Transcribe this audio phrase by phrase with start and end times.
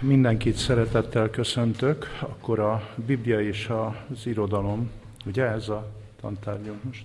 [0.00, 4.90] Mindenkit szeretettel köszöntök, akkor a Biblia és az irodalom,
[5.26, 5.86] ugye ez a
[6.20, 7.04] tantárgyunk most?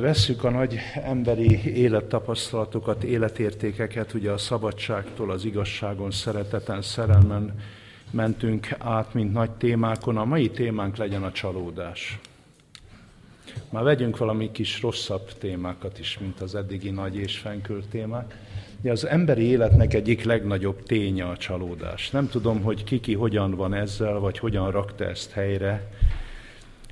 [0.00, 7.60] Vesszük a nagy emberi élettapasztalatokat, életértékeket, ugye a szabadságtól, az igazságon, szereteten, szerelmen
[8.10, 10.16] mentünk át, mint nagy témákon.
[10.16, 12.18] A mai témánk legyen a csalódás.
[13.70, 18.36] Már vegyünk valami kis rosszabb témákat is, mint az eddigi nagy és fenkölt témák.
[18.82, 22.10] Ugye az emberi életnek egyik legnagyobb ténye a csalódás.
[22.10, 25.90] Nem tudom, hogy kiki hogyan van ezzel, vagy hogyan rakta ezt helyre,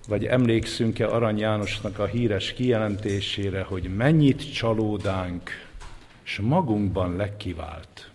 [0.09, 5.51] vagy emlékszünk-e Arany Jánosnak a híres kijelentésére, hogy mennyit csalódánk,
[6.25, 8.11] és magunkban legkivált.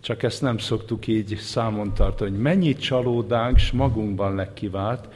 [0.00, 5.08] Csak ezt nem szoktuk így számon tartani, hogy mennyit csalódánk, és magunkban legkivált.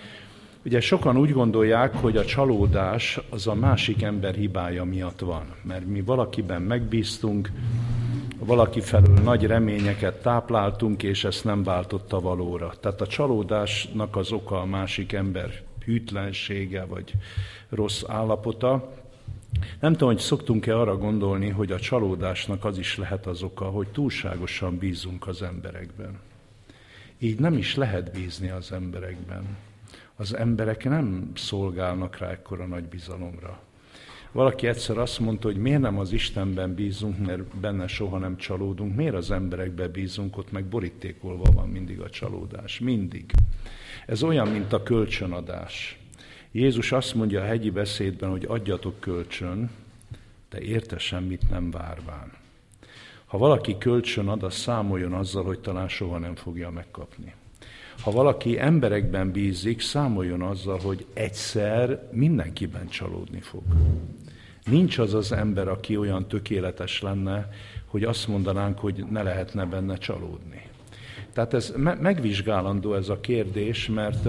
[0.64, 5.86] Ugye sokan úgy gondolják, hogy a csalódás az a másik ember hibája miatt van, mert
[5.86, 7.50] mi valakiben megbíztunk,
[8.38, 12.72] valaki felől nagy reményeket tápláltunk, és ezt nem váltotta valóra.
[12.80, 17.12] Tehát a csalódásnak az oka a másik ember hűtlensége, vagy
[17.68, 18.92] rossz állapota.
[19.80, 23.88] Nem tudom, hogy szoktunk-e arra gondolni, hogy a csalódásnak az is lehet az oka, hogy
[23.88, 26.18] túlságosan bízunk az emberekben.
[27.18, 29.56] Így nem is lehet bízni az emberekben
[30.20, 33.60] az emberek nem szolgálnak rá ekkora nagy bizalomra.
[34.32, 38.96] Valaki egyszer azt mondta, hogy miért nem az Istenben bízunk, mert benne soha nem csalódunk,
[38.96, 42.78] miért az emberekbe bízunk, ott meg borítékolva van mindig a csalódás.
[42.78, 43.32] Mindig.
[44.06, 45.98] Ez olyan, mint a kölcsönadás.
[46.52, 49.70] Jézus azt mondja a hegyi beszédben, hogy adjatok kölcsön,
[50.50, 52.32] de érte semmit nem várván.
[53.26, 57.34] Ha valaki kölcsön ad, az számoljon azzal, hogy talán soha nem fogja megkapni.
[58.02, 63.62] Ha valaki emberekben bízik, számoljon azzal, hogy egyszer mindenkiben csalódni fog.
[64.64, 67.48] Nincs az az ember, aki olyan tökéletes lenne,
[67.86, 70.62] hogy azt mondanánk, hogy ne lehetne benne csalódni.
[71.32, 74.28] Tehát ez me- megvizsgálandó ez a kérdés, mert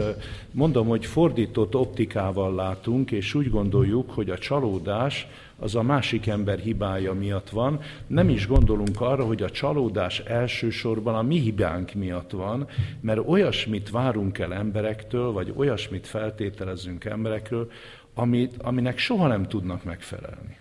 [0.51, 5.27] mondom, hogy fordított optikával látunk, és úgy gondoljuk, hogy a csalódás
[5.59, 7.79] az a másik ember hibája miatt van.
[8.07, 12.67] Nem is gondolunk arra, hogy a csalódás elsősorban a mi hibánk miatt van,
[13.01, 17.71] mert olyasmit várunk el emberektől, vagy olyasmit feltételezünk emberekről,
[18.13, 20.58] amit, aminek soha nem tudnak megfelelni.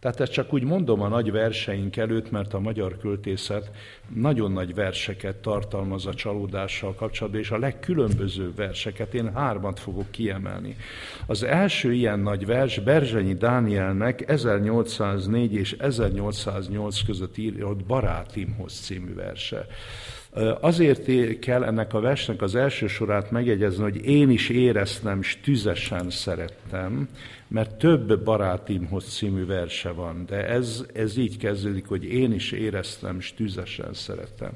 [0.00, 3.70] Tehát ezt csak úgy mondom a nagy verseink előtt, mert a magyar költészet
[4.14, 10.76] nagyon nagy verseket tartalmaz a csalódással kapcsolatban, és a legkülönbözőbb verseket, én hármat fogok kiemelni.
[11.26, 19.66] Az első ilyen nagy vers Berzsenyi Dánielnek 1804 és 1808 között írott Barátimhoz című verse.
[20.60, 26.10] Azért kell ennek a versnek az első sorát megjegyezni, hogy én is éreztem, és tüzesen
[26.10, 27.08] szerettem,
[27.48, 33.16] mert több barátimhoz című verse van, de ez, ez így kezdődik, hogy én is éreztem,
[33.18, 34.50] és tüzesen szerettem.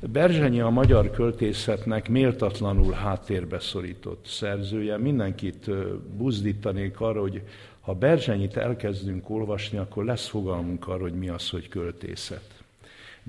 [0.00, 4.98] Berzsenyi a magyar költészetnek méltatlanul háttérbe szorított szerzője.
[4.98, 5.70] Mindenkit
[6.16, 7.42] buzdítanék arra, hogy
[7.80, 12.57] ha Berzsenyit elkezdünk olvasni, akkor lesz fogalmunk arra, hogy mi az, hogy költészet.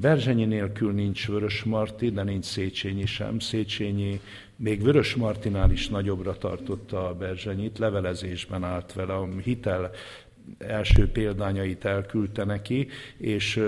[0.01, 3.39] Berzsenyi nélkül nincs Vörös Marti, de nincs Széchenyi sem.
[3.39, 4.19] Széchenyi
[4.55, 9.91] még Vörös Martinál is nagyobbra tartotta a Berzsenyit, levelezésben állt vele, hitel
[10.57, 12.87] első példányait elküldte neki,
[13.17, 13.61] és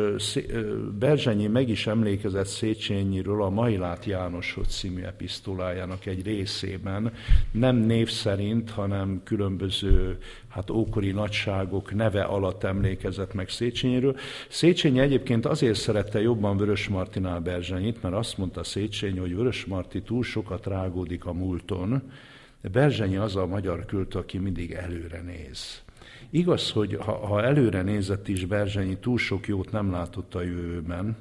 [0.99, 7.13] Berzsenyi meg is emlékezett Széchenyiről a Mailát Jánosot című episztolájának egy részében,
[7.51, 14.15] nem név szerint, hanem különböző hát ókori nagyságok neve alatt emlékezett meg Széchenyiről.
[14.49, 20.01] Széchenyi egyébként azért szerette jobban Vörös Martinál Berzsenyit, mert azt mondta Széchenyi, hogy Vörös Marti
[20.01, 22.11] túl sokat rágódik a múlton,
[22.71, 25.81] Berzsenyi az a magyar költő, aki mindig előre néz.
[26.33, 31.17] Igaz, hogy ha, ha előre nézett is Berzsenyi, túl sok jót nem látott a jövőben.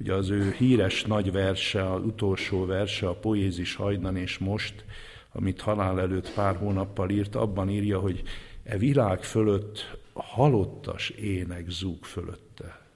[0.00, 4.84] Ugye az ő híres nagy verse, az utolsó verse, a Poézis hajdan és most,
[5.32, 8.22] amit halál előtt pár hónappal írt, abban írja, hogy
[8.64, 12.86] e világ fölött halottas ének zúg fölötte,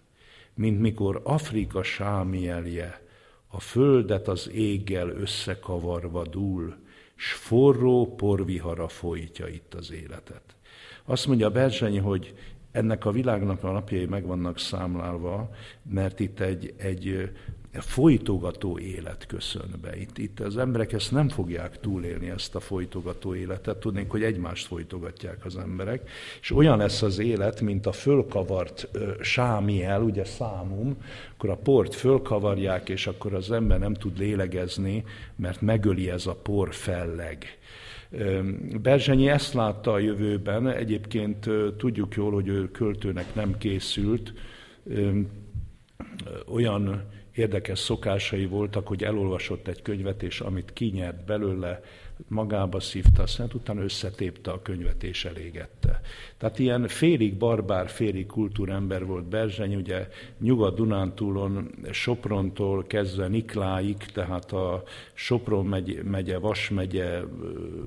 [0.54, 3.00] mint mikor Afrika sámielje
[3.46, 6.76] a földet az éggel összekavarva dúl,
[7.16, 10.43] s forró porvihara folytja itt az életet.
[11.06, 12.34] Azt mondja Berzsenyi, hogy
[12.72, 15.50] ennek a világnak a napjai meg vannak számlálva,
[15.82, 17.30] mert itt egy, egy
[17.72, 19.96] folytogató élet köszön be.
[19.96, 23.76] Itt, itt az emberek ezt nem fogják túlélni, ezt a folytogató életet.
[23.76, 26.08] Tudnék, hogy egymást folytogatják az emberek,
[26.40, 30.96] és olyan lesz az élet, mint a fölkavart ö, sámiel, ugye számum,
[31.34, 35.04] akkor a port fölkavarják, és akkor az ember nem tud lélegezni,
[35.36, 37.58] mert megöli ez a por felleg.
[38.82, 44.32] Berzsenyi ezt látta a jövőben, egyébként tudjuk jól, hogy ő költőnek nem készült,
[46.46, 47.02] olyan
[47.32, 51.80] érdekes szokásai voltak, hogy elolvasott egy könyvet, és amit kinyert belőle,
[52.28, 56.00] magába szívta, aztán utána összetépte a könyvet és elégette.
[56.36, 60.08] Tehát ilyen félig barbár, félig kultúrember volt Berzseny, ugye
[60.38, 64.82] Nyugat-Dunántúlon, Soprontól kezdve Nikláig, tehát a
[65.14, 67.20] Sopron megye, megye Vas megye,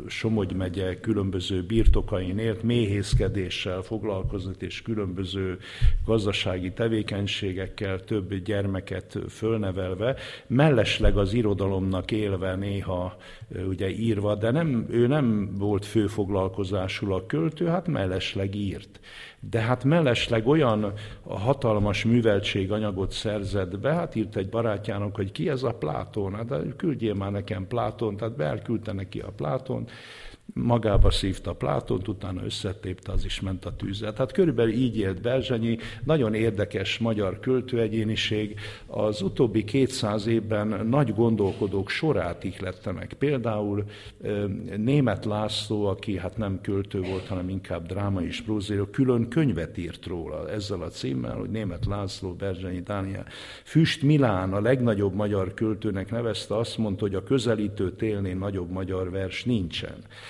[0.07, 5.57] Somogy megye különböző birtokain élt, méhészkedéssel foglalkozott, és különböző
[6.05, 10.15] gazdasági tevékenységekkel, több gyermeket fölnevelve,
[10.47, 13.17] mellesleg az irodalomnak élve néha
[13.67, 18.99] ugye írva, de nem, ő nem volt főfoglalkozású a költő, hát mellesleg írt.
[19.39, 20.93] De hát mellesleg olyan
[21.27, 27.13] hatalmas műveltséganyagot szerzett be, hát írt egy barátjának, hogy ki ez a Plátón, hát küldjél
[27.13, 29.87] már nekem Plátón, tehát belküldte neki a Plátón,
[30.53, 34.13] magába szívta Plátont, utána összetépte, az is ment a tűzzel.
[34.13, 38.59] Tehát körülbelül így élt Berzsenyi, nagyon érdekes magyar költőegyéniség.
[38.85, 43.13] Az utóbbi 200 évben nagy gondolkodók sorát ihlette meg.
[43.19, 43.83] Például
[44.77, 50.05] Német László, aki hát nem költő volt, hanem inkább dráma és prózíró, külön könyvet írt
[50.05, 53.25] róla ezzel a címmel, hogy Német László, Berzsenyi Dániel.
[53.63, 59.09] Füst Milán, a legnagyobb magyar költőnek nevezte, azt mondta, hogy a közelítő télnél nagyobb magyar
[59.09, 59.95] vers nincsen.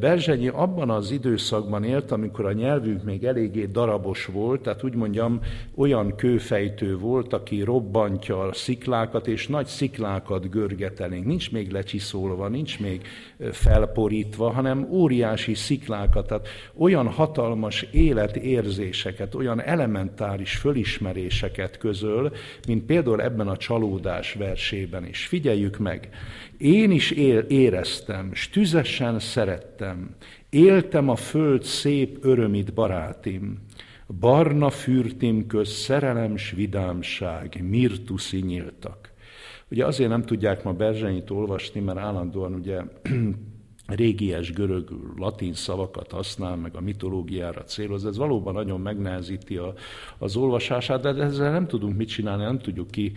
[0.00, 5.40] Berzsenyi abban az időszakban élt, amikor a nyelvünk még eléggé darabos volt, tehát úgy mondjam,
[5.74, 11.24] olyan kőfejtő volt, aki robbantja a sziklákat, és nagy sziklákat görgetelénk.
[11.24, 13.06] Nincs még lecsiszolva, nincs még
[13.52, 22.32] felporítva, hanem óriási sziklákat, tehát olyan hatalmas életérzéseket, olyan elementáris fölismeréseket közöl,
[22.66, 25.26] mint például ebben a csalódás versében is.
[25.26, 26.08] Figyeljük meg,
[26.58, 28.50] én is él, éreztem, s
[29.18, 29.67] szerettem,
[30.50, 33.58] éltem a föld szép örömit, barátim,
[34.20, 39.12] barna fürtim köz szerelem s vidámság, mirtuszi nyíltak.
[39.70, 42.80] Ugye azért nem tudják ma Berzsenyit olvasni, mert állandóan ugye
[43.94, 49.74] régies görög, latin szavakat használ, meg a mitológiára céloz, ez valóban nagyon megnehezíti a,
[50.18, 53.12] az olvasását, de ezzel nem tudunk mit csinálni, nem tudjuk ki,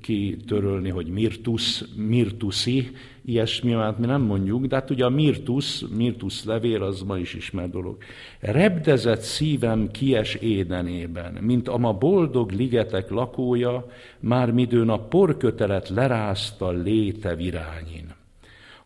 [0.00, 2.90] ki törölni, hogy mirtus, mirtusi,
[3.24, 7.34] ilyesmi, hát mi nem mondjuk, de hát ugye a mirtus, mirtus levél, az ma is
[7.34, 7.96] ismert dolog.
[8.40, 13.86] Repdezett szívem kies édenében, mint ama boldog ligetek lakója,
[14.20, 18.13] már midőn a porkötelet lerázta léte virányin.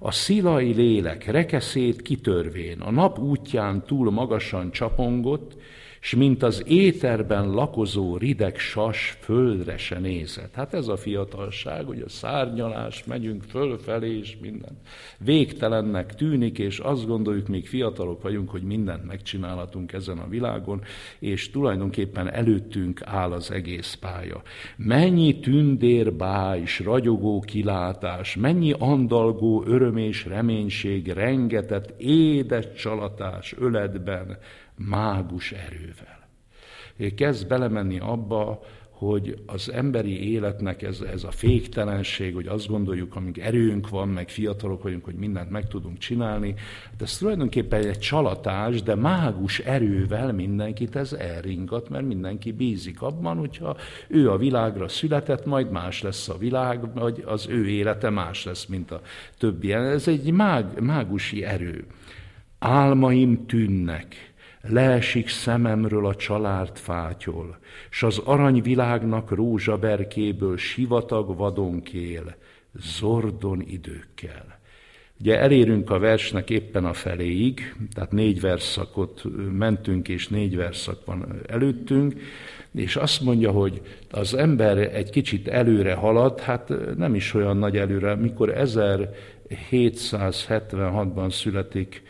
[0.00, 5.56] A szilai lélek rekeszét kitörvén, a nap útján túl magasan csapongott,
[6.00, 10.55] s mint az éterben lakozó rideg sas földre se nézett.
[10.55, 14.79] Hát ez a fiatalság, hogy a szárnyalás, megyünk fölfelé, és minden
[15.19, 20.83] végtelennek tűnik, és azt gondoljuk, még fiatalok vagyunk, hogy mindent megcsinálhatunk ezen a világon,
[21.19, 24.43] és tulajdonképpen előttünk áll az egész pálya.
[24.77, 34.39] Mennyi tündér bájs, ragyogó kilátás, mennyi andalgó öröm és reménység rengetett édes csalatás öletben,
[34.79, 36.17] mágus erővel.
[37.15, 38.63] Kezd belemenni abba,
[38.99, 44.29] hogy az emberi életnek ez, ez a féktelenség, hogy azt gondoljuk, amíg erőnk van, meg
[44.29, 46.55] fiatalok vagyunk, hogy mindent meg tudunk csinálni,
[46.99, 53.37] de ez tulajdonképpen egy csalatás, de mágus erővel mindenkit ez elringat, mert mindenki bízik abban,
[53.37, 53.77] hogyha
[54.09, 58.67] ő a világra született, majd más lesz a világ, vagy az ő élete más lesz,
[58.67, 59.01] mint a
[59.39, 59.73] többi.
[59.73, 61.85] Ez egy mág, mágusi erő.
[62.58, 64.28] Álmaim tűnnek,
[64.60, 67.58] leesik szememről a család fátyol,
[67.91, 72.36] s az aranyvilágnak rózsaberkéből sivatag vadonkél,
[72.74, 74.58] zordon időkkel.
[75.20, 79.22] Ugye elérünk a versnek éppen a feléig, tehát négy verszakot
[79.53, 82.15] mentünk, és négy verszak van előttünk,
[82.74, 87.77] és azt mondja, hogy az ember egy kicsit előre halad, hát nem is olyan nagy
[87.77, 92.03] előre, mikor 1776-ban születik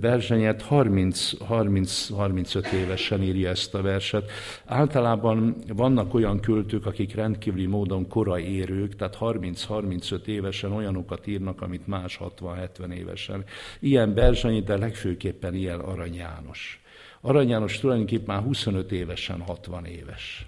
[0.00, 4.30] Berzsenyet 30-35 évesen írja ezt a verset.
[4.64, 11.86] Általában vannak olyan költők, akik rendkívüli módon korai érők, tehát 30-35 évesen olyanokat írnak, amit
[11.86, 13.44] más 60-70 évesen.
[13.80, 16.82] Ilyen Berzsenyi, de legfőképpen ilyen Arany János.
[17.20, 20.46] Arany János tulajdonképpen már 25 évesen 60 éves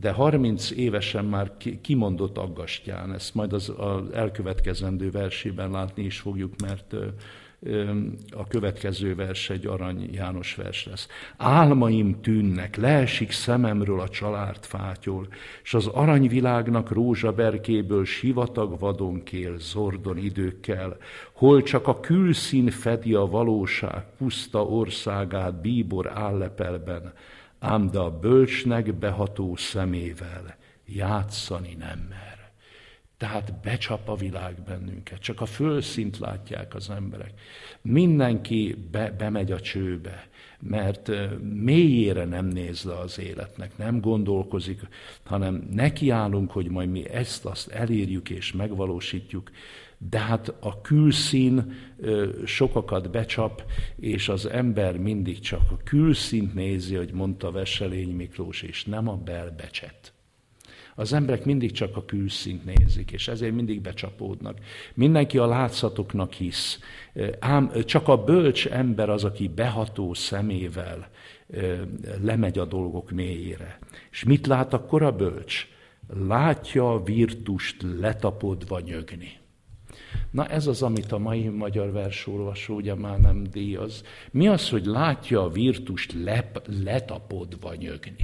[0.00, 6.60] de 30 évesen már kimondott aggastyán, ezt majd az, az elkövetkezendő versében látni is fogjuk,
[6.60, 6.94] mert
[8.30, 11.08] a következő vers egy Arany János vers lesz.
[11.36, 15.28] Álmaim tűnnek, leesik szememről a család fátyol,
[15.62, 20.96] s az aranyvilágnak rózsaberkéből sivatag vadon kél, zordon időkkel,
[21.32, 27.12] hol csak a külszín fedi a valóság puszta országát bíbor állepelben,
[27.58, 32.31] ám de a bölcsnek beható szemével játszani nem mer.
[33.22, 37.32] Tehát becsap a világ bennünket, csak a fölszint látják az emberek.
[37.82, 40.28] Mindenki be, bemegy a csőbe,
[40.60, 41.10] mert
[41.42, 44.80] mélyére nem néz le az életnek, nem gondolkozik,
[45.22, 49.50] hanem nekiállunk, hogy majd mi ezt-azt elérjük és megvalósítjuk,
[50.10, 51.72] de hát a külszín
[52.44, 53.62] sokakat becsap,
[53.96, 59.16] és az ember mindig csak a külszínt nézi, hogy mondta Veselény Miklós, és nem a
[59.16, 60.11] belbecset.
[60.94, 64.58] Az emberek mindig csak a külszínt nézik, és ezért mindig becsapódnak.
[64.94, 66.78] Mindenki a látszatoknak hisz.
[67.38, 71.08] Ám csak a bölcs ember az, aki beható szemével
[72.22, 73.78] lemegy a dolgok mélyére.
[74.10, 75.68] És mit lát akkor a bölcs?
[76.26, 79.40] Látja a virtust letapodva nyögni.
[80.30, 84.02] Na ez az, amit a mai magyar versolvasó ugye már nem díjaz.
[84.30, 88.16] Mi az, hogy látja a virtust lep, letapodva nyögni?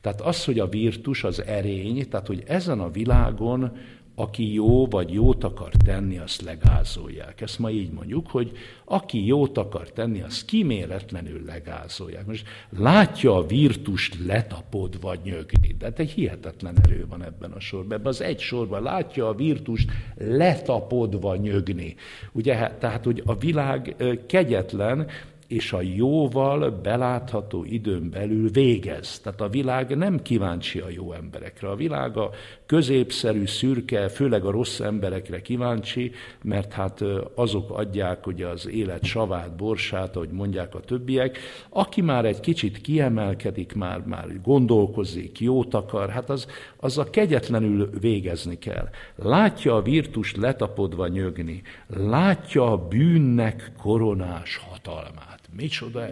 [0.00, 3.72] Tehát az, hogy a virtus, az erény, tehát hogy ezen a világon
[4.20, 7.40] aki jó vagy jót akar tenni, azt legázolják.
[7.40, 8.52] Ezt ma így mondjuk, hogy
[8.84, 12.26] aki jót akar tenni, azt kiméletlenül legázolják.
[12.26, 12.46] Most
[12.78, 17.98] látja a virtust letapodva nyögni, de egy hihetetlen erő van ebben a sorban.
[17.98, 21.94] Ebben az egy sorban látja a virtust letapodva nyögni.
[22.32, 25.06] Ugye, tehát, hogy a világ kegyetlen,
[25.50, 29.18] és a jóval belátható időn belül végez.
[29.18, 31.68] Tehát a világ nem kíváncsi a jó emberekre.
[31.68, 32.30] A világ a
[32.66, 37.04] középszerű, szürke, főleg a rossz emberekre kíváncsi, mert hát
[37.34, 41.38] azok adják ugye az élet savát, borsát, ahogy mondják a többiek.
[41.68, 47.90] Aki már egy kicsit kiemelkedik, már, már gondolkozik, jót akar, hát az, az a kegyetlenül
[48.00, 48.88] végezni kell.
[49.16, 55.39] Látja a virtust letapodva nyögni, látja a bűnnek koronás hatalmát.
[55.56, 56.06] Micsoda,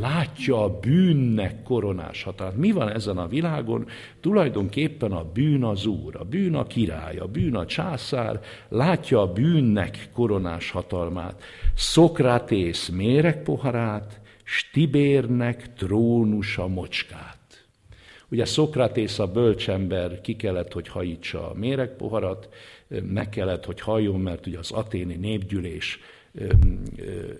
[0.00, 2.56] látja a bűnnek koronás hatalmát.
[2.56, 3.86] Mi van ezen a világon?
[4.20, 9.32] Tulajdonképpen a bűn az úr, a bűn a király, a bűn a császár, látja a
[9.32, 11.42] bűnnek koronás hatalmát.
[11.74, 17.66] Szokratész méregpoharát, Stibérnek trónusa mocskát.
[18.28, 22.48] Ugye Szokratész a bölcsember ki kellett, hogy hajítsa a méregpoharat,
[23.02, 25.98] meg kellett, hogy halljon, mert ugye az aténi népgyűlés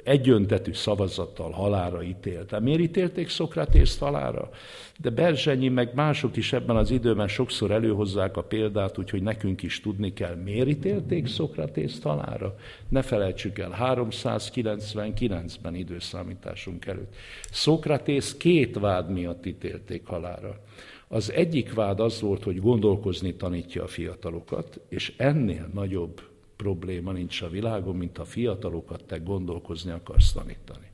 [0.03, 2.61] egyöntetű szavazattal halára ítélte.
[2.61, 4.51] Miért ítélték Szokratészt halára?
[4.99, 9.81] De Berzsenyi meg mások is ebben az időben sokszor előhozzák a példát, úgyhogy nekünk is
[9.81, 12.55] tudni kell, miért ítélték Szokratészt halára.
[12.89, 17.15] Ne felejtsük el, 399-ben időszámításunk előtt.
[17.51, 20.61] Szokratész két vád miatt ítélték halára.
[21.09, 26.31] Az egyik vád az volt, hogy gondolkozni tanítja a fiatalokat, és ennél nagyobb
[26.63, 30.87] probléma nincs a világon, mint a fiatalokat te gondolkozni akarsz tanítani.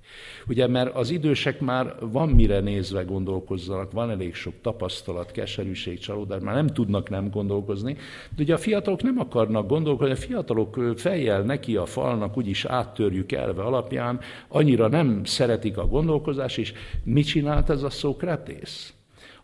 [0.46, 6.42] Ugye, mert az idősek már van mire nézve gondolkozzanak, van elég sok tapasztalat, keserűség, csalódás,
[6.42, 7.96] már nem tudnak nem gondolkozni,
[8.36, 13.32] de ugye a fiatalok nem akarnak gondolkozni, a fiatalok fejjel neki a falnak úgyis áttörjük
[13.32, 16.72] elve alapján, annyira nem szeretik a gondolkozás, és
[17.02, 18.92] mit csinált ez a Szókratész?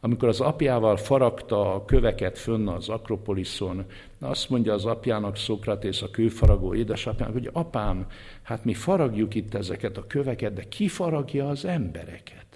[0.04, 3.84] Amikor az apjával faragta a köveket fönn az Akropoliszon,
[4.20, 8.06] azt mondja az apjának Szokratész, a kőfaragó édesapjának, hogy apám,
[8.42, 12.46] hát mi faragjuk itt ezeket a köveket, de ki faragja az embereket?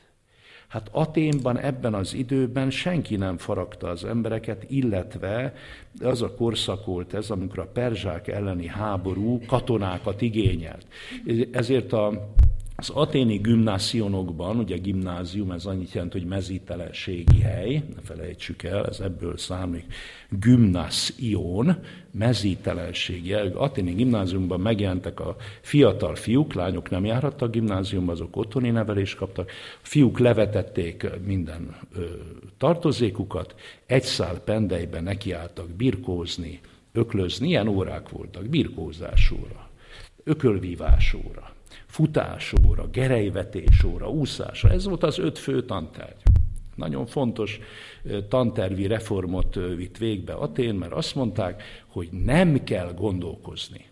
[0.69, 5.55] Hát Aténban ebben az időben senki nem faragta az embereket, illetve
[6.01, 10.87] az a korszak volt ez, amikor a perzsák elleni háború katonákat igényelt.
[11.53, 12.33] Ezért a
[12.81, 19.01] az aténi gimnászionokban, ugye gimnázium, ez annyit jelent, hogy mezítelenségi hely, ne felejtsük el, ez
[19.01, 19.85] ebből számít,
[20.31, 21.77] gimnázion,
[22.11, 23.51] mezítelenségi hely.
[23.55, 29.51] Aténi gimnáziumban megjelentek a fiatal fiúk, lányok nem járhattak gimnáziumba, azok otthoni nevelést kaptak.
[29.83, 32.05] A fiúk levetették minden ö,
[32.59, 33.55] tartozékukat,
[33.87, 36.61] egy szál pendelyben nekiálltak birkózni,
[36.93, 39.69] öklözni, ilyen órák voltak, birkózásóra,
[40.25, 41.57] ökölvívásóra
[41.89, 44.71] futásóra, gerejvetésóra, úszásra.
[44.71, 46.23] Ez volt az öt fő tantárgy.
[46.75, 47.61] Nagyon fontos
[48.29, 53.85] tantervi reformot vitt végbe Atén, mert azt mondták, hogy nem kell gondolkozni.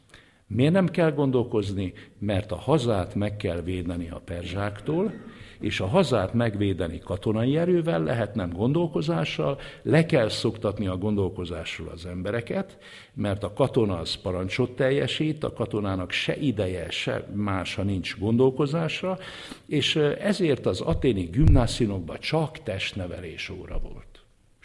[0.47, 1.93] Miért nem kell gondolkozni?
[2.19, 5.12] Mert a hazát meg kell védeni a perzsáktól,
[5.60, 12.06] és a hazát megvédeni katonai erővel lehet, nem gondolkozással, le kell szoktatni a gondolkozásról az
[12.06, 12.78] embereket,
[13.14, 19.18] mert a katona az parancsot teljesít, a katonának se ideje, se mása nincs gondolkozásra,
[19.66, 24.15] és ezért az aténi gimnászionokban csak testnevelés óra volt.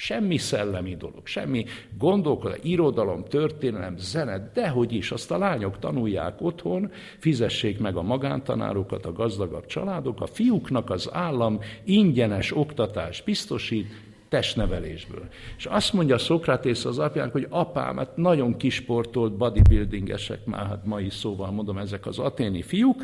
[0.01, 1.65] Semmi szellemi dolog, semmi
[1.97, 9.05] gondolkodás, irodalom, történelem, zene, dehogy is, azt a lányok tanulják otthon, fizessék meg a magántanárokat,
[9.05, 13.87] a gazdagabb családok, a fiúknak az állam ingyenes oktatás biztosít,
[14.31, 15.27] testnevelésből.
[15.57, 21.09] És azt mondja Szokratész az apjának, hogy apám, hát nagyon kisportolt bodybuildingesek, már hát mai
[21.09, 23.03] szóval mondom, ezek az aténi fiúk,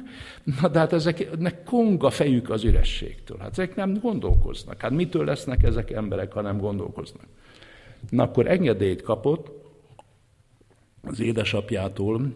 [0.62, 3.38] na de hát ezeknek konga fejük az ürességtől.
[3.38, 4.82] Hát ezek nem gondolkoznak.
[4.82, 7.26] Hát mitől lesznek ezek emberek, ha nem gondolkoznak?
[8.10, 9.52] Na akkor engedélyt kapott
[11.02, 12.34] az édesapjától,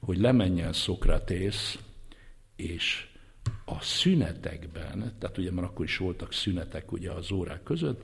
[0.00, 1.78] hogy lemenjen Szokratész,
[2.56, 3.06] és
[3.64, 8.00] a szünetekben, tehát ugye már akkor is voltak szünetek ugye az órák között,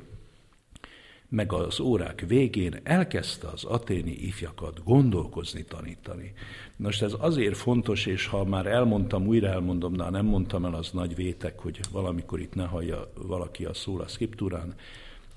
[1.29, 6.33] meg az órák végén elkezdte az aténi ifjakat gondolkozni, tanítani.
[6.77, 10.91] Most ez azért fontos, és ha már elmondtam, újra elmondom, de nem mondtam el, az
[10.91, 14.75] nagy vétek, hogy valamikor itt ne hallja valaki a szól a szkriptúrán,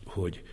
[0.05, 0.43] hogy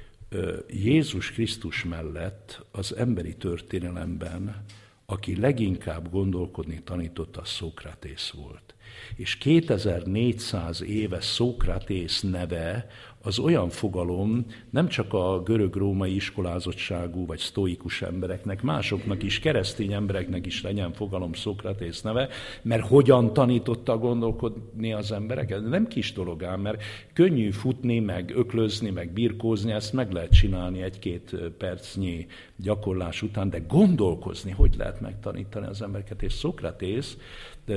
[0.68, 4.64] Jézus Krisztus mellett az emberi történelemben,
[5.06, 8.74] aki leginkább gondolkodni tanította, Szókratész volt.
[9.14, 12.86] És 2400 éve Szókratész neve
[13.26, 20.46] az olyan fogalom nem csak a görög-római iskolázottságú vagy sztoikus embereknek, másoknak is, keresztény embereknek
[20.46, 22.28] is legyen fogalom Szokratész neve,
[22.62, 25.68] mert hogyan tanította gondolkodni az embereket?
[25.68, 30.82] Nem kis dolog ám, mert könnyű futni, meg öklözni, meg birkózni, ezt meg lehet csinálni
[30.82, 36.22] egy-két percnyi gyakorlás után, de gondolkozni, hogy lehet megtanítani az embereket?
[36.22, 37.16] És Szokratész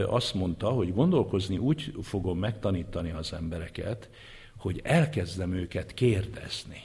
[0.05, 4.09] azt mondta, hogy gondolkozni úgy fogom megtanítani az embereket,
[4.59, 6.83] hogy elkezdem őket kérdezni.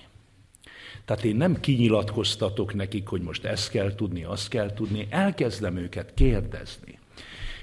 [1.04, 6.14] Tehát én nem kinyilatkoztatok nekik, hogy most ezt kell tudni, azt kell tudni, elkezdem őket
[6.14, 6.99] kérdezni.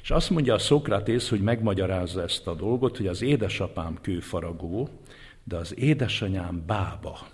[0.01, 4.89] És azt mondja a Szokratész, hogy megmagyarázza ezt a dolgot, hogy az édesapám kőfaragó,
[5.43, 7.27] de az édesanyám bába.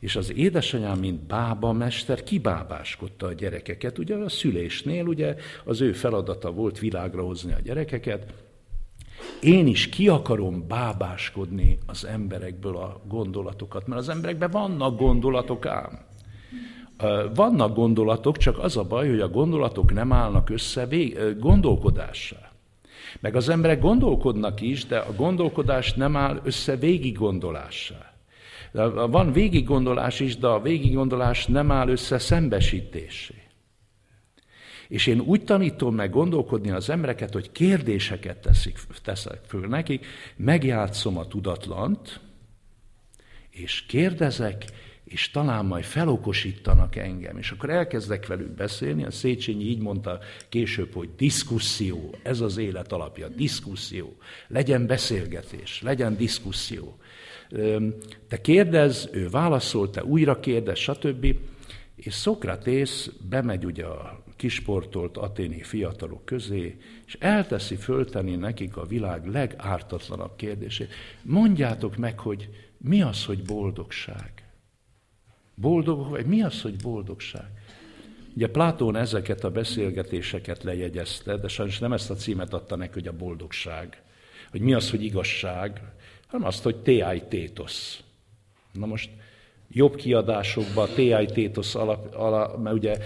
[0.00, 3.98] És az édesanyám, mint bába mester, kibábáskodta a gyerekeket.
[3.98, 8.32] Ugye a szülésnél ugye az ő feladata volt világra hozni a gyerekeket,
[9.42, 15.98] én is ki akarom bábáskodni az emberekből a gondolatokat, mert az emberekben vannak gondolatok ám.
[17.34, 20.88] Vannak gondolatok, csak az a baj, hogy a gondolatok nem állnak össze
[21.38, 22.52] gondolkodássá.
[23.20, 28.12] Meg az emberek gondolkodnak is, de a gondolkodás nem áll össze végiggondolássá.
[29.10, 33.41] Van végiggondolás is, de a végiggondolás nem áll össze szembesítésé.
[34.92, 41.18] És én úgy tanítom meg gondolkodni az embereket, hogy kérdéseket teszik, teszek föl nekik, megjátszom
[41.18, 42.20] a tudatlant,
[43.50, 44.64] és kérdezek,
[45.04, 50.92] és talán majd felokosítanak engem, és akkor elkezdek velük beszélni, a Széchenyi így mondta később,
[50.94, 54.16] hogy diszkuszió, ez az élet alapja, diszkuszió,
[54.48, 56.96] legyen beszélgetés, legyen diszkuszió.
[58.28, 61.36] Te kérdez, ő válaszol, te újra kérdez, stb.
[61.96, 69.26] És Szokratész bemegy ugye a kisportolt aténi fiatalok közé, és elteszi föltenni nekik a világ
[69.26, 70.92] legártatlanabb kérdését.
[71.22, 74.32] Mondjátok meg, hogy mi az, hogy boldogság?
[75.54, 77.50] Boldog, vagy mi az, hogy boldogság?
[78.34, 83.08] Ugye Platón ezeket a beszélgetéseket lejegyezte, de sajnos nem ezt a címet adta neki, hogy
[83.08, 84.02] a boldogság.
[84.50, 85.80] Hogy mi az, hogy igazság,
[86.26, 88.02] hanem azt, hogy teai tétosz.
[88.72, 89.10] Na most
[89.72, 92.98] jobb kiadásokban, TI Tétosz alap, alap, mert ugye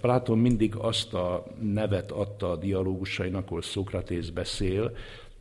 [0.00, 4.92] Platon mindig azt a nevet adta a dialógusainak, ahol Szokratész beszél,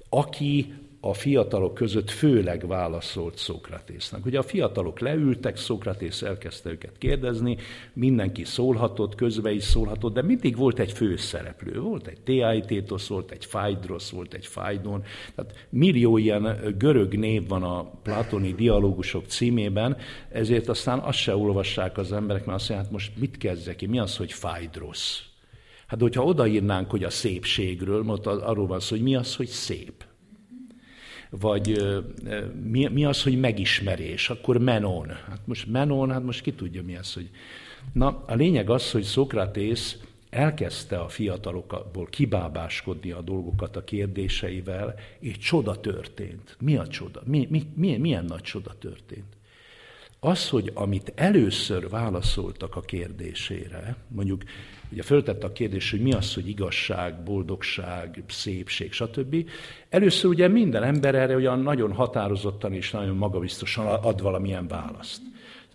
[0.10, 4.26] aki a fiatalok között főleg válaszolt Szókratésznak.
[4.26, 7.58] Ugye a fiatalok leültek, Szókratész elkezdte őket kérdezni,
[7.94, 11.80] mindenki szólhatott, közbe is szólhatott, de mindig volt egy főszereplő.
[11.80, 15.04] Volt egy Teaitétosz, volt egy Fájdrosz, volt egy Fájdon.
[15.36, 19.98] Tehát millió ilyen görög név van a platoni dialógusok címében,
[20.32, 23.86] ezért aztán azt se olvassák az emberek, mert azt mondják, hát most mit kezdjek ki,
[23.86, 25.24] mi az, hogy Fájdrosz?
[25.88, 30.08] Hát, hogyha odaírnánk, hogy a szépségről, mert arról van szó, hogy mi az, hogy szép
[31.30, 31.84] vagy
[32.64, 35.08] mi, mi az, hogy megismerés, akkor menon.
[35.08, 37.30] Hát most menon, hát most ki tudja mi az, hogy...
[37.94, 39.98] Na, a lényeg az, hogy Szokratész
[40.30, 46.56] elkezdte a fiatalokból kibábáskodni a dolgokat a kérdéseivel, és csoda történt.
[46.60, 47.22] Mi a csoda?
[47.26, 49.38] Mi, mi, milyen, milyen nagy csoda történt?
[50.20, 54.44] Az, hogy amit először válaszoltak a kérdésére, mondjuk
[54.92, 59.50] ugye föltette a kérdés, hogy mi az, hogy igazság, boldogság, szépség, stb.
[59.90, 65.22] Először ugye minden ember erre olyan nagyon határozottan és nagyon magabiztosan ad valamilyen választ.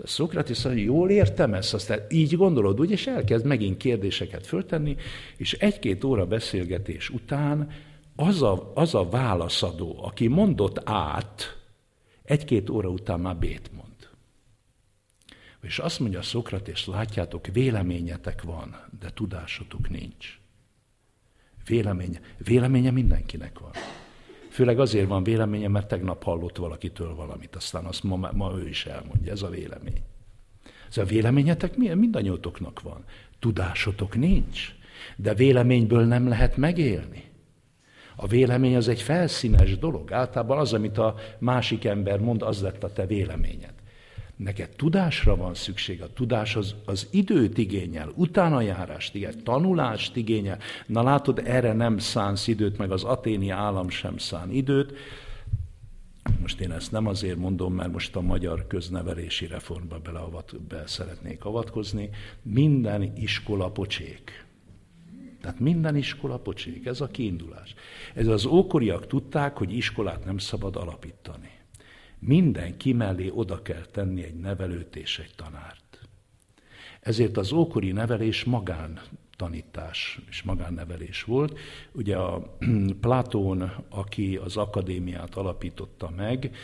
[0.04, 4.96] Szokratész mondja, jól értem ezt, aztán így gondolod, úgy, és elkezd megint kérdéseket föltenni,
[5.36, 7.70] és egy-két óra beszélgetés után
[8.16, 11.58] az a, az a válaszadó, aki mondott át,
[12.24, 13.93] egy-két óra után már bét mond.
[15.64, 20.38] És azt mondja Szokratész, látjátok, véleményetek van, de tudásotok nincs.
[21.66, 23.70] Véleménye, véleménye mindenkinek van.
[24.50, 28.86] Főleg azért van véleménye, mert tegnap hallott valakitől valamit, aztán azt ma, ma ő is
[28.86, 30.02] elmondja, ez a vélemény.
[30.88, 31.98] Ez a véleményetek milyen?
[31.98, 33.04] Mindannyiótoknak van.
[33.38, 34.74] Tudásotok nincs,
[35.16, 37.24] de véleményből nem lehet megélni.
[38.16, 40.12] A vélemény az egy felszínes dolog.
[40.12, 43.74] Általában az, amit a másik ember mond, az lett a te véleményed.
[44.44, 50.58] Neked tudásra van szükség, a tudás az, az időt igényel, utánajárást igényel, tanulást igényel.
[50.86, 54.92] Na látod, erre nem szánsz időt, meg az aténi állam sem szán időt.
[56.40, 61.44] Most én ezt nem azért mondom, mert most a magyar köznevelési reformba beleavat, be szeretnék
[61.44, 62.10] avatkozni.
[62.42, 64.46] Minden iskola pocsék.
[65.40, 67.74] Tehát minden iskola pocsék, ez a kiindulás.
[68.14, 71.53] Ez az ókoriak tudták, hogy iskolát nem szabad alapítani.
[72.26, 75.98] Mindenki mellé oda kell tenni egy nevelőt és egy tanárt.
[77.00, 79.00] Ezért az ókori nevelés magán
[79.36, 81.58] tanítás és magánnevelés volt.
[81.92, 82.56] Ugye a
[83.00, 86.56] Platón, aki az akadémiát alapította meg,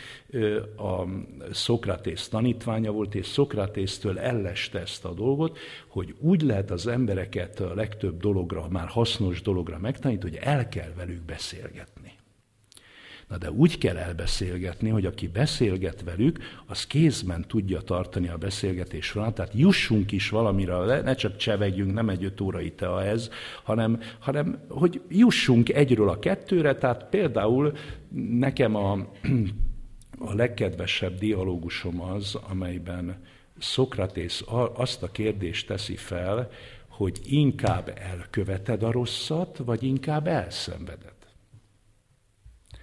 [0.77, 1.03] a
[1.51, 7.73] Szokratész tanítványa volt, és Szokratésztől elleste ezt a dolgot, hogy úgy lehet az embereket a
[7.73, 12.10] legtöbb dologra, már hasznos dologra megtanítani, hogy el kell velük beszélgetni.
[13.31, 19.05] Na de úgy kell elbeszélgetni, hogy aki beszélget velük, az kézben tudja tartani a beszélgetés
[19.05, 23.29] során, tehát jussunk is valamire, ne csak csevegjünk, nem egy öt órai tea ez,
[23.63, 27.73] hanem, hanem hogy jussunk egyről a kettőre, tehát például
[28.29, 28.91] nekem a,
[30.29, 33.21] a legkedvesebb dialógusom az, amelyben
[33.57, 36.49] Szokratész azt a kérdést teszi fel,
[36.87, 41.20] hogy inkább elköveted a rosszat, vagy inkább elszenveded.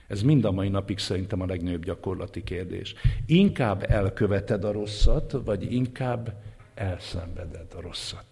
[0.09, 2.95] Ez mind a mai napig szerintem a legnagyobb gyakorlati kérdés.
[3.27, 6.35] Inkább elköveted a rosszat, vagy inkább
[6.75, 8.27] elszenveded a rosszat.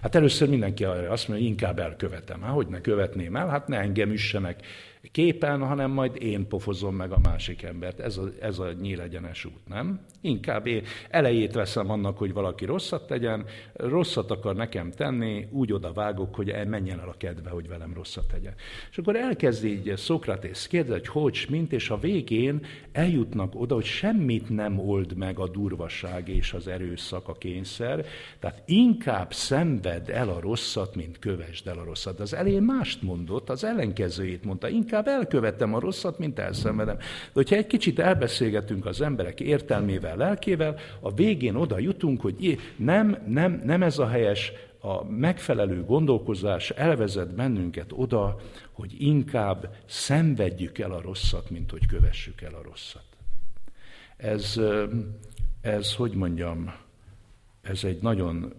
[0.00, 2.42] Hát először mindenki arra azt mondja, hogy inkább elkövetem.
[2.42, 3.48] Hát hogy ne követném el?
[3.48, 4.66] Hát ne engem üssenek
[5.12, 8.00] képen, hanem majd én pofozom meg a másik embert.
[8.00, 10.00] Ez a, ez a nyílegyenes út, nem?
[10.20, 15.92] Inkább én elejét veszem annak, hogy valaki rosszat tegyen, rosszat akar nekem tenni, úgy oda
[15.92, 18.54] vágok, hogy menjen el a kedve, hogy velem rosszat tegyen.
[18.90, 23.84] És akkor elkezdi így Szokratész kérdezni, hogy hogy, mint, és a végén eljutnak oda, hogy
[23.84, 28.06] semmit nem old meg a durvaság és az erőszak, a kényszer,
[28.38, 32.20] tehát inkább szenved el a rosszat, mint kövesd el a rosszat.
[32.20, 36.96] Az elején mást mondott, az ellenkezőjét mondta, inkább elkövettem a rosszat, mint elszenvedem.
[36.96, 43.16] De hogyha egy kicsit elbeszélgetünk az emberek értelmével, lelkével, a végén oda jutunk, hogy nem,
[43.26, 48.40] nem, nem ez a helyes, a megfelelő gondolkozás elvezet bennünket oda,
[48.72, 53.04] hogy inkább szenvedjük el a rosszat, mint hogy kövessük el a rosszat.
[54.16, 54.60] Ez,
[55.60, 56.74] ez hogy mondjam,
[57.62, 58.54] ez egy nagyon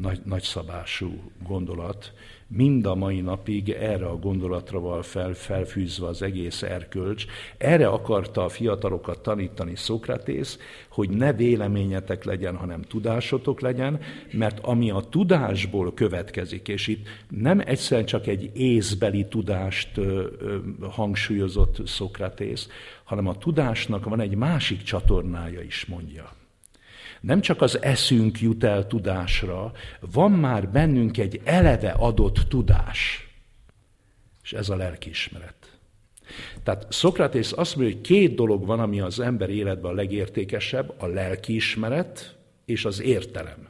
[0.00, 2.12] nagy, nagyszabású gondolat,
[2.56, 7.24] mind a mai napig erre a gondolatra van fel, felfűzve az egész erkölcs.
[7.58, 14.00] Erre akarta a fiatalokat tanítani Szokratész, hogy ne véleményetek legyen, hanem tudásotok legyen,
[14.32, 20.56] mert ami a tudásból következik, és itt nem egyszerűen csak egy észbeli tudást ö, ö,
[20.90, 22.68] hangsúlyozott Szokratész,
[23.04, 26.43] hanem a tudásnak van egy másik csatornája is, mondja.
[27.26, 33.28] Nem csak az eszünk jut el tudásra, van már bennünk egy eleve adott tudás,
[34.42, 35.78] és ez a lelkiismeret.
[36.62, 41.06] Tehát Szokratész azt mondja, hogy két dolog van, ami az ember életben a legértékesebb, a
[41.06, 43.68] lelkiismeret és az értelem.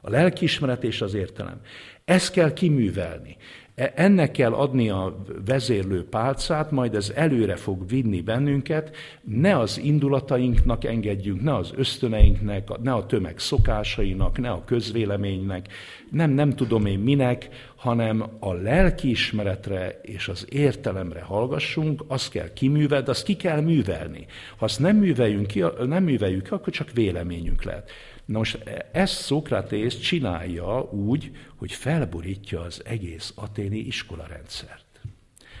[0.00, 1.60] A lelkiismeret és az értelem.
[2.04, 3.36] Ezt kell kiművelni.
[3.78, 9.80] E, ennek kell adni a vezérlő pálcát, majd ez előre fog vinni bennünket, ne az
[9.82, 15.68] indulatainknak engedjünk, ne az ösztöneinknek, ne a tömeg szokásainak, ne a közvéleménynek,
[16.10, 23.08] nem, nem tudom én minek, hanem a lelkiismeretre és az értelemre hallgassunk, azt kell kiműveld,
[23.08, 24.26] azt ki kell művelni.
[24.56, 27.90] Ha azt nem műveljünk ki, nem műveljük akkor csak véleményünk lehet.
[28.28, 28.58] Na most
[28.92, 35.00] ezt Szokratész csinálja úgy, hogy felborítja az egész aténi iskolarendszert.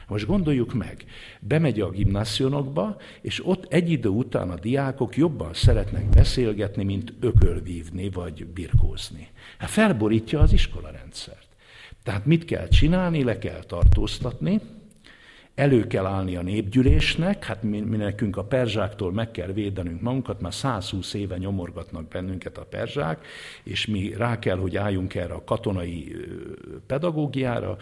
[0.08, 1.04] Most gondoljuk meg,
[1.40, 8.10] bemegy a gimnászionokba, és ott egy idő után a diákok jobban szeretnek beszélgetni, mint ökölvívni
[8.10, 9.28] vagy birkózni.
[9.58, 11.48] Hát felborítja az iskolarendszert.
[12.02, 13.22] Tehát mit kell csinálni?
[13.22, 14.60] Le kell tartóztatni,
[15.58, 20.40] elő kell állni a népgyűlésnek, hát mi, mi nekünk a perzsáktól meg kell védenünk magunkat,
[20.40, 23.26] már 120 éve nyomorgatnak bennünket a perzsák,
[23.62, 26.16] és mi rá kell, hogy álljunk erre a katonai
[26.86, 27.76] pedagógiára.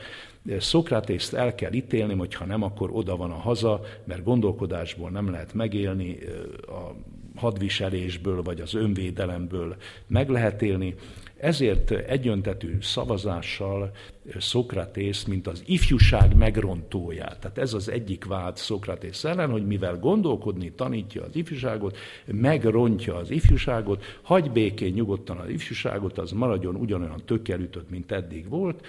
[0.59, 5.31] Szokratészt el kell ítélni, hogy ha nem, akkor oda van a haza, mert gondolkodásból nem
[5.31, 6.19] lehet megélni,
[6.67, 6.95] a
[7.41, 10.95] hadviselésből vagy az önvédelemből meg lehet élni,
[11.39, 13.91] ezért egyöntetű szavazással
[14.39, 17.39] Szokratész, mint az ifjúság megrontóját.
[17.41, 21.97] Tehát ez az egyik vád Szokratész ellen, hogy mivel gondolkodni tanítja az ifjúságot,
[22.27, 28.87] megrontja az ifjúságot, hagy békén nyugodtan az ifjúságot, az maradjon ugyanolyan tökkelütött, mint eddig volt.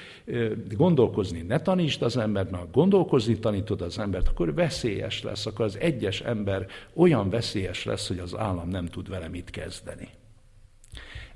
[0.76, 5.78] Gondolkozni ne tanítsd az embert, mert gondolkozni tanítod az embert, akkor veszélyes lesz, akkor az
[5.80, 10.10] egyes ember olyan veszélyes lesz, hogy az állam nem tud vele mit kezdeni.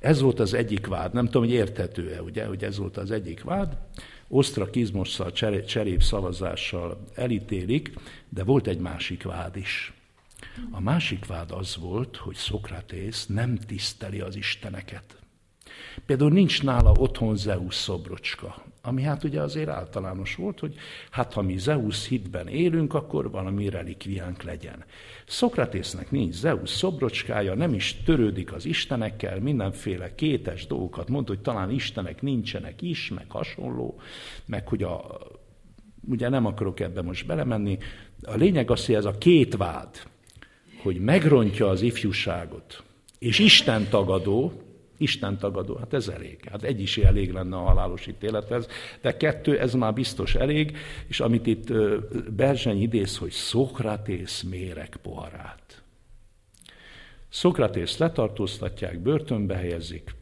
[0.01, 3.43] Ez volt az egyik vád, nem tudom, hogy érthető-e, ugye, hogy ez volt az egyik
[3.43, 3.77] vád.
[4.27, 5.31] Osztrakizmosszal,
[5.65, 7.93] cserép szavazással elítélik,
[8.29, 9.93] de volt egy másik vád is.
[10.71, 15.20] A másik vád az volt, hogy Szokratész nem tiszteli az isteneket.
[16.05, 20.75] Például nincs nála otthon Zeus szobrocska, ami hát ugye azért általános volt, hogy
[21.09, 24.85] hát ha mi Zeus hitben élünk, akkor valami relikviánk legyen.
[25.25, 31.71] Szokratésznek nincs Zeus szobrocskája, nem is törődik az istenekkel, mindenféle kétes dolgokat mond, hogy talán
[31.71, 33.99] istenek nincsenek is, meg hasonló,
[34.45, 35.19] meg hogy a,
[36.09, 37.77] ugye nem akarok ebbe most belemenni.
[38.21, 40.01] A lényeg az, hogy ez a két vád,
[40.81, 42.83] hogy megrontja az ifjúságot,
[43.19, 44.51] és Isten tagadó,
[45.01, 46.39] Isten tagadó, hát ez elég.
[46.51, 48.67] Hát egy is elég lenne a halálos ítélethez,
[49.01, 51.73] de kettő, ez már biztos elég, és amit itt
[52.31, 55.83] Berzseny idéz, hogy Szokratész méreg poharát.
[57.29, 60.15] Szokratész letartóztatják, börtönbe helyezik,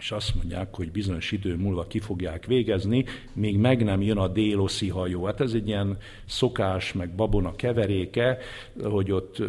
[0.00, 4.28] és azt mondják, hogy bizonyos idő múlva ki fogják végezni, még meg nem jön a
[4.28, 5.24] déloszi hajó.
[5.24, 8.38] Hát ez egy ilyen szokás, meg babona keveréke,
[8.82, 9.42] hogy ott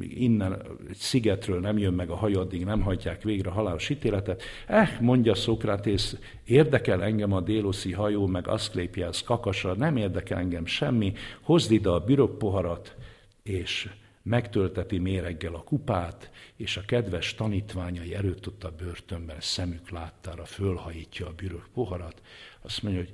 [0.00, 4.42] innen egy szigetről nem jön meg a hajó, addig nem hagyják végre a halálos ítéletet.
[4.66, 11.12] Eh, mondja Szokratész, érdekel engem a déloszi hajó, meg Aszklépiász kakasa, nem érdekel engem semmi,
[11.40, 12.94] hozd ide a bürokpoharat,
[13.42, 13.88] és
[14.22, 21.26] megtölteti méreggel a kupát, és a kedves tanítványai előtt ott a börtönben szemük láttára fölhajítja
[21.26, 22.22] a bürök poharat,
[22.62, 23.10] azt mondja, hogy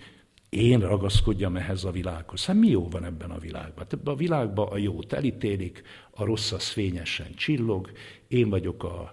[0.48, 2.44] én ragaszkodjam ehhez a világhoz.
[2.44, 3.78] Hát mi jó van ebben a világban?
[3.84, 7.90] Hát ebben a világban a jót elítélik, a rossz az fényesen csillog,
[8.28, 9.12] én vagyok a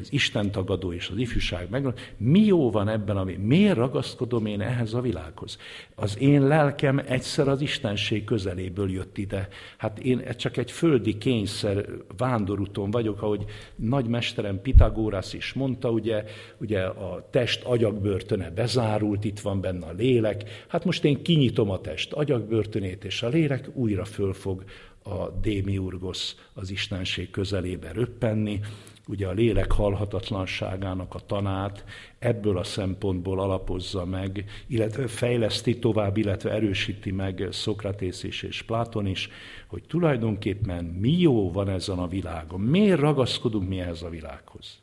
[0.00, 1.86] az Isten tagadó és az ifjúság meg.
[2.16, 5.58] Mi jó van ebben, ami, miért ragaszkodom én ehhez a világhoz?
[5.94, 9.48] Az én lelkem egyszer az Istenség közeléből jött ide.
[9.76, 13.44] Hát én csak egy földi kényszer vándorúton vagyok, ahogy
[13.76, 16.24] nagymesterem Pitagórász is mondta, ugye,
[16.58, 20.64] ugye a test agyagbörtöne bezárult, itt van benne a lélek.
[20.68, 24.64] Hát most én kinyitom a test agyagbörtönét, és a lélek újra fölfog
[25.04, 28.60] a démiurgosz az Istenség közelébe röppenni,
[29.08, 31.84] ugye a lélek halhatatlanságának a tanát
[32.18, 39.06] ebből a szempontból alapozza meg, illetve fejleszti tovább, illetve erősíti meg Szokratész is és Pláton
[39.06, 39.28] is,
[39.66, 44.80] hogy tulajdonképpen mi jó van ezen a világon, miért ragaszkodunk mi ehhez a világhoz.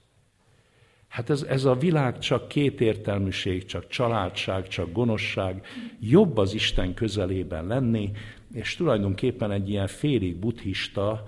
[1.08, 5.66] Hát ez, ez a világ csak kétértelműség, csak családság, csak gonoszság.
[6.00, 8.12] Jobb az Isten közelében lenni,
[8.54, 11.24] és tulajdonképpen egy ilyen félig buddhista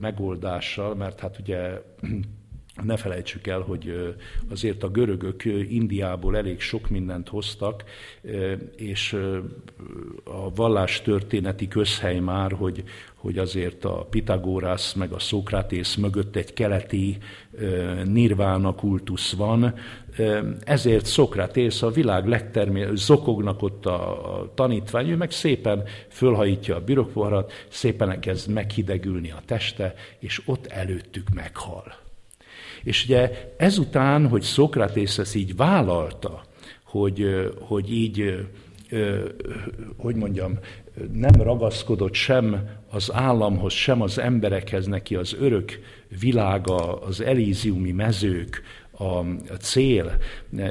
[0.00, 1.82] megoldással, mert hát ugye
[2.82, 4.14] ne felejtsük el, hogy
[4.50, 7.84] azért a görögök Indiából elég sok mindent hoztak,
[8.76, 9.16] és
[10.24, 12.84] a vallástörténeti közhely már, hogy,
[13.14, 17.18] hogy azért a Pitagórász meg a Szókrátész mögött egy keleti
[18.04, 19.74] nirvána kultusz van,
[20.64, 27.52] ezért Szokratész a világ legtermé, zokognak ott a, tanítvány, ő meg szépen fölhajítja a bürokpoharat,
[27.68, 32.05] szépen kezd meghidegülni a teste, és ott előttük meghal.
[32.86, 36.42] És ugye ezután, hogy Szokratész ezt így vállalta,
[36.84, 38.46] hogy, hogy így,
[39.96, 40.58] hogy mondjam,
[41.12, 45.80] nem ragaszkodott sem az államhoz, sem az emberekhez, neki az örök
[46.20, 48.62] világa, az elíziumi mezők,
[48.98, 50.16] a cél.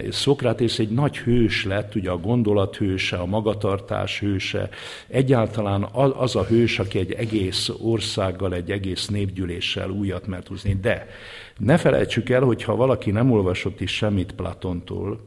[0.10, 4.70] Szokratész egy nagy hős lett, ugye a gondolathőse, a magatartás hőse,
[5.08, 10.78] egyáltalán az a hős, aki egy egész országgal, egy egész népgyűléssel újat mert húzni.
[10.82, 11.08] De
[11.58, 15.20] ne felejtsük el, hogy ha valaki nem olvasott is semmit Platontól,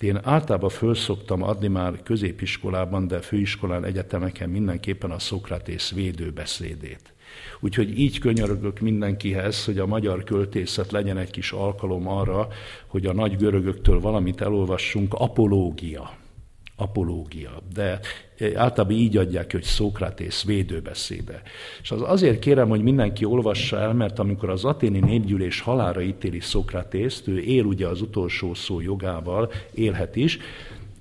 [0.00, 7.12] én általában föl szoktam adni már középiskolában, de főiskolán, egyetemeken mindenképpen a Szokratész védőbeszédét.
[7.60, 12.48] Úgyhogy így könyörögök mindenkihez, hogy a magyar költészet legyen egy kis alkalom arra,
[12.86, 16.21] hogy a nagy görögöktől valamit elolvassunk, apológia.
[16.76, 17.62] Apológia.
[17.74, 18.00] De
[18.54, 21.42] általában így adják hogy Szókratész védőbeszéde.
[21.82, 26.40] És az azért kérem, hogy mindenki olvassa el, mert amikor az aténi népgyűlés halára ítéli
[26.40, 30.38] Szókratészt, ő él ugye az utolsó szó jogával, élhet is,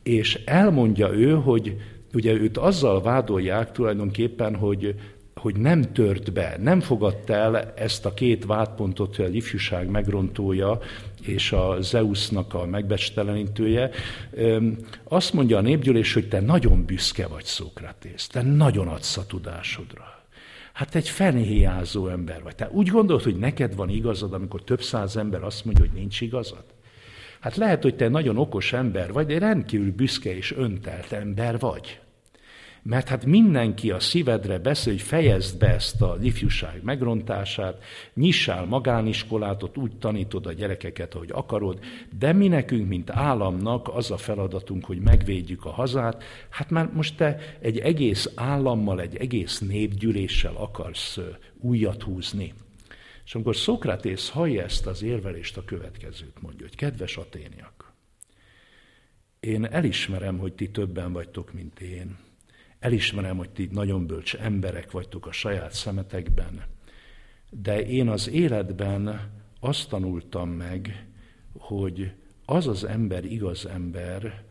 [0.04, 1.78] és elmondja ő, hogy
[2.14, 4.96] ugye őt azzal vádolják tulajdonképpen, hogy
[5.42, 10.80] hogy nem tört be, nem fogadta el ezt a két vádpontot, hogy a ifjúság megrontója
[11.22, 13.90] és a Zeusnak a megbecstelenítője.
[15.04, 20.24] Azt mondja a népgyűlés, hogy te nagyon büszke vagy, Szókratész, te nagyon adsz a tudásodra.
[20.74, 22.56] Hát egy fenhéjázó ember vagy.
[22.56, 26.22] Te úgy gondolod, hogy neked van igazad, amikor több száz ember azt mondja, hogy nincs
[26.22, 26.64] igazad?
[27.40, 32.01] Hát lehet, hogy te nagyon okos ember vagy, de rendkívül büszke és öntelt ember vagy.
[32.84, 39.64] Mert hát mindenki a szívedre beszél, hogy fejezd be ezt a ifjúság megrontását, nyissál magániskolát,
[39.64, 41.80] ott úgy tanítod a gyerekeket, ahogy akarod,
[42.20, 46.24] de mi nekünk, mint államnak az a feladatunk, hogy megvédjük a hazát.
[46.50, 51.20] Hát már most te egy egész állammal, egy egész népgyűléssel akarsz
[51.60, 52.54] újat húzni.
[53.26, 57.94] És amikor Szokratész hallja ezt az érvelést, a következőt mondja, hogy kedves aténiak,
[59.40, 62.18] én elismerem, hogy ti többen vagytok, mint én,
[62.82, 66.64] Elismerem, hogy ti nagyon bölcs emberek vagytok a saját szemetekben,
[67.50, 71.08] de én az életben azt tanultam meg,
[71.58, 72.12] hogy
[72.46, 74.44] az az ember igaz ember,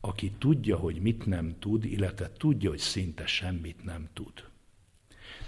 [0.00, 4.32] aki tudja, hogy mit nem tud, illetve tudja, hogy szinte semmit nem tud.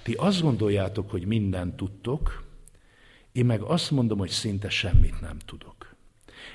[0.02, 2.44] Ti azt gondoljátok, hogy mindent tudtok,
[3.32, 5.93] én meg azt mondom, hogy szinte semmit nem tudok.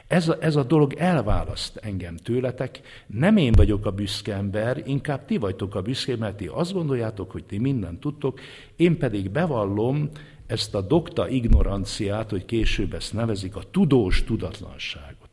[0.08, 2.82] Ez a, ez a dolog elválaszt engem tőletek.
[3.08, 7.32] Nem én vagyok a büszke ember, inkább ti vagytok a büszke, mert ti azt gondoljátok,
[7.32, 8.40] hogy ti mindent tudtok,
[8.76, 10.10] én pedig bevallom
[10.48, 15.30] ezt a dokta ignoranciát, hogy később ezt nevezik, a tudós tudatlanságot.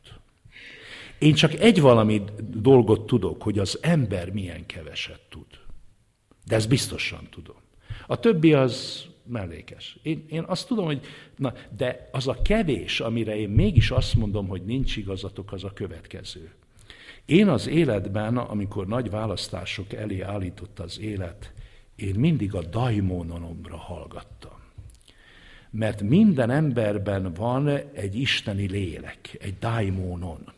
[1.19, 5.47] Én csak egy valami dolgot tudok, hogy az ember milyen keveset tud.
[6.47, 7.57] De ezt biztosan tudom.
[8.07, 9.99] A többi az mellékes.
[10.03, 11.01] Én, én azt tudom, hogy
[11.37, 15.73] na, de az a kevés, amire én mégis azt mondom, hogy nincs igazatok, az a
[15.73, 16.51] következő.
[17.25, 21.53] Én az életben, amikor nagy választások elé állított az élet,
[21.97, 24.55] én mindig a daimononomra hallgattam.
[25.71, 30.53] Mert minden emberben van egy isteni lélek, egy daimonon.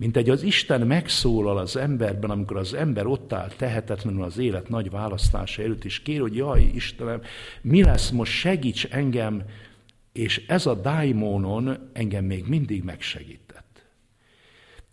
[0.00, 4.68] Mint egy az Isten megszólal az emberben, amikor az ember ott áll tehetetlenül az élet
[4.68, 7.22] nagy választása előtt, és kér, hogy jaj, Istenem,
[7.62, 9.42] mi lesz most, segíts engem,
[10.12, 13.49] és ez a daimonon engem még mindig megsegít.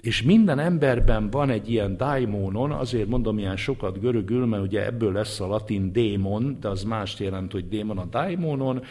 [0.08, 5.12] És minden emberben van egy ilyen daimonon, azért mondom ilyen sokat görögül, mert ugye ebből
[5.12, 8.84] lesz a latin démon, de az mást jelent, hogy démon a daimonon,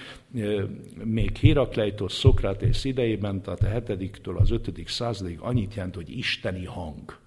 [1.04, 4.82] még Hérakleitos, Szokratész idejében, tehát a 7 az 5.
[4.86, 7.18] századig annyit jelent, hogy isteni hang.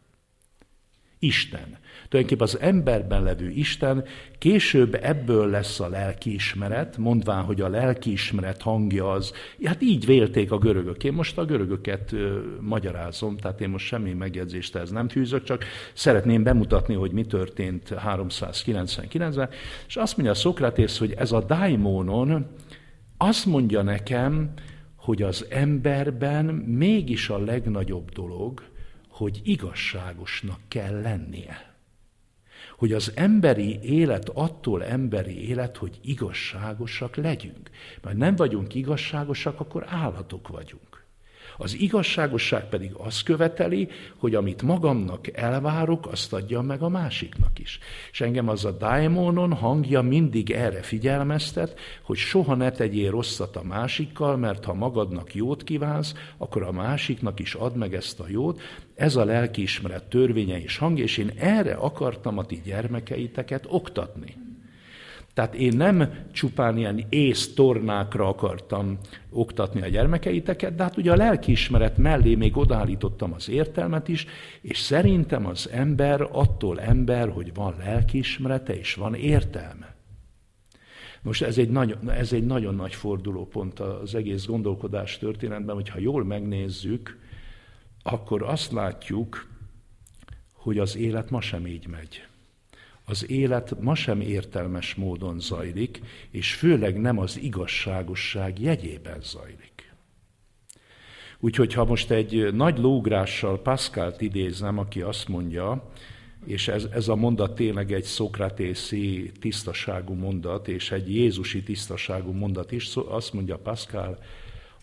[1.20, 1.78] Isten.
[2.10, 4.04] Tulajdonképpen az emberben levő Isten,
[4.38, 10.58] később ebből lesz a lelkiismeret, mondván, hogy a lelkiismeret hangja az, hát így vélték a
[10.58, 11.04] görögök.
[11.04, 15.64] Én most a görögöket ö, magyarázom, tehát én most semmi megjegyzést ez nem fűzök, csak
[15.94, 19.50] szeretném bemutatni, hogy mi történt 399-ben,
[19.88, 22.48] és azt mondja Szokratész, hogy ez a daimonon
[23.18, 24.54] azt mondja nekem,
[24.96, 28.62] hogy az emberben mégis a legnagyobb dolog,
[29.20, 31.76] hogy igazságosnak kell lennie.
[32.78, 37.70] Hogy az emberi élet attól emberi élet, hogy igazságosak legyünk.
[38.02, 40.89] Mert nem vagyunk igazságosak, akkor állatok vagyunk.
[41.62, 47.80] Az igazságosság pedig azt követeli, hogy amit magamnak elvárok, azt adjam meg a másiknak is.
[48.12, 53.64] És engem az a daimonon hangja mindig erre figyelmeztet, hogy soha ne tegyél rosszat a
[53.64, 58.62] másikkal, mert ha magadnak jót kívánsz, akkor a másiknak is add meg ezt a jót.
[58.96, 64.49] Ez a lelkiismeret törvénye és hangja, és én erre akartam a ti gyermekeiteket oktatni.
[65.40, 68.98] Tehát én nem csupán ilyen észtornákra akartam
[69.30, 74.26] oktatni a gyermekeiteket, de hát ugye a lelkiismeret mellé még odállítottam az értelmet is,
[74.62, 79.96] és szerintem az ember attól ember, hogy van lelkiismerete és van értelme.
[81.22, 86.26] Most ez egy, nagyon, ez egy nagyon nagy fordulópont az egész gondolkodás történetben, hogyha jól
[86.26, 87.20] megnézzük,
[88.04, 89.48] akkor azt látjuk,
[90.54, 92.29] hogy az élet ma sem így megy
[93.10, 99.94] az élet ma sem értelmes módon zajlik, és főleg nem az igazságosság jegyében zajlik.
[101.40, 105.92] Úgyhogy ha most egy nagy lógrással Pascalt idézem, aki azt mondja,
[106.46, 112.72] és ez, ez a mondat tényleg egy szokratészi tisztaságú mondat, és egy jézusi tisztaságú mondat
[112.72, 114.20] is, azt mondja Pascal,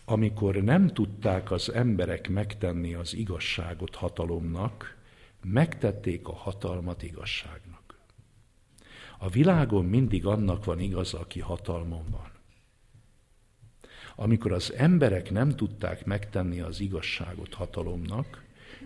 [0.05, 4.97] amikor nem tudták az emberek megtenni az igazságot hatalomnak,
[5.43, 7.66] megtették a hatalmat igazságnak.
[9.17, 12.31] A világon mindig annak van igaza, aki hatalmon van.
[14.15, 18.43] Amikor az emberek nem tudták megtenni az igazságot hatalomnak,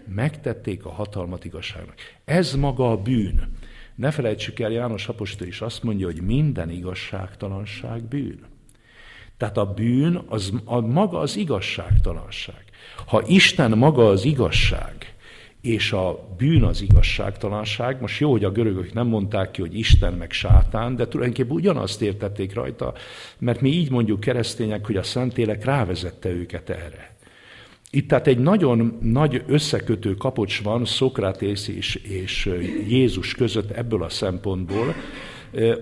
[0.07, 1.95] megtették a hatalmat igazságnak.
[2.25, 3.57] Ez maga a bűn.
[3.95, 8.39] Ne felejtsük el, János Apostol is azt mondja, hogy minden igazságtalanság bűn.
[9.37, 12.63] Tehát a bűn az a maga az igazságtalanság.
[13.05, 15.15] Ha Isten maga az igazság,
[15.61, 18.01] és a bűn az igazságtalanság.
[18.01, 22.01] Most jó, hogy a görögök nem mondták ki, hogy Isten meg sátán, de tulajdonképpen ugyanazt
[22.01, 22.93] értették rajta,
[23.39, 27.15] mert mi így mondjuk keresztények, hogy a Szentélek rávezette őket erre.
[27.89, 32.49] Itt tehát egy nagyon nagy összekötő kapocs van Szokratész és, és
[32.87, 34.95] Jézus között ebből a szempontból,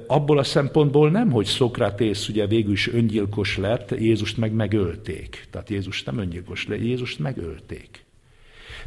[0.08, 5.48] abból a szempontból nem, hogy Szokratész ugye végül is öngyilkos lett, Jézust meg megölték.
[5.52, 8.08] Tehát Jézus nem öngyilkos lett, Jézust megölték.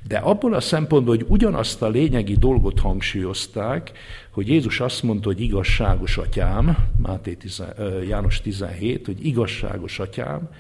[0.07, 3.93] De abból a szempontból, hogy ugyanazt a lényegi dolgot hangsúlyozták,
[4.31, 7.63] hogy Jézus azt mondta, hogy igazságos atyám, Máté 10,
[8.09, 10.51] János 17, hogy igazságos atyám,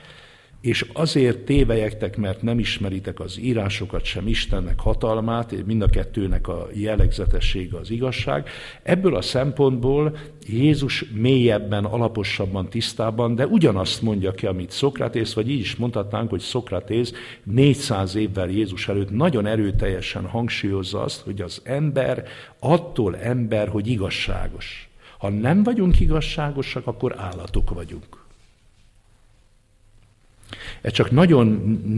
[0.63, 6.69] és azért tévejektek, mert nem ismeritek az írásokat, sem Istennek hatalmát, mind a kettőnek a
[6.73, 8.49] jellegzetessége az igazság.
[8.83, 15.61] Ebből a szempontból Jézus mélyebben, alaposabban, tisztában, de ugyanazt mondja ki, amit Szokratész, vagy így
[15.61, 22.25] is mondhatnánk, hogy Szokratész 400 évvel Jézus előtt nagyon erőteljesen hangsúlyozza azt, hogy az ember
[22.59, 24.89] attól ember, hogy igazságos.
[25.19, 28.22] Ha nem vagyunk igazságosak, akkor állatok vagyunk.
[30.81, 31.47] Ez csak nagyon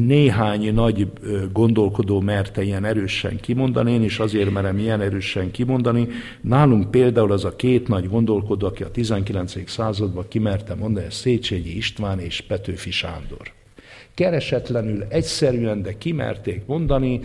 [0.06, 1.08] néhány nagy
[1.52, 6.08] gondolkodó merte ilyen erősen kimondani, én is azért merem ilyen erősen kimondani.
[6.40, 9.70] Nálunk például az a két nagy gondolkodó, aki a 19.
[9.70, 13.52] században kimerte mondani, ez Széchenyi István és Petőfi Sándor.
[14.14, 17.20] Keresetlenül, egyszerűen, de kimerték mondani,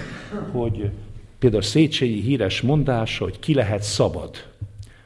[0.51, 0.89] hogy
[1.39, 4.47] például Széchenyi híres mondása, hogy ki lehet szabad.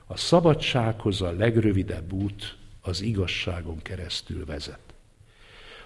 [0.08, 4.93] A szabadsághoz a legrövidebb út az igazságon keresztül vezet.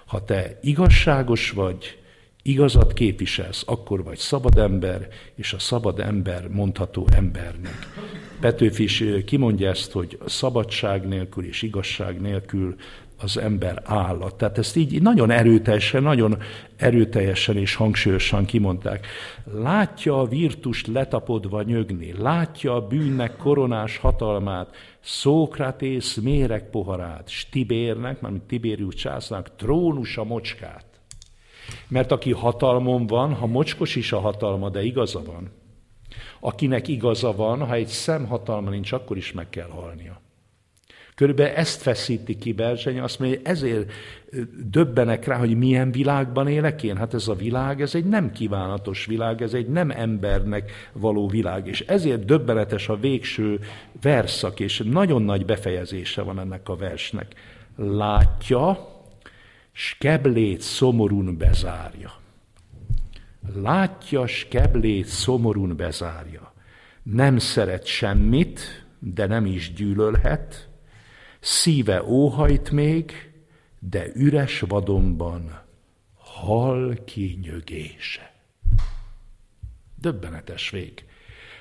[0.07, 1.97] Ha te igazságos vagy,
[2.41, 7.87] igazat képviselsz, akkor vagy szabad ember, és a szabad ember mondható embernek.
[8.39, 12.75] Petőfi is kimondja ezt, hogy szabadság nélkül és igazság nélkül
[13.19, 14.35] az ember állat.
[14.35, 16.37] Tehát ezt így nagyon erőteljesen, nagyon
[16.75, 19.07] erőteljesen és hangsúlyosan kimondták.
[19.53, 24.75] Látja a virtust letapodva nyögni, látja a bűnnek koronás hatalmát,
[25.09, 30.85] Szókratész méreg poharát, Stibérnek, mármint Tibérius császnak, trónus a mocskát.
[31.87, 35.51] Mert aki hatalmon van, ha mocskos is a hatalma, de igaza van.
[36.39, 40.21] Akinek igaza van, ha egy szem hatalma nincs, akkor is meg kell halnia.
[41.17, 43.91] Körülbelül ezt feszíti ki Berzsenyi, azt mondja, hogy ezért
[44.69, 46.97] döbbenek rá, hogy milyen világban élek én.
[46.97, 51.67] Hát ez a világ, ez egy nem kívánatos világ, ez egy nem embernek való világ,
[51.67, 53.59] és ezért döbbenetes a végső
[54.01, 57.33] verszak, és nagyon nagy befejezése van ennek a versnek.
[57.75, 58.89] Látja,
[59.71, 62.11] s keblét szomorún bezárja.
[63.55, 66.53] Látja, s keblét szomorún bezárja.
[67.03, 70.66] Nem szeret semmit, de nem is gyűlölhet,
[71.49, 73.31] Szíve óhajt még,
[73.79, 75.61] de üres vadonban
[76.15, 78.33] hal kinyögése.
[80.01, 81.05] Döbbenetes vég.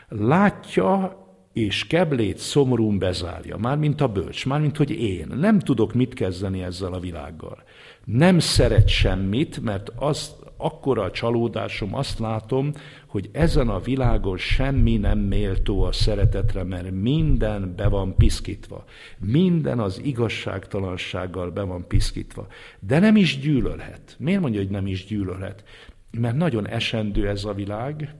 [0.08, 1.20] Látja
[1.52, 6.92] és keblét szomorún bezárja, mármint a bölcs, mármint hogy én nem tudok mit kezdeni ezzel
[6.92, 7.62] a világgal.
[8.04, 12.72] Nem szeret semmit, mert azt akkora a csalódásom, azt látom,
[13.16, 18.84] hogy ezen a világon semmi nem méltó a szeretetre, mert minden be van piszkítva.
[19.18, 22.46] Minden az igazságtalansággal be van piszkítva.
[22.80, 24.16] De nem is gyűlölhet.
[24.18, 25.64] Miért mondja, hogy nem is gyűlölhet?
[26.10, 28.14] Mert nagyon esendő ez a világ,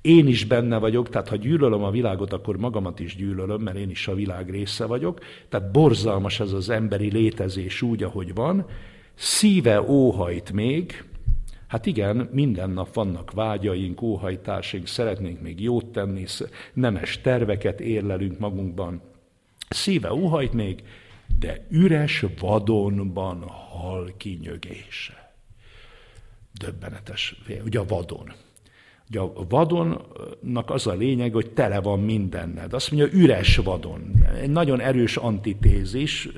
[0.00, 3.90] én is benne vagyok, tehát ha gyűlölöm a világot, akkor magamat is gyűlölöm, mert én
[3.90, 5.20] is a világ része vagyok.
[5.48, 8.66] Tehát borzalmas ez az emberi létezés úgy, ahogy van.
[9.14, 11.04] Szíve óhajt még,
[11.66, 16.24] Hát igen, minden nap vannak vágyaink, óhajtásaink, szeretnénk még jót tenni,
[16.72, 19.02] nemes terveket érlelünk magunkban.
[19.68, 20.82] Szíve óhajt még,
[21.38, 25.34] de üres vadonban hal kinyögése.
[26.52, 28.32] Döbbenetes, ugye a vadon.
[29.10, 32.72] Ugye a vadonnak az a lényeg, hogy tele van mindenned.
[32.72, 34.12] Azt mondja, üres vadon.
[34.40, 36.28] Egy nagyon erős antitézis,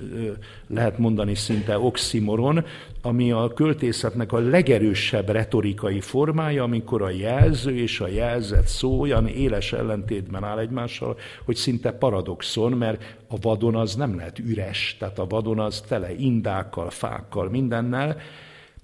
[0.66, 2.64] lehet mondani szinte oximoron,
[3.02, 9.26] ami a költészetnek a legerősebb retorikai formája, amikor a jelző és a jelzett szó olyan
[9.26, 15.18] éles ellentétben áll egymással, hogy szinte paradoxon, mert a vadon az nem lehet üres, tehát
[15.18, 18.16] a vadon az tele indákkal, fákkal, mindennel,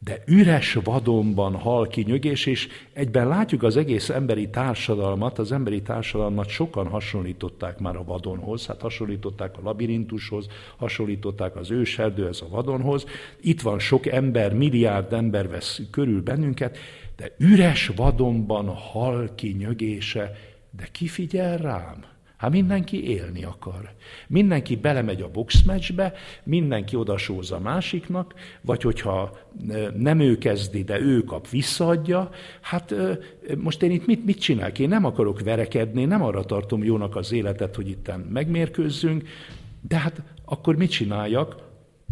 [0.04, 5.82] de üres vadonban hal ki nyögés, és egyben látjuk az egész emberi társadalmat, az emberi
[5.82, 10.46] társadalmat sokan hasonlították már a vadonhoz, hát hasonlították a labirintushoz,
[10.76, 13.04] hasonlították az őserdőhez, a vadonhoz.
[13.40, 16.78] Itt van sok ember, milliárd ember vesz körül bennünket,
[17.16, 20.36] de üres vadonban hal ki nyögése,
[20.76, 22.13] de ki figyel rám?
[22.36, 23.92] Hát mindenki élni akar.
[24.26, 26.12] Mindenki belemegy a boxmeccsbe,
[26.42, 29.38] mindenki odasóz a másiknak, vagy hogyha
[29.96, 32.30] nem ő kezdi, de ő kap, visszaadja.
[32.60, 32.94] Hát
[33.56, 34.78] most én itt mit, mit csinálok?
[34.78, 39.28] Én nem akarok verekedni, nem arra tartom jónak az életet, hogy itten megmérkőzzünk,
[39.88, 41.63] de hát akkor mit csináljak?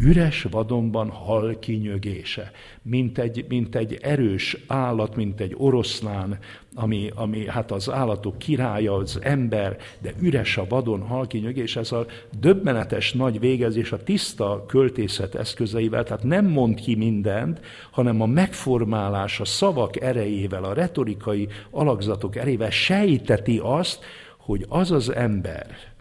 [0.05, 2.51] Üres vadonban hal kinyögése,
[2.81, 6.39] mint egy, mint egy erős állat, mint egy oroszlán,
[6.75, 11.91] ami, ami hát az állatok királya, az ember, de üres a vadon hal kinyögés, ez
[11.91, 12.05] a
[12.39, 19.39] döbbenetes nagy végezés a tiszta költészet eszközeivel, tehát nem mond ki mindent, hanem a megformálás,
[19.39, 24.03] a szavak erejével, a retorikai alakzatok erejével sejteti azt,
[24.37, 25.92] hogy az az ember,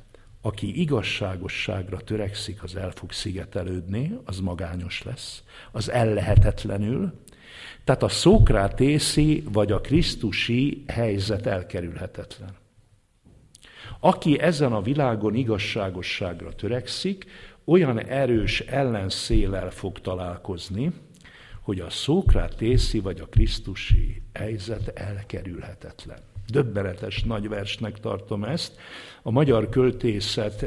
[0.43, 7.13] aki igazságosságra törekszik, az el fog szigetelődni, az magányos lesz, az ellehetetlenül.
[7.85, 12.55] Tehát a szókrátészi vagy a krisztusi helyzet elkerülhetetlen.
[14.01, 17.27] Aki ezen a világon igazságosságra törekszik,
[17.65, 20.93] olyan erős ellenszélel fog találkozni,
[21.61, 26.19] hogy a szókrátészi vagy a krisztusi helyzet elkerülhetetlen.
[26.47, 28.81] Döbbenetes nagy versnek tartom ezt.
[29.23, 30.67] A magyar költészet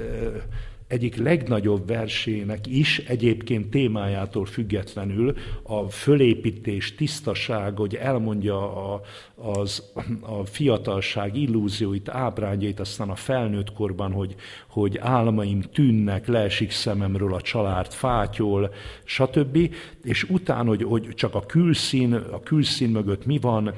[0.96, 9.02] egyik legnagyobb versének is egyébként témájától függetlenül a fölépítés, tisztaság, hogy elmondja a,
[9.36, 9.92] az,
[10.22, 14.36] a fiatalság illúzióit, ábrányait, aztán a felnőtt korban, hogy,
[14.68, 18.74] hogy álmaim tűnnek, leesik szememről a család, fátyol,
[19.04, 19.76] stb.
[20.04, 23.74] És utána, hogy, hogy csak a külszín, a külszín mögött mi van,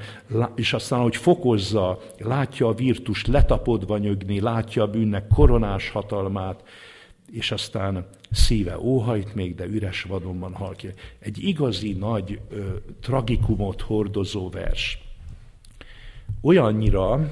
[0.54, 6.62] és aztán, hogy fokozza, látja a virtus letapodva nyögni, látja a bűnnek koronás hatalmát,
[7.30, 10.88] és aztán szíve óhajt még, de üres vadonban hal ki.
[11.18, 12.64] Egy igazi nagy ö,
[13.00, 14.98] tragikumot hordozó vers.
[16.40, 17.30] Olyannyira,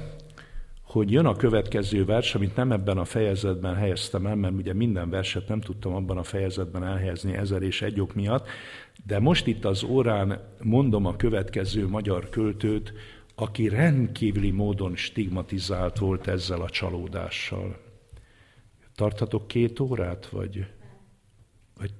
[0.81, 5.09] hogy jön a következő vers, amit nem ebben a fejezetben helyeztem el, mert ugye minden
[5.09, 8.47] verset nem tudtam abban a fejezetben elhelyezni ezer és egy ok miatt,
[9.05, 12.93] de most itt az órán mondom a következő magyar költőt,
[13.35, 17.86] aki rendkívüli módon stigmatizált volt ezzel a csalódással.
[18.97, 20.65] Tarthatok két órát, vagy,
[21.77, 21.91] vagy,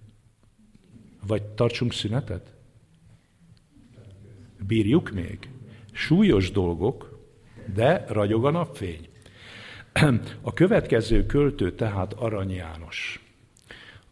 [1.27, 2.53] vagy tartsunk szünetet?
[4.67, 5.49] Bírjuk még?
[5.91, 7.19] Súlyos dolgok,
[7.73, 9.07] de ragyog a napfény.
[10.41, 13.25] A következő költő tehát Arany János.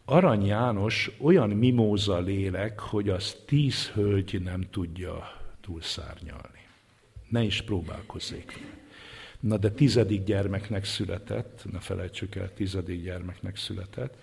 [0.04, 6.66] Arany János olyan mimóza lélek, hogy az tíz hölgy nem tudja túlszárnyalni.
[7.28, 8.75] Ne is próbálkozzék
[9.46, 14.14] Na de tizedik gyermeknek született, ne felejtsük el, tizedik gyermeknek született,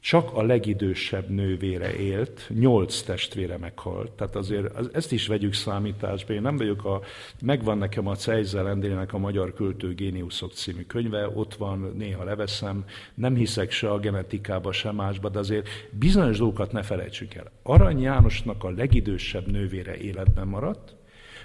[0.00, 4.10] csak a legidősebb nővére élt, nyolc testvére meghalt.
[4.10, 6.32] Tehát azért ezt is vegyük számításba.
[6.32, 7.00] Én nem vagyok a,
[7.42, 13.34] megvan nekem a Cejzel a Magyar Költő Géniuszok című könyve, ott van, néha leveszem, nem
[13.34, 17.50] hiszek se a genetikába, se másba, de azért bizonyos dolgokat ne felejtsük el.
[17.62, 20.98] Arany Jánosnak a legidősebb nővére életben maradt,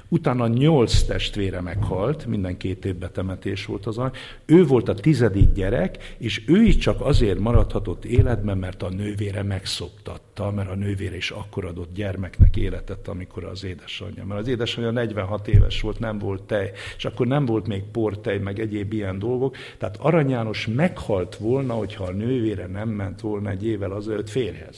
[0.10, 4.01] Utána nyolc testvére meghalt, minden két évben temetés volt az
[4.45, 9.43] Ő volt a tizedik gyerek, és ő is csak azért maradhatott életben, mert a nővére
[9.43, 14.26] megszoptatta, mert a nővére is akkor adott gyermeknek életet, amikor az édesanyja.
[14.26, 18.38] Mert az édesanyja 46 éves volt, nem volt tej, és akkor nem volt még portej,
[18.38, 19.56] meg egyéb ilyen dolgok.
[19.78, 24.78] Tehát Arany János meghalt volna, hogyha a nővére nem ment volna egy évvel azelőtt férhez.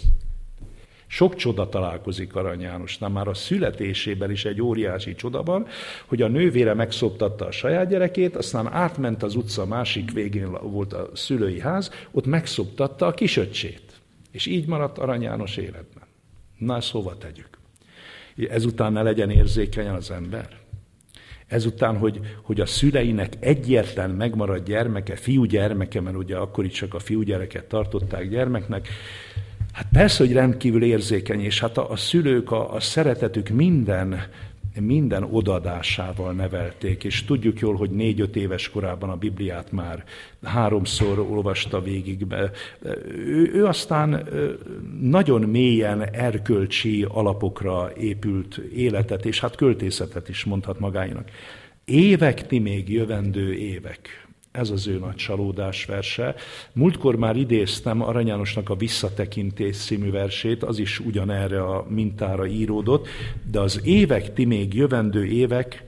[1.07, 5.67] Sok csoda találkozik Arany Jánosnál, már a születésében is egy óriási csoda van,
[6.05, 11.09] hogy a nővére megszoptatta a saját gyerekét, aztán átment az utca másik végén volt a
[11.13, 13.81] szülői ház, ott megszoptatta a kisöccsét.
[14.31, 16.03] És így maradt Arany János életben.
[16.57, 17.49] Na, ezt hova tegyük?
[18.49, 20.49] Ezután ne legyen érzékeny az ember.
[21.47, 26.93] Ezután, hogy, hogy a szüleinek egyetlen megmaradt gyermeke, fiú gyermeke, mert ugye akkor is csak
[26.93, 28.87] a fiúgyereket tartották gyermeknek,
[29.77, 34.21] Hát persze, hogy rendkívül érzékeny, és hát a, a szülők a, a szeretetük minden,
[34.79, 40.03] minden odadásával nevelték, és tudjuk jól, hogy négy-öt éves korában a Bibliát már
[40.43, 42.25] háromszor olvasta végig.
[43.13, 44.27] Ő, ő aztán
[45.01, 51.29] nagyon mélyen erkölcsi alapokra épült életet, és hát költészetet is mondhat magáinak.
[51.85, 54.26] Évek, ti még jövendő évek.
[54.57, 56.35] Ez az ő nagy csalódás verse.
[56.73, 63.07] Múltkor már idéztem Arany Jánosnak a Visszatekintés című versét, az is ugyanerre a mintára íródott,
[63.51, 65.85] de az évek, ti még jövendő évek,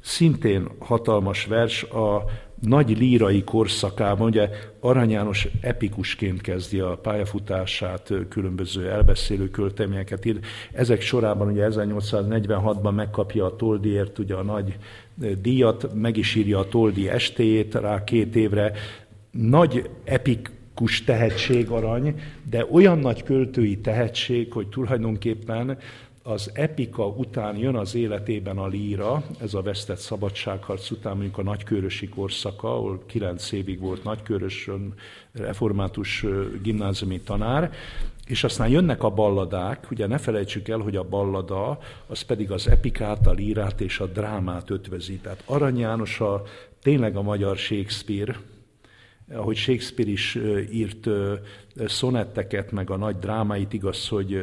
[0.00, 2.24] szintén hatalmas vers a
[2.60, 4.48] nagy lírai korszakában, ugye
[4.80, 10.38] Arany János epikusként kezdi a pályafutását, különböző elbeszélő költeményeket ír.
[10.72, 14.76] Ezek sorában ugye 1846-ban megkapja a Toldiért ugye a nagy
[15.42, 18.72] díjat, meg is írja a Toldi estéjét rá két évre.
[19.30, 25.78] Nagy epikus tehetség arany, de olyan nagy költői tehetség, hogy tulajdonképpen
[26.26, 31.42] az epika után jön az életében a líra, ez a vesztett szabadságharc után mondjuk a
[31.42, 34.94] nagykörösi korszaka, ahol kilenc évig volt nagykörösön
[35.32, 36.24] református
[36.62, 37.72] gimnáziumi tanár,
[38.26, 42.68] és aztán jönnek a balladák, ugye ne felejtsük el, hogy a ballada, az pedig az
[42.68, 45.18] epikát, a lírát és a drámát ötvözi.
[45.18, 46.42] Tehát Arany János a,
[46.82, 48.36] tényleg a magyar Shakespeare,
[49.32, 50.38] ahogy Shakespeare is
[50.72, 51.08] írt
[51.86, 54.42] szonetteket, meg a nagy drámáit, igaz, hogy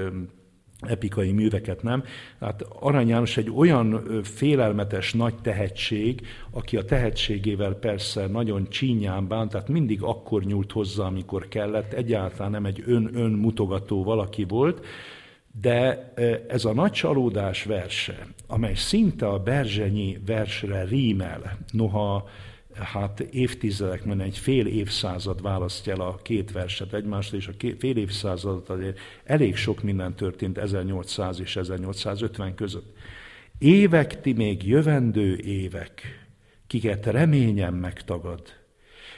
[0.87, 2.03] epikai műveket nem.
[2.39, 9.51] Hát Arany János egy olyan félelmetes nagy tehetség, aki a tehetségével persze nagyon csínyán bánt,
[9.51, 14.85] tehát mindig akkor nyúlt hozzá, amikor kellett, egyáltalán nem egy ön-ön mutogató valaki volt,
[15.61, 16.13] de
[16.47, 22.29] ez a nagy csalódás verse, amely szinte a Berzsenyi versre rímel, noha
[22.75, 27.79] hát évtizedek, mert egy fél évszázad választja el a két verset egymást, és a két,
[27.79, 32.95] fél évszázad azért elég sok minden történt 1800 és 1850 között.
[33.57, 36.01] Évek, ti még jövendő évek,
[36.67, 38.41] kiket reményem megtagad.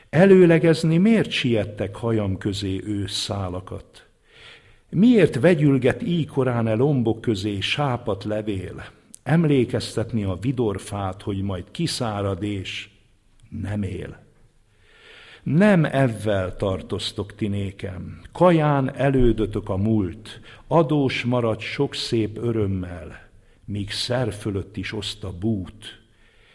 [0.10, 4.06] Előlegezni miért siettek hajam közé őszálakat?
[4.90, 8.86] Miért vegyülget így korán el lombok közé sápat levél?
[9.24, 12.90] Emlékeztetni a vidorfát, hogy majd kiszárad és
[13.62, 14.24] nem él.
[15.44, 23.30] Nem evvel tartoztok ti nékem, kaján elődötök a múlt, adós marad sok szép örömmel,
[23.66, 26.02] míg szer fölött is oszt a bút.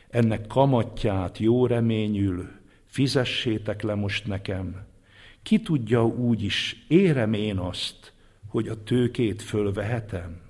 [0.09, 2.49] Ennek kamatját jó reményül,
[2.87, 4.87] fizessétek le most nekem.
[5.43, 8.13] Ki tudja úgy is, érem én azt,
[8.49, 10.41] hogy a tőkét fölvehetem?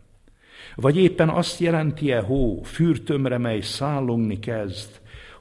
[0.74, 4.99] Vagy éppen azt jelenti-e hó, fürtömre, mely szállongni kezd,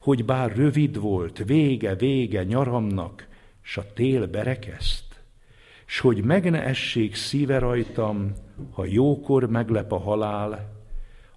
[0.10, 3.28] hogy bár rövid volt, vége, vége nyaramnak,
[3.62, 5.24] s a tél berekeszt,
[5.86, 8.32] s hogy meg ne essék szíve rajtam,
[8.72, 10.76] ha jókor meglep a halál,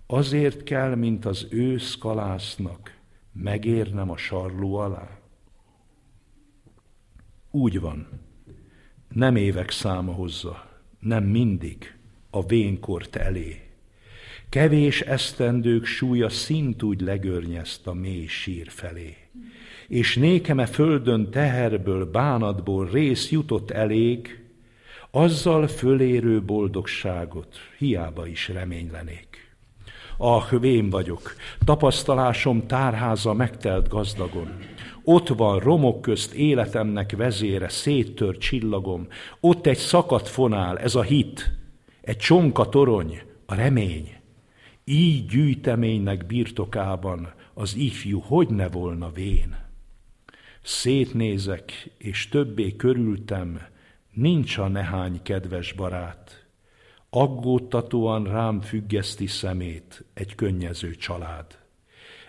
[0.07, 2.99] azért kell, mint az ősz kalásznak,
[3.33, 5.18] megérnem a sarló alá.
[7.51, 8.09] Úgy van,
[9.09, 10.68] nem évek száma hozza,
[10.99, 11.99] nem mindig
[12.31, 13.62] a vénkort elé.
[14.53, 19.16] Kevés esztendők súlya szintúgy legörnyezt a mély sír felé.
[19.88, 24.42] És nékeme földön teherből, bánatból rész jutott elég,
[25.11, 29.57] azzal fölérő boldogságot hiába is reménylenék.
[30.16, 31.34] Ah, vén vagyok,
[31.64, 34.59] tapasztalásom tárháza megtelt gazdagon.
[35.05, 39.07] Ott van romok közt életemnek vezére, széttört csillagom.
[39.40, 41.53] Ott egy szakadt fonál, ez a hit,
[42.00, 44.20] egy csonka torony, a remény.
[44.93, 49.57] Így gyűjteménynek birtokában az ifjú hogy ne volna vén.
[50.62, 53.61] Szétnézek, és többé körültem,
[54.11, 56.47] nincs a nehány kedves barát.
[57.11, 61.59] Aggódtatóan rám függeszti szemét egy könnyező család.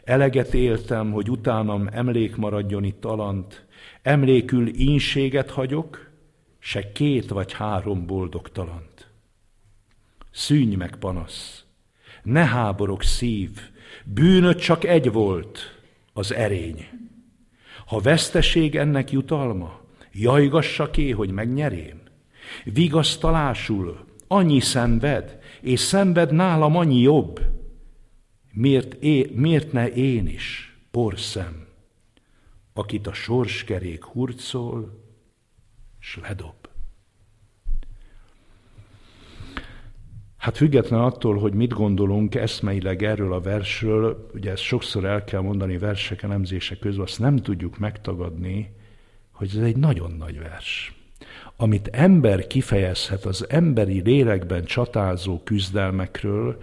[0.03, 3.65] Eleget éltem, hogy utánam emlék maradjon itt alant,
[4.01, 6.09] emlékül ínséget hagyok,
[6.59, 9.07] se két vagy három boldogtalant.
[10.31, 11.62] Szűnj meg panasz,
[12.23, 13.49] ne háborog szív,
[14.05, 15.81] bűnöt csak egy volt,
[16.13, 16.87] az erény.
[17.85, 22.01] Ha veszteség ennek jutalma, jajgassak é, hogy megnyerém.
[22.63, 27.39] Vigasztalásul annyi szenved, és szenved nálam annyi jobb.
[28.51, 31.67] Miért, é, miért ne én is, porszem,
[32.73, 35.01] akit a sorskerék hurcol,
[35.99, 36.62] s ledob.
[40.43, 45.41] Hát független attól, hogy mit gondolunk eszmeileg erről a versről, ugye ezt sokszor el kell
[45.41, 48.73] mondani versek elemzése közben, azt nem tudjuk megtagadni,
[49.31, 50.93] hogy ez egy nagyon nagy vers.
[51.55, 56.57] Amit ember kifejezhet az emberi lélekben csatázó küzdelmekről,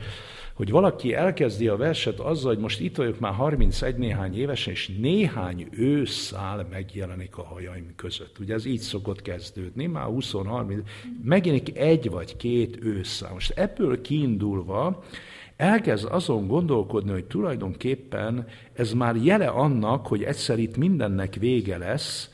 [0.61, 4.92] hogy valaki elkezdi a verset azzal, hogy most itt vagyok már 31 néhány évesen, és
[5.00, 8.38] néhány őszál megjelenik a hajaim között.
[8.38, 10.82] Ugye ez így szokott kezdődni, már 20-30,
[11.24, 13.32] megjelenik egy vagy két őszál.
[13.32, 15.04] Most ebből kiindulva
[15.56, 22.30] elkezd azon gondolkodni, hogy tulajdonképpen ez már jele annak, hogy egyszer itt mindennek vége lesz,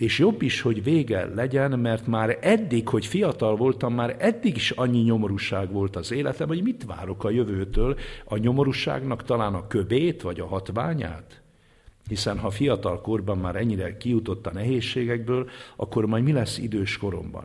[0.00, 4.70] és jobb is, hogy vége legyen, mert már eddig, hogy fiatal voltam, már eddig is
[4.70, 10.22] annyi nyomorúság volt az életem, hogy mit várok a jövőtől, a nyomorúságnak talán a köbét,
[10.22, 11.42] vagy a hatványát?
[12.08, 17.44] Hiszen ha fiatal korban már ennyire kijutott a nehézségekből, akkor majd mi lesz idős koromban?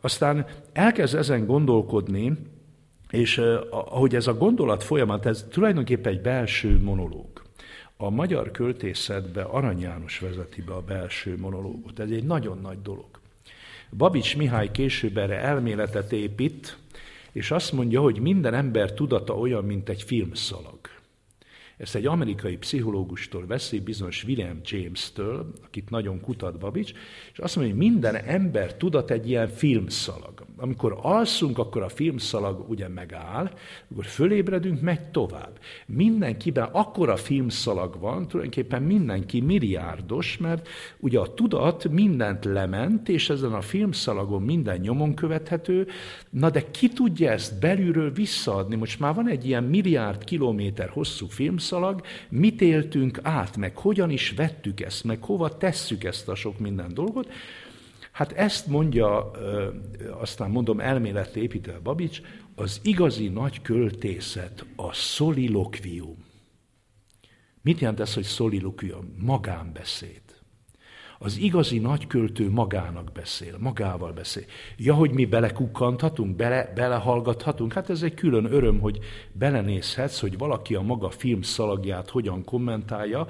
[0.00, 2.36] Aztán elkezd ezen gondolkodni,
[3.10, 3.38] és
[3.70, 7.29] ahogy ez a gondolat folyamat, ez tulajdonképpen egy belső monológ.
[8.02, 11.98] A magyar költészetbe Arany János vezeti be a belső monológot.
[11.98, 13.20] Ez egy nagyon nagy dolog.
[13.90, 16.78] Babics Mihály később erre elméletet épít,
[17.32, 20.78] és azt mondja, hogy minden ember tudata olyan, mint egy filmszalag.
[21.80, 26.92] Ezt egy amerikai pszichológustól veszi, bizonyos William James-től, akit nagyon kutat Babics,
[27.32, 30.44] és azt mondja, hogy minden ember tudat egy ilyen filmszalag.
[30.56, 33.50] Amikor alszunk, akkor a filmszalag ugye megáll,
[33.90, 35.58] akkor fölébredünk, megy tovább.
[35.86, 40.68] Mindenkiben akkora filmszalag van, tulajdonképpen mindenki milliárdos, mert
[40.98, 45.86] ugye a tudat mindent lement, és ezen a filmszalagon minden nyomon követhető,
[46.30, 48.76] na de ki tudja ezt belülről visszaadni?
[48.76, 51.68] Most már van egy ilyen milliárd kilométer hosszú filmszalag,
[52.28, 56.94] mit éltünk át, meg hogyan is vettük ezt, meg hova tesszük ezt a sok minden
[56.94, 57.28] dolgot,
[58.10, 59.30] Hát ezt mondja,
[60.20, 62.20] aztán mondom, elméleti építő Babics,
[62.54, 66.24] az igazi nagy költészet a szolilokvium.
[67.62, 69.14] Mit jelent ez, hogy szolilokvium?
[69.18, 70.22] Magánbeszéd.
[71.22, 74.44] Az igazi nagyköltő magának beszél, magával beszél.
[74.76, 78.98] Ja, hogy mi belekukkanthatunk, bele, belehallgathatunk, hát ez egy külön öröm, hogy
[79.32, 83.26] belenézhetsz, hogy valaki a maga film szalagját hogyan kommentálja,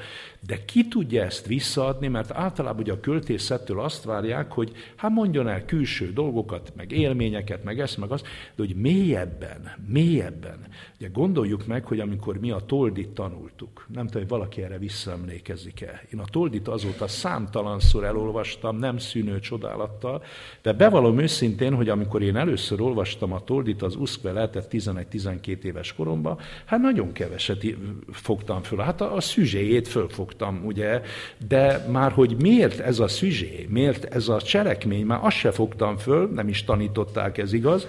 [0.47, 5.49] de ki tudja ezt visszaadni, mert általában ugye a költészettől azt várják, hogy hát mondjon
[5.49, 8.25] el külső dolgokat, meg élményeket, meg ezt, meg azt,
[8.57, 10.67] de hogy mélyebben, mélyebben.
[11.01, 16.03] Ugye gondoljuk meg, hogy amikor mi a Toldit tanultuk, nem tudom, hogy valaki erre visszaemlékezik-e.
[16.13, 20.23] Én a Toldit azóta számtalanszor elolvastam, nem szűnő csodálattal,
[20.63, 25.95] de bevallom őszintén, hogy amikor én először olvastam a Toldit, az Uszkve lehetett 11-12 éves
[25.95, 27.65] koromban, hát nagyon keveset
[28.11, 28.79] fogtam föl.
[28.79, 31.01] Hát a, a szüzséjét fölfogtam fogtam, ugye,
[31.49, 35.97] de már hogy miért ez a szüzsé, miért ez a cselekmény, már azt se fogtam
[35.97, 37.87] föl, nem is tanították, ez igaz,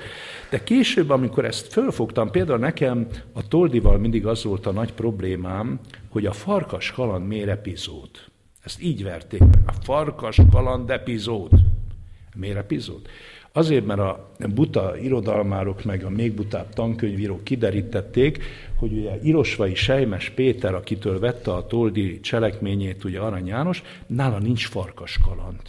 [0.51, 5.79] de később, amikor ezt fölfogtam, például nekem a Toldival mindig az volt a nagy problémám,
[6.09, 8.09] hogy a farkas kaland miért epizód.
[8.63, 9.59] Ezt így verték meg.
[9.65, 11.51] A farkas kaland epizód.
[12.35, 13.01] Miért epizód?
[13.51, 18.43] Azért, mert a buta irodalmárok, meg a még butább tankönyvírók kiderítették,
[18.75, 24.67] hogy ugye Irosvai Sejmes Péter, akitől vette a Toldi cselekményét, ugye Arany János, nála nincs
[24.67, 25.61] farkas kaland.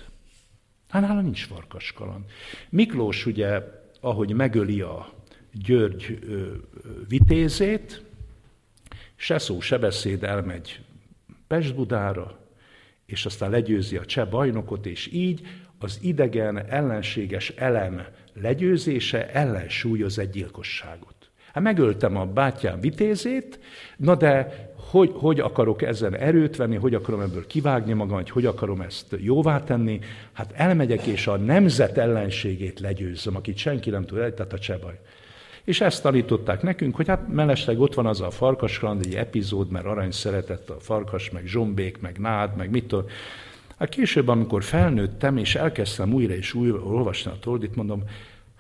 [0.89, 2.25] Hát nála nincs farkas kaland.
[2.71, 3.63] Miklós ugye,
[4.05, 5.13] ahogy megöli a
[5.53, 6.19] György
[7.09, 8.03] vitézét,
[9.17, 10.81] se szó, se beszéd elmegy
[11.47, 12.39] Pest-Budára,
[13.07, 15.47] és aztán legyőzi a cseh bajnokot, és így
[15.79, 21.31] az idegen, ellenséges elem legyőzése ellensúlyoz egy gyilkosságot.
[21.53, 23.59] Hát megöltem a bátyám vitézét,
[23.97, 28.47] na de hogy, hogy akarok ezen erőt venni, hogy akarom ebből kivágni magam, hogy hogy
[28.47, 29.99] akarom ezt jóvá tenni,
[30.33, 34.99] hát elmegyek és a nemzet ellenségét legyőzzöm, akit senki nem tud el, tehát a csebaj.
[35.65, 39.87] És ezt tanították nekünk, hogy hát mellesleg ott van az a farkasrand, egy epizód, mert
[39.87, 43.07] arany szeretett a farkas, meg zsombék, meg nád, meg mit tudom.
[43.79, 48.03] Hát később, amikor felnőttem, és elkezdtem újra és újra olvasni a Toldit, mondom,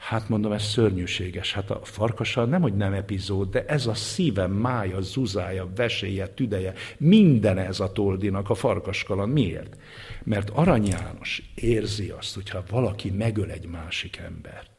[0.08, 1.52] hát mondom, ez szörnyűséges.
[1.52, 6.72] Hát a farkassal nem, hogy nem epizód, de ez a szívem, mája, zuzája, veséje, tüdeje,
[6.98, 9.28] minden ez a Toldinak a farkaskalan.
[9.28, 9.76] Miért?
[10.22, 14.70] Mert Arany János érzi azt, hogyha valaki megöl egy másik embert,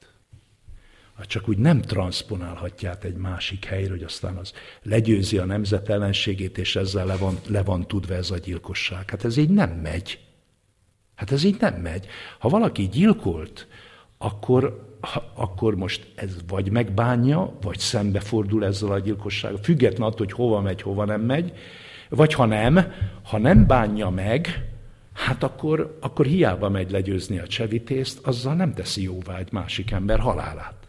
[1.18, 6.58] hát csak úgy nem transponálhatját egy másik helyre, hogy aztán az legyőzi a nemzet ellenségét,
[6.58, 9.10] és ezzel le van, le van tudva ez a gyilkosság.
[9.10, 10.20] Hát ez így nem megy.
[11.16, 12.08] Hát ez így nem megy.
[12.40, 13.68] Ha valaki gyilkolt,
[14.18, 14.92] akkor,
[15.34, 20.82] akkor most ez vagy megbánja, vagy szembefordul ezzel a gyilkossággal, független attól, hogy hova megy,
[20.82, 21.54] hova nem megy,
[22.10, 22.94] vagy ha nem,
[23.24, 24.70] ha nem bánja meg,
[25.14, 30.20] hát akkor, akkor hiába megy legyőzni a csevitészt, azzal nem teszi jóvá egy másik ember
[30.20, 30.88] halálát.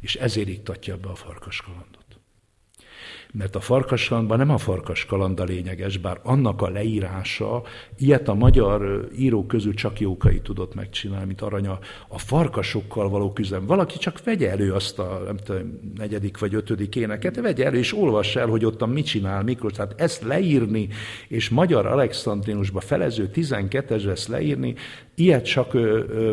[0.00, 2.03] És ezért iktatja be a farkaskalandot.
[3.38, 7.62] Mert a farkaslandban nem a farkas kaland a lényeges, bár annak a leírása,
[7.98, 11.78] ilyet a magyar írók közül csak Jókai tudott megcsinálni, mint aranya,
[12.08, 13.66] a farkasokkal való küzdelem.
[13.66, 17.96] Valaki csak vegye elő azt a nem tudom, negyedik vagy ötödik éneket, vegye elő, és
[17.96, 19.72] olvassa el, hogy ottan mit csinál, mikor.
[19.72, 20.88] Tehát ezt leírni,
[21.28, 24.74] és magyar Alexandrinusba felező 12 ezt leírni,
[25.16, 26.32] Ilyet csak ö, ö,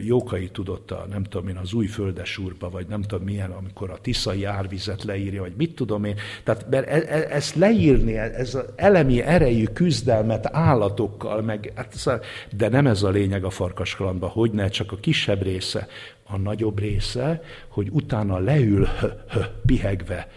[0.00, 3.98] Jókai tudott a, nem tudom én, az új földesúrba, vagy nem tudom milyen, amikor a
[4.00, 6.14] tiszai árvizet leírja, vagy mit tudom én.
[6.44, 12.20] Tehát mert e, e, ezt leírni, ez az elemi erejű küzdelmet állatokkal, meg, hát,
[12.56, 15.88] de nem ez a lényeg a farkaskalandban, hogy ne, csak a kisebb része,
[16.24, 20.28] a nagyobb része, hogy utána leül hö, hö, pihegve,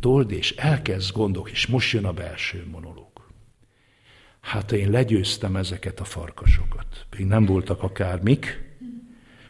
[0.00, 2.99] told, és elkezd gondok, és most jön a belső monológ.
[4.40, 7.06] Hát én legyőztem ezeket a farkasokat.
[7.16, 8.68] Még nem voltak akármik.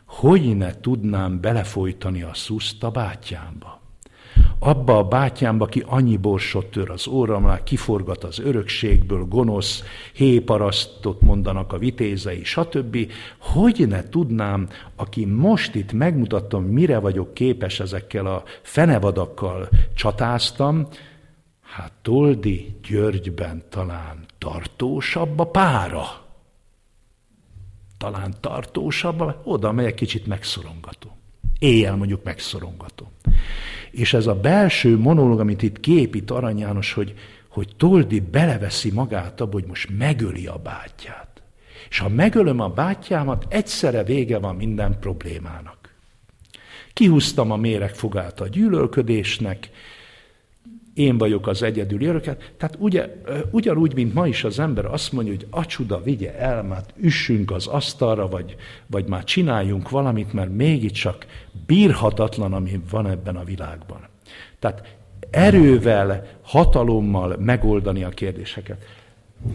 [0.05, 3.81] Hogy ne tudnám belefolytani a szuszt a bátyámba?
[4.59, 9.83] Abba a bátyámba, ki annyi borsot tör az óramlá, kiforgat az örökségből, gonosz,
[10.13, 13.13] héparasztot mondanak a vitézei, stb.
[13.39, 20.89] Hogy ne tudnám, aki most itt megmutatom, mire vagyok képes ezekkel a fenevadakkal csatáztam,
[21.63, 26.05] hát Toldi Györgyben talán tartósabb a pára.
[27.99, 31.17] Talán tartósabb, oda megyek kicsit megszorongató.
[31.59, 33.11] Éjjel mondjuk megszorongató.
[33.91, 37.15] És ez a belső monológ, amit itt képít Arany János, hogy,
[37.49, 41.43] hogy Toldi beleveszi magát abba, hogy most megöli a bátyját.
[41.91, 45.95] És ha megölöm a bátyámat, egyszerre vége van minden problémának.
[46.93, 49.71] Kihúztam a méregfogát a gyűlölködésnek,
[51.01, 52.53] én vagyok az egyedül öröket.
[52.57, 53.09] Tehát ugye,
[53.51, 57.51] ugyanúgy, mint ma is az ember azt mondja, hogy a csuda vigye el, már üssünk
[57.51, 61.27] az asztalra, vagy, vagy már csináljunk valamit, mert mégiscsak
[61.67, 64.01] bírhatatlan, ami van ebben a világban.
[64.59, 64.97] Tehát
[65.31, 68.85] erővel, hatalommal megoldani a kérdéseket.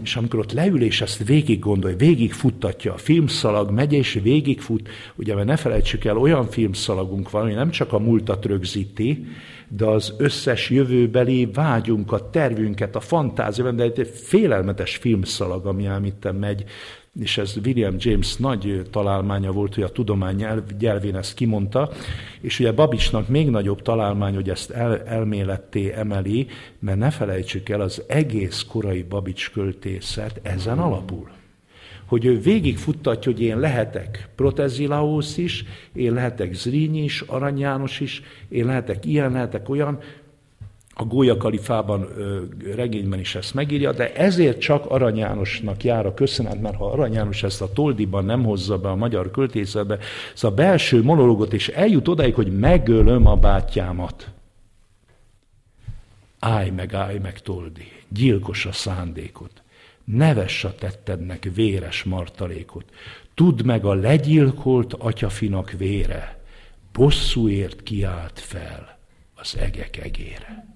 [0.03, 4.89] És amikor ott leül, és ezt végig gondolja, végig futtatja, a filmszalag megy, és végigfut,
[5.15, 9.25] ugye mert ne felejtsük el, olyan filmszalagunk van, hogy nem csak a múltat rögzíti,
[9.67, 16.63] de az összes jövőbeli vágyunkat, tervünket, a fantáziában, de egy félelmetes filmszalag, ami elmitten megy,
[17.19, 20.45] és ez William James nagy találmánya volt, hogy a tudomány
[20.79, 21.91] nyelvén ezt kimondta,
[22.41, 26.47] és ugye Babicsnak még nagyobb találmány, hogy ezt el, elméletté emeli,
[26.79, 31.29] mert ne felejtsük el, az egész korai Babics költészet ezen alapul
[32.05, 38.21] hogy ő végigfuttatja, hogy én lehetek Protezilaus is, én lehetek Zrínyi is, Arany János is,
[38.49, 39.99] én lehetek ilyen, lehetek olyan,
[40.97, 42.07] a Gólya Kalifában
[42.75, 47.13] regényben is ezt megírja, de ezért csak Arany Jánosnak jár a köszönet, mert ha Arany
[47.13, 49.97] János ezt a Toldiban nem hozza be a magyar költészetbe,
[50.33, 54.29] szóval a belső monológot is eljut odáig, hogy megölöm a bátyámat.
[56.39, 59.63] Állj meg, állj meg, Toldi, gyilkos a szándékot.
[60.05, 62.85] Nevess a tettednek véres martalékot.
[63.33, 66.43] Tudd meg a legyilkolt atyafinak vére.
[66.93, 68.97] Bosszúért kiált fel
[69.35, 70.75] az egek egére.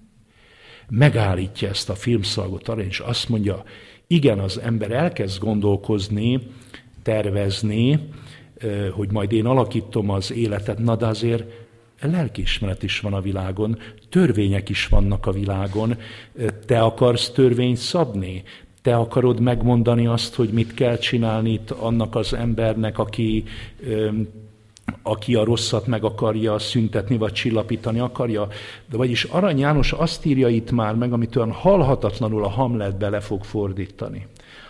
[0.89, 3.63] Megállítja ezt a filmszalagot arra, és azt mondja,
[4.07, 6.39] igen, az ember elkezd gondolkozni,
[7.01, 7.99] tervezni,
[8.91, 11.43] hogy majd én alakítom az életet, na de azért
[12.01, 15.97] lelkiismeret is van a világon, törvények is vannak a világon.
[16.65, 18.43] Te akarsz törvényt szabni?
[18.89, 23.43] Te akarod megmondani azt, hogy mit kell csinálni itt annak az embernek, aki,
[25.01, 28.47] aki a rosszat meg akarja szüntetni, vagy csillapítani akarja.
[28.89, 33.19] De vagyis Arany János azt írja itt már meg, amit olyan halhatatlanul a Hamlet bele
[33.19, 34.27] fog fordítani.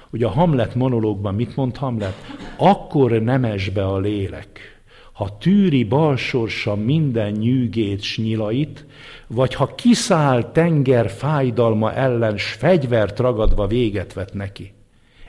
[0.09, 2.15] Ugye a Hamlet monológban mit mond Hamlet?
[2.57, 4.78] Akkor nemes be a lélek,
[5.19, 8.85] ha tűri balsorsa minden nyűgét s nyilait,
[9.27, 14.73] vagy ha kiszáll tenger fájdalma ellen, s fegyvert ragadva véget vet neki?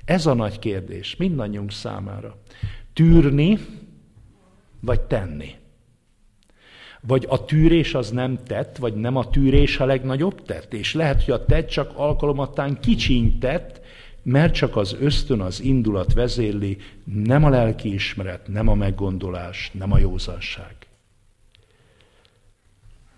[0.05, 2.36] Ez a nagy kérdés mindannyiunk számára.
[2.93, 3.59] Tűrni,
[4.80, 5.55] vagy tenni?
[7.01, 10.74] Vagy a tűrés az nem tett, vagy nem a tűrés a legnagyobb tett?
[10.74, 13.80] És lehet, hogy a tett csak alkalomattán kicsiny tett,
[14.23, 19.93] mert csak az ösztön, az indulat vezérli, nem a lelki ismeret, nem a meggondolás, nem
[19.93, 20.75] a józanság.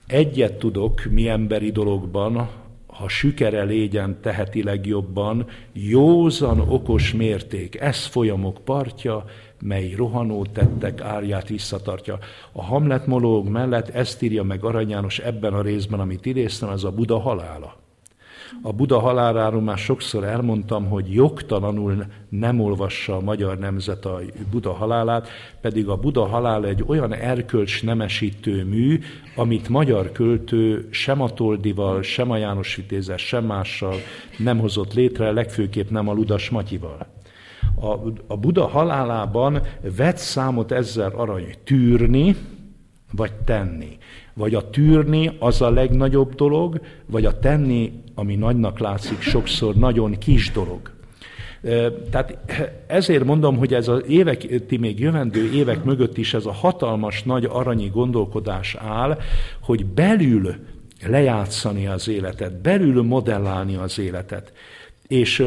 [0.06, 2.50] Egyet tudok mi emberi dologban,
[2.86, 9.24] ha sükere légyen tehetileg jobban, józan okos mérték, ez folyamok partja,
[9.60, 12.18] mely rohanó tettek árját visszatartja.
[12.52, 16.84] A Hamlet monológ mellett ezt írja meg Arany János ebben a részben, amit idéztem, az
[16.84, 17.81] a Buda halála.
[18.62, 24.72] A Buda haláláról már sokszor elmondtam, hogy jogtalanul nem olvassa a magyar nemzet a Buda
[24.72, 25.28] halálát,
[25.60, 29.00] pedig a Buda halál egy olyan erkölcs nemesítő mű,
[29.36, 33.94] amit magyar költő sem a Toldival, sem a János Vitézes, sem mással
[34.38, 37.06] nem hozott létre, legfőképp nem a Ludas Matyival.
[37.80, 37.92] A,
[38.26, 39.62] a Buda halálában
[39.96, 42.36] vett számot ezzel arany tűrni,
[43.12, 43.98] vagy tenni.
[44.34, 50.18] Vagy a tűrni az a legnagyobb dolog, vagy a tenni, ami nagynak látszik, sokszor nagyon
[50.18, 50.90] kis dolog.
[52.10, 52.38] Tehát
[52.86, 57.22] ezért mondom, hogy ez az évek, ti még jövendő évek mögött is ez a hatalmas
[57.22, 59.18] nagy aranyi gondolkodás áll,
[59.60, 60.54] hogy belül
[61.06, 64.52] lejátszani az életet, belül modellálni az életet.
[65.08, 65.44] És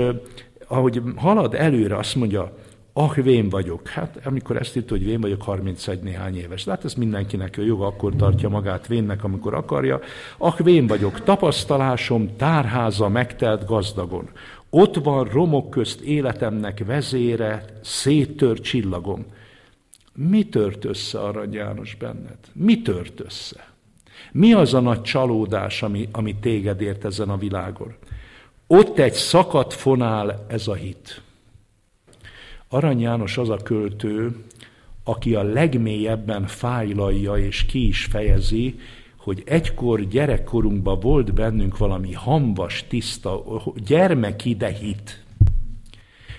[0.68, 2.58] ahogy halad előre, azt mondja,
[2.98, 3.88] ah, vén vagyok.
[3.88, 6.64] Hát amikor ezt írta, hogy vén vagyok, 31 néhány éves.
[6.64, 10.00] De hát ez mindenkinek a joga, akkor tartja magát vénnek, amikor akarja.
[10.38, 14.30] Ah, vén vagyok, tapasztalásom tárháza megtelt gazdagon.
[14.70, 19.26] Ott van romok közt életemnek vezére, széttör csillagom.
[20.14, 22.40] Mi tört össze, Arany János, benned?
[22.54, 23.68] Mi tört össze?
[24.32, 27.96] Mi az a nagy csalódás, ami, ami téged ért ezen a világon?
[28.68, 31.22] Ott egy szakadt fonál ez a hit.
[32.76, 34.36] Arany János az a költő,
[35.04, 38.80] aki a legmélyebben fájlalja és ki is fejezi,
[39.18, 45.24] hogy egykor gyerekkorunkban volt bennünk valami hamvas, tiszta, gyermeki, de hit.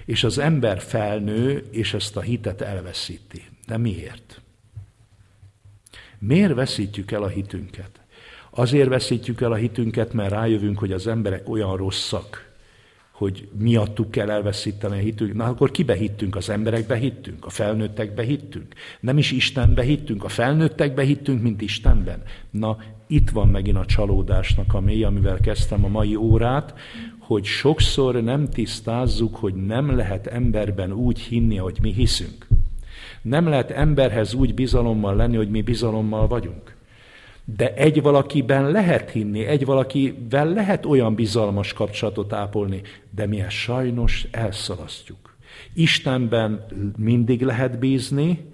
[0.05, 3.43] És az ember felnő, és ezt a hitet elveszíti.
[3.67, 4.41] De miért?
[6.19, 8.01] Miért veszítjük el a hitünket?
[8.51, 12.46] Azért veszítjük el a hitünket, mert rájövünk, hogy az emberek olyan rosszak,
[13.17, 15.35] hogy miattuk kell elveszíteni a hitünk.
[15.35, 16.37] Na akkor kibe hittünk?
[16.37, 17.45] Az emberekbe hittünk?
[17.45, 18.75] A felnőttekbe hittünk?
[19.01, 20.25] Nem is Istenbe hittünk?
[20.25, 22.23] A felnőttekbe hittünk, mint Istenben?
[22.51, 26.75] Na, itt van megint a csalódásnak a mély, amivel kezdtem a mai órát,
[27.19, 32.47] hogy sokszor nem tisztázzuk, hogy nem lehet emberben úgy hinni, hogy mi hiszünk.
[33.23, 36.76] Nem lehet emberhez úgy bizalommal lenni, hogy mi bizalommal vagyunk.
[37.55, 43.51] De egy valakiben lehet hinni, egy valakivel lehet olyan bizalmas kapcsolatot ápolni, de mi ezt
[43.51, 45.37] sajnos elszalasztjuk.
[45.75, 46.67] Istenben
[46.97, 48.45] mindig lehet bízni,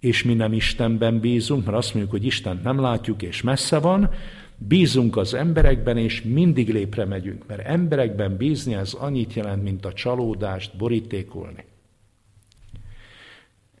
[0.00, 4.10] és mi nem Istenben bízunk, mert azt mondjuk, hogy Isten nem látjuk, és messze van,
[4.56, 9.92] bízunk az emberekben, és mindig lépre megyünk, mert emberekben bízni ez annyit jelent, mint a
[9.92, 11.64] csalódást borítékolni.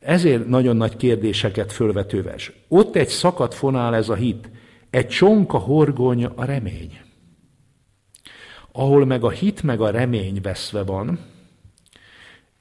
[0.00, 2.52] Ezért nagyon nagy kérdéseket fölvetőves.
[2.68, 4.50] Ott egy szakadt fonál ez a hit.
[4.90, 7.00] Egy csonka horgony a remény.
[8.72, 11.18] Ahol meg a hit meg a remény veszve van,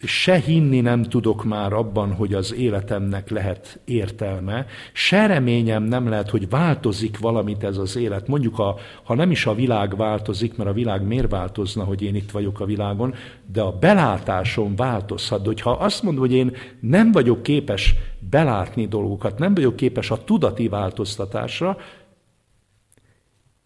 [0.05, 6.30] se hinni nem tudok már abban, hogy az életemnek lehet értelme, se reményem nem lehet,
[6.30, 8.27] hogy változik valamit ez az élet.
[8.27, 12.15] Mondjuk, ha, ha nem is a világ változik, mert a világ miért változna, hogy én
[12.15, 13.13] itt vagyok a világon,
[13.51, 15.41] de a belátásom változhat.
[15.41, 17.95] De hogyha azt mondom, hogy én nem vagyok képes
[18.30, 21.77] belátni dolgokat, nem vagyok képes a tudati változtatásra,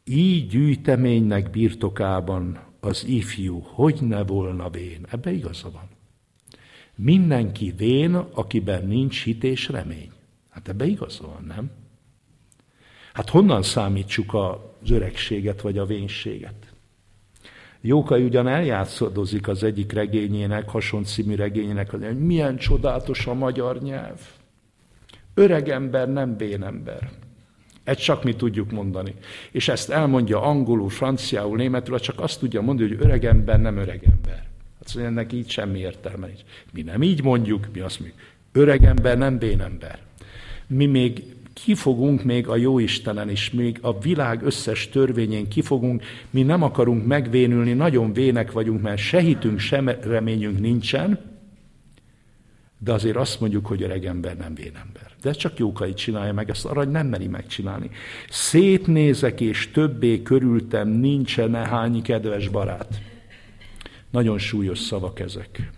[0.04, 5.06] így gyűjteménynek birtokában az ifjú, hogy ne volna vén.
[5.12, 5.90] Ebbe igaza van.
[6.96, 10.12] Mindenki vén, akiben nincs hit és remény.
[10.50, 11.72] Hát ebbe igaza van, nem?
[13.14, 16.74] Hát honnan számítsuk az öregséget vagy a vénséget?
[17.82, 24.20] Jókai ugyan eljátszadozik az egyik regényének, hasonló című regényének, hogy milyen csodálatos a magyar nyelv.
[25.34, 27.12] Öreg ember nem ember.
[27.84, 29.14] Ezt csak mi tudjuk mondani.
[29.52, 34.04] És ezt elmondja angolul, franciául, németül, csak azt tudja mondani, hogy öreg ember nem öreg
[34.04, 34.44] ember.
[34.80, 36.42] Hát mondja, ennek így semmi értelme nincs.
[36.74, 38.20] Mi nem így mondjuk, mi azt mondjuk,
[38.52, 40.00] öreg ember nem ember.
[40.68, 41.24] Mi még
[41.54, 47.74] kifogunk még a Jóistenen is, még a világ összes törvényén kifogunk, mi nem akarunk megvénülni,
[47.74, 51.33] nagyon vének vagyunk, mert se hitünk, sem reményünk nincsen,
[52.84, 55.12] de azért azt mondjuk, hogy öreg ember nem vénember.
[55.22, 57.90] De ez csak Jókai csinálja meg, ezt arany nem meri megcsinálni.
[58.30, 63.02] Szétnézek, és többé körültem nincsen nehány kedves barát.
[64.10, 65.72] Nagyon súlyos szavak ezek.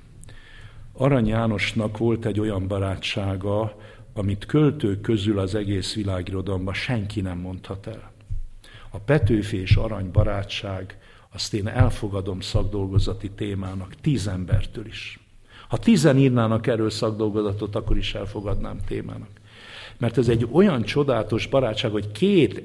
[0.94, 3.78] Arany Jánosnak volt egy olyan barátsága,
[4.14, 8.12] amit költők közül az egész világirodalomban senki nem mondhat el.
[8.90, 10.98] A Petőfi és Arany barátság,
[11.34, 15.25] azt én elfogadom szakdolgozati témának tíz embertől is.
[15.68, 19.30] Ha tizen írnának erről szakdolgozatot, akkor is elfogadnám témának.
[19.98, 22.64] Mert ez egy olyan csodálatos barátság, hogy két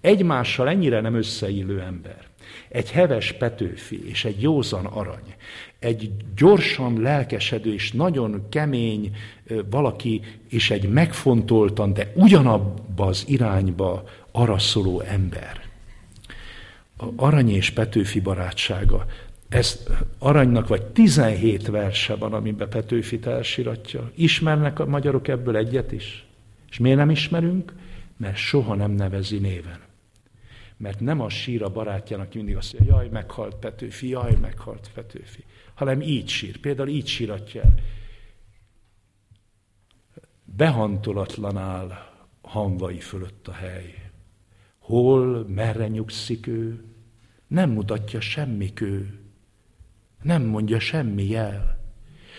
[0.00, 2.26] egymással ennyire nem összeillő ember,
[2.68, 5.34] egy heves Petőfi és egy józan arany,
[5.78, 9.16] egy gyorsan lelkesedő és nagyon kemény
[9.70, 15.60] valaki, és egy megfontoltan, de ugyanabba az irányba araszoló ember.
[16.96, 19.06] A Arany és Petőfi barátsága
[19.52, 19.86] ez
[20.18, 24.10] aranynak vagy 17 verse van, amiben Petőfit elsiratja.
[24.14, 26.26] Ismernek a magyarok ebből egyet is?
[26.70, 27.74] És miért nem ismerünk?
[28.16, 29.80] Mert soha nem nevezi néven.
[30.76, 35.44] Mert nem az sír a barátjának, mindig azt mondja, jaj, meghalt Petőfi, jaj, meghalt Petőfi.
[35.74, 36.60] Hanem így sír.
[36.60, 37.74] Például így síratja el.
[40.44, 41.90] Behantolatlan áll
[42.42, 44.10] hangvai fölött a hely.
[44.78, 46.84] Hol, merre nyugszik ő,
[47.46, 49.21] nem mutatja semmi kő
[50.22, 51.80] Nem mondja semmi jel.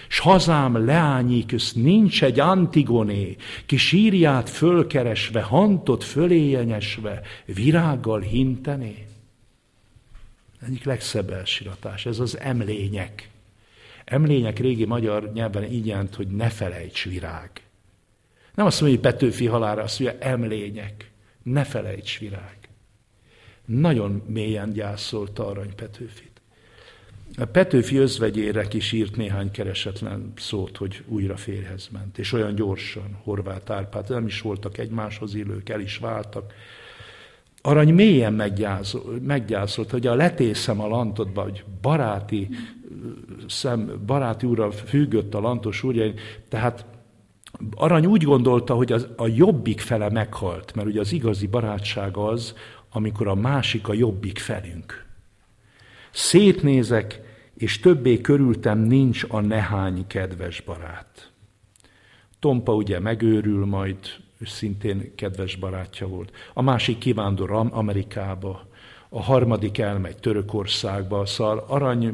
[0.07, 9.07] S hazám leányéköz nincs egy antigoné, ki sírját fölkeresve, hantot föléjenyesve, virággal hintené.
[10.65, 13.29] Egyik legszebb elsiratás, ez az emlények.
[14.05, 17.49] Emlények régi magyar nyelven így jelent, hogy ne felejts virág.
[18.55, 21.11] Nem azt mondja, hogy Petőfi halára, azt mondja, emlények.
[21.43, 22.57] Ne felejts virág.
[23.65, 26.32] Nagyon mélyen gyászolta Arany Petőfit.
[27.51, 33.71] Petőfi özvegyére is írt néhány keresetlen szót, hogy újra férhez ment, és olyan gyorsan, Horváth
[33.71, 36.53] Árpád, nem is voltak egymáshoz illők, el is váltak.
[37.61, 42.49] Arany mélyen meggyászolt, meggyászolt hogy a letészem a lantodba, hogy baráti,
[43.47, 46.13] szem, baráti úrral függött a lantos úrja,
[46.49, 46.85] tehát
[47.75, 52.53] Arany úgy gondolta, hogy az, a jobbik fele meghalt, mert ugye az igazi barátság az,
[52.91, 55.05] amikor a másik a jobbik felünk.
[56.11, 57.21] Szétnézek,
[57.63, 61.31] és többé körültem nincs a nehány kedves barát.
[62.39, 63.97] Tompa ugye megőrül, majd
[64.37, 66.31] ő szintén kedves barátja volt.
[66.53, 68.67] A másik kivándor Amerikába,
[69.09, 72.05] a harmadik elmegy Törökországba, szóval arany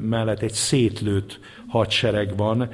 [0.00, 2.70] mellett egy szétlőtt hadsereg van,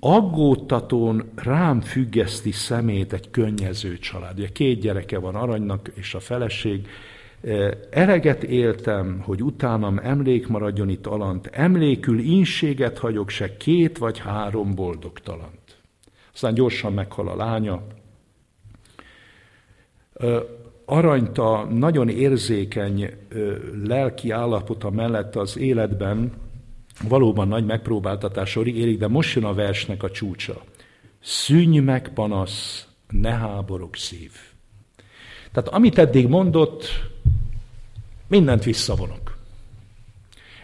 [0.00, 4.38] aggódtatón rám függeszti szemét egy könnyező család.
[4.38, 6.88] Ugye két gyereke van aranynak és a feleség.
[7.90, 11.46] Eleget éltem, hogy utánam emlék maradjon itt alant.
[11.46, 15.78] Emlékül inséget hagyok, se két vagy három boldog talant.
[16.32, 17.82] Aztán gyorsan meghal a lánya.
[20.84, 23.10] Aranyta nagyon érzékeny
[23.84, 26.32] lelki állapota mellett az életben
[27.08, 30.62] valóban nagy megpróbáltatás érik, de most jön a versnek a csúcsa.
[31.20, 34.32] Szűnj meg, panasz, ne háborog szív.
[35.52, 36.84] Tehát amit eddig mondott,
[38.26, 39.38] mindent visszavonok.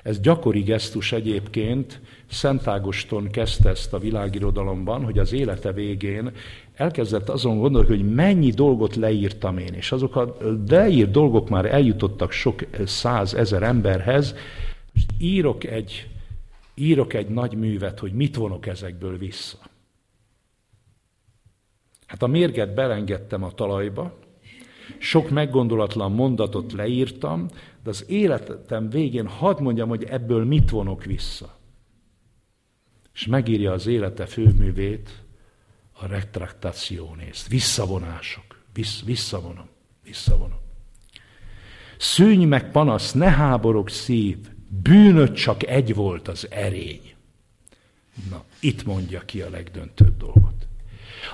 [0.02, 6.32] Ez gyakori gesztus egyébként, Szent Ágoston kezdte ezt a világirodalomban, hogy az élete végén
[6.74, 10.36] elkezdett azon gondolni, hogy mennyi dolgot leírtam én, és azok a
[10.68, 14.34] leírt dolgok már eljutottak sok száz ezer emberhez,
[14.92, 16.08] most írok egy
[16.74, 19.58] írok egy nagy művet, hogy mit vonok ezekből vissza.
[22.06, 24.14] Hát a mérget belengedtem a talajba,
[24.98, 27.48] sok meggondolatlan mondatot leírtam,
[27.82, 31.58] de az életem végén hadd mondjam, hogy ebből mit vonok vissza.
[33.14, 35.10] És megírja az élete főművét,
[35.92, 39.68] a retraktationést, visszavonások, Vissz, visszavonom,
[40.04, 40.58] visszavonom.
[41.98, 44.36] Szűnj meg panasz, ne háborog szív,
[44.68, 47.14] bűnöt csak egy volt az erény.
[48.30, 50.55] Na, itt mondja ki a legdöntőbb dolgot.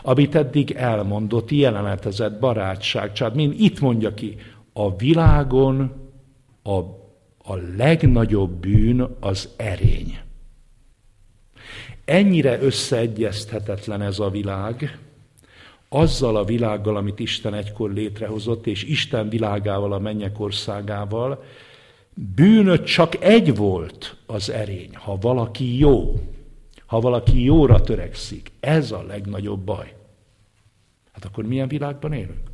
[0.03, 4.37] Amit eddig elmondott, jelenetezett barátság, család, mind itt mondja ki,
[4.73, 5.93] a világon
[6.63, 6.79] a,
[7.45, 10.19] a legnagyobb bűn az erény.
[12.05, 14.99] Ennyire összeegyezthetetlen ez a világ,
[15.89, 21.43] azzal a világgal, amit Isten egykor létrehozott, és Isten világával, a mennyek országával,
[22.15, 26.21] Bűnöt csak egy volt az erény, ha valaki jó,
[26.93, 28.51] ha valaki jóra törekszik.
[28.61, 29.95] Ez a legnagyobb baj.
[31.13, 32.51] Hát akkor milyen világban élünk?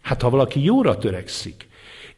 [0.00, 1.68] Hát ha valaki jóra törekszik,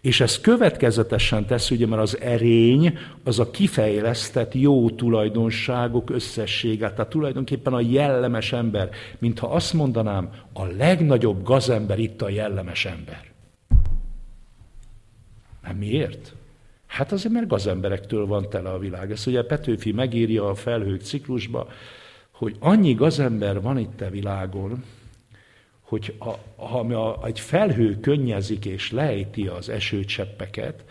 [0.00, 7.10] és ez következetesen tesz, ugye, mert az erény az a kifejlesztett jó tulajdonságok összessége, tehát
[7.10, 13.30] tulajdonképpen a jellemes ember, mintha azt mondanám, a legnagyobb gazember itt a jellemes ember.
[15.62, 16.34] Hát miért?
[16.92, 19.10] Hát azért, mert gazemberektől van tele a világ.
[19.10, 21.68] Ezt ugye Petőfi megírja a felhők ciklusba,
[22.30, 24.84] hogy annyi gazember van itt a világon,
[25.80, 30.84] hogy ha, ha egy felhő könnyezik és lejti az esőcseppeket,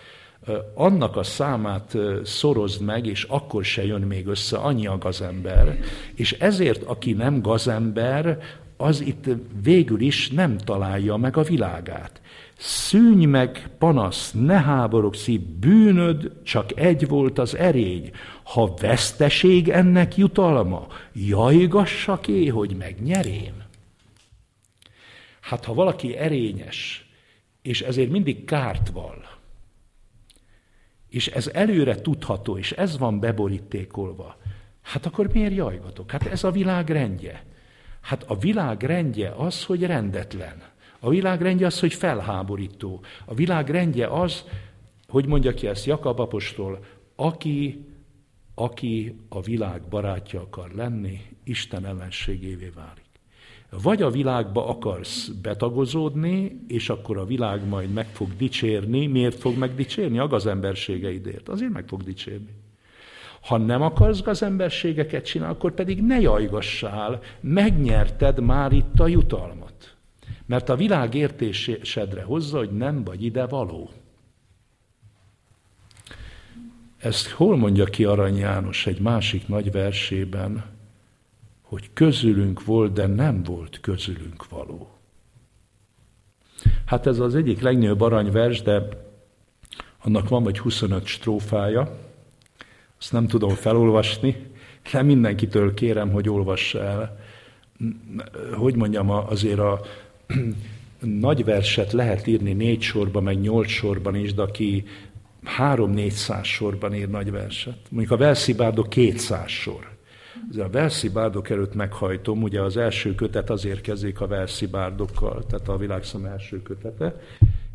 [0.74, 5.80] annak a számát szorozd meg, és akkor se jön még össze annyi a gazember,
[6.16, 8.39] és ezért, aki nem gazember,
[8.78, 9.26] az itt
[9.64, 12.21] végül is nem találja meg a világát.
[12.64, 18.12] Szűnj meg, panasz, ne háborog szív, bűnöd, csak egy volt az erény.
[18.43, 23.64] Ha veszteség ennek jutalma, jajgassak é, hogy megnyerém.
[25.39, 27.09] Hát ha valaki erényes,
[27.62, 29.26] és ezért mindig kárt val,
[31.09, 34.38] és ez előre tudható, és ez van beborítékolva,
[34.82, 36.12] hát akkor miért jajgatok?
[36.12, 37.46] Hát ez a világ rendje.
[38.01, 40.71] Hát a világ rendje az, hogy rendetlen.
[41.04, 43.02] A világ rendje az, hogy felháborító.
[43.26, 44.46] A világ rendje az,
[45.08, 47.86] hogy mondja ki ezt Jakab apostol, aki,
[48.56, 53.10] aki a világ barátja akar lenni, Isten ellenségévé válik.
[53.84, 59.08] Vagy a világba akarsz betagozódni, és akkor a világ majd meg fog dicsérni.
[59.08, 60.20] Miért fog megdicsérni?
[60.20, 61.50] A gazemberségeidért.
[61.50, 62.54] Azért meg fog dicsérni.
[63.42, 69.91] Ha nem akarsz gazemberségeket csinálni, akkor pedig ne jajgassál, megnyerted már itt a jutalmat.
[70.52, 73.90] Mert a világ értésedre hozza, hogy nem vagy ide való.
[76.98, 80.66] Ezt hol mondja ki Arany János egy másik nagy versében,
[81.62, 84.90] hogy közülünk volt, de nem volt közülünk való.
[86.86, 88.88] Hát ez az egyik legnagyobb aranyvers, de
[90.02, 91.98] annak van vagy 25 strófája,
[93.00, 94.52] azt nem tudom felolvasni,
[94.92, 97.20] de mindenkitől kérem, hogy olvassa el.
[98.54, 99.82] Hogy mondjam, azért a
[100.99, 104.83] nagy verset lehet írni négy sorban, meg nyolc sorban is, de aki
[105.43, 107.78] három-négyszáz sorban ír nagy verset.
[107.89, 109.89] Mondjuk a Velszi Bárdok kétszáz sor.
[110.58, 115.67] A Velszi Bárdok előtt meghajtom, ugye az első kötet azért kezdik a Velszi Bárdokkal, tehát
[115.67, 117.21] a világszem első kötete,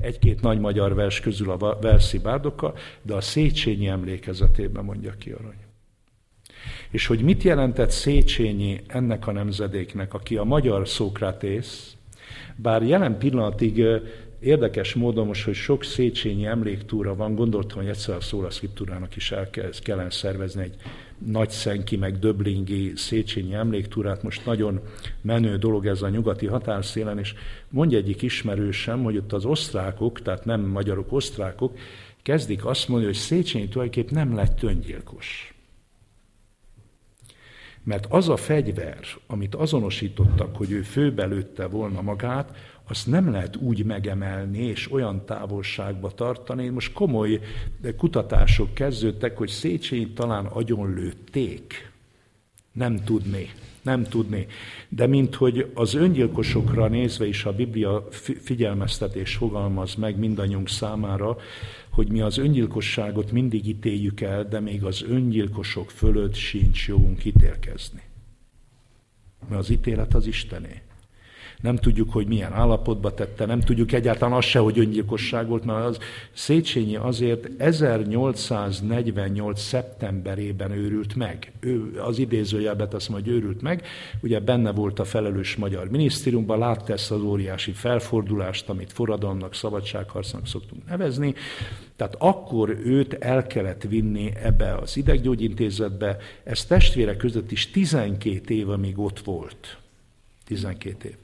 [0.01, 5.57] egy-két nagy magyar vers közül a Velszi Bárdokkal, de a Széchenyi emlékezetében mondja ki arany.
[6.91, 11.97] És hogy mit jelentett Széchenyi ennek a nemzedéknek, aki a magyar Szókratész,
[12.57, 13.85] bár jelen pillanatig
[14.41, 19.33] Érdekes módon most, hogy sok Széchenyi emléktúra van, gondoltam, hogy egyszer a Szóla Szkriptúrának is
[19.33, 19.51] el
[19.83, 20.75] kellene szervezni egy
[21.27, 24.23] nagy szenki, meg döblingi Széchenyi emléktúrát.
[24.23, 24.81] Most nagyon
[25.21, 27.35] menő dolog ez a nyugati határszélen, és
[27.69, 31.79] mondja egyik ismerősem, hogy ott az osztrákok, tehát nem magyarok, osztrákok,
[32.23, 35.56] kezdik azt mondani, hogy Széchenyi tulajdonképp nem lett öngyilkos.
[37.87, 42.57] Mert az a fegyver, amit azonosítottak, hogy ő főbelőtte volna magát,
[42.89, 46.69] azt nem lehet úgy megemelni és olyan távolságba tartani.
[46.69, 47.41] Most komoly
[47.97, 51.93] kutatások kezdődtek, hogy Széchenyi talán agyonlőtték.
[52.73, 53.51] Nem tudni,
[53.87, 54.47] nem tudni.
[54.89, 58.09] De mint hogy az öngyilkosokra nézve is a Biblia
[58.41, 61.37] figyelmeztetés fogalmaz meg mindannyiunk számára,
[61.91, 68.03] hogy mi az öngyilkosságot mindig ítéljük el, de még az öngyilkosok fölött sincs jogunk ítélkezni.
[69.49, 70.86] Mert az ítélet az Istené
[71.61, 75.85] nem tudjuk, hogy milyen állapotba tette, nem tudjuk egyáltalán azt se, hogy öngyilkosság volt, mert
[75.85, 75.99] az
[76.33, 79.61] Széchenyi azért 1848.
[79.61, 81.53] szeptemberében őrült meg.
[81.61, 83.87] Ő az idézőjelbe azt mondja, hogy őrült meg.
[84.21, 90.47] Ugye benne volt a felelős magyar minisztériumban, látta ezt az óriási felfordulást, amit forradalomnak, szabadságharcnak
[90.47, 91.35] szoktunk nevezni.
[91.97, 96.17] Tehát akkor őt el kellett vinni ebbe az ideggyógyintézetbe.
[96.45, 99.79] Ez testvére között is 12 év, amíg ott volt.
[100.45, 101.15] 12 év.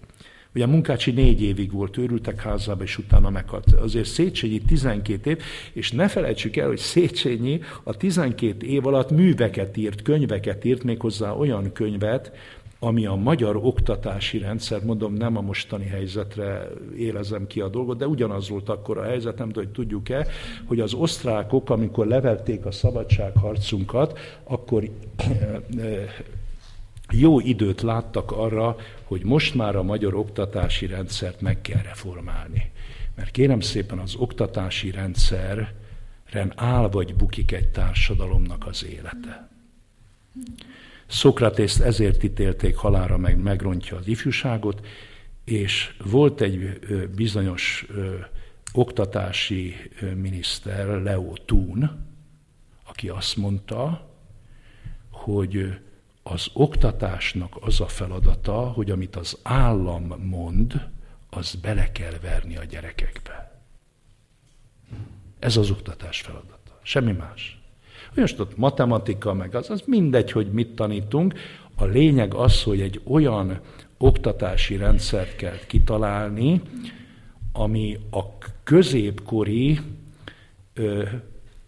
[0.54, 3.72] Ugye Munkácsi négy évig volt őrültek házába, és utána meghalt.
[3.72, 5.38] Azért Széchenyi 12 év,
[5.72, 11.30] és ne felejtsük el, hogy Széchenyi a 12 év alatt műveket írt, könyveket írt, méghozzá
[11.30, 12.32] olyan könyvet,
[12.78, 18.06] ami a magyar oktatási rendszer, mondom, nem a mostani helyzetre élezem ki a dolgot, de
[18.06, 20.26] ugyanaz volt akkor a helyzet, nem tudom, hogy tudjuk-e,
[20.64, 24.82] hogy az osztrákok, amikor leverték a szabadságharcunkat, akkor
[27.12, 32.70] jó időt láttak arra, hogy most már a magyar oktatási rendszert meg kell reformálni.
[33.14, 39.48] Mert kérem szépen az oktatási rendszeren áll vagy bukik egy társadalomnak az élete.
[41.06, 44.86] Szokratészt ezért ítélték halára, meg megrontja az ifjúságot,
[45.44, 46.78] és volt egy
[47.14, 47.86] bizonyos
[48.72, 49.74] oktatási
[50.14, 52.06] miniszter, Leo Thun,
[52.84, 54.10] aki azt mondta,
[55.10, 55.78] hogy
[56.22, 60.88] az oktatásnak az a feladata, hogy amit az állam mond,
[61.30, 63.60] az bele kell verni a gyerekekbe.
[65.38, 66.78] Ez az oktatás feladata.
[66.82, 67.60] Semmi más.
[68.14, 71.34] Most ott matematika, meg az, az mindegy, hogy mit tanítunk.
[71.74, 73.60] A lényeg az, hogy egy olyan
[73.98, 76.60] oktatási rendszert kell kitalálni,
[77.52, 79.80] ami a középkori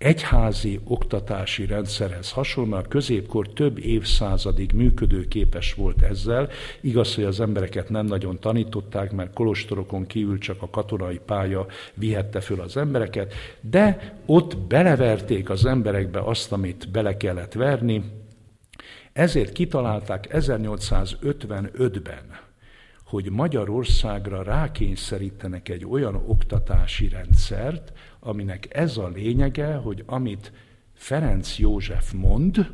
[0.04, 6.48] egyházi oktatási rendszerhez hasonlóan a középkor több évszázadig működőképes volt ezzel.
[6.80, 12.40] Igaz, hogy az embereket nem nagyon tanították, mert kolostorokon kívül csak a katonai pálya vihette
[12.40, 18.04] föl az embereket, de ott beleverték az emberekbe azt, amit bele kellett verni,
[19.12, 22.42] ezért kitalálták 1855-ben,
[23.04, 27.92] hogy Magyarországra rákényszerítenek egy olyan oktatási rendszert,
[28.24, 30.52] aminek ez a lényege, hogy amit
[30.94, 32.70] Ferenc József mond,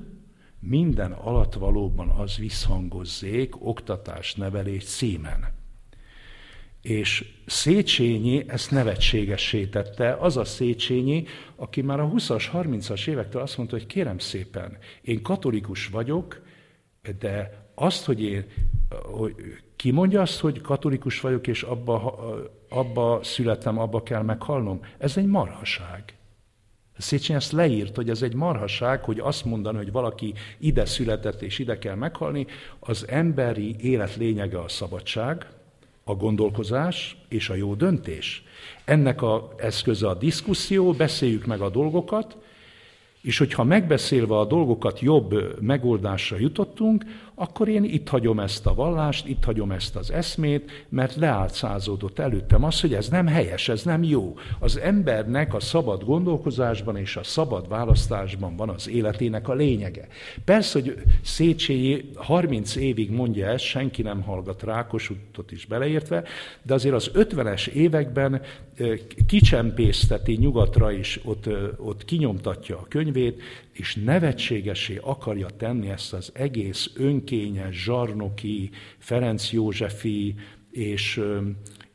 [0.61, 5.59] minden alatt valóban az visszhangozzék oktatás, nevelés címen.
[6.83, 11.25] És Széchenyi ezt nevetségessé tette, az a Széchenyi,
[11.57, 16.43] aki már a 20-as, 30-as évektől azt mondta, hogy kérem szépen, én katolikus vagyok,
[17.19, 18.45] de azt, hogy én
[19.13, 19.35] hogy
[19.77, 22.19] Ki mondja azt, hogy katolikus vagyok, és abba,
[22.71, 24.81] abba születtem, abba kell meghalnom?
[24.99, 26.15] Ez egy marhaság.
[26.99, 31.59] Széchenyi ezt leírt, hogy ez egy marhaság, hogy azt mondani, hogy valaki ide született és
[31.59, 32.47] ide kell meghalni,
[32.79, 35.47] az emberi élet lényege a szabadság,
[36.05, 38.45] a gondolkozás és a jó döntés.
[38.85, 42.37] Ennek a eszköze a diszkuszió, beszéljük meg a dolgokat,
[43.23, 47.05] és hogyha megbeszélve a dolgokat jobb megoldásra jutottunk,
[47.41, 52.65] akkor én itt hagyom ezt a vallást, itt hagyom ezt az eszmét, mert leálcázódott előttem
[52.65, 54.39] az, hogy ez nem helyes, ez nem jó.
[54.59, 60.09] Az embernek a szabad gondolkozásban és a szabad választásban van az életének a lényege.
[60.45, 66.23] Persze, hogy Széchenyi 30 évig mondja ezt, senki nem hallgat Rákosutot is beleértve,
[66.63, 68.43] de azért az 50-es években
[69.27, 73.43] kicsempészteti nyugatra is, ott, ott kinyomtatja a könyvét,
[73.81, 80.35] és nevetségesé akarja tenni ezt az egész önkényes, zsarnoki, Ferenc Józsefi
[80.71, 81.23] és,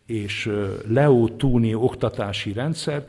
[0.05, 0.51] és
[0.87, 3.05] Leo Túni oktatási rendszer,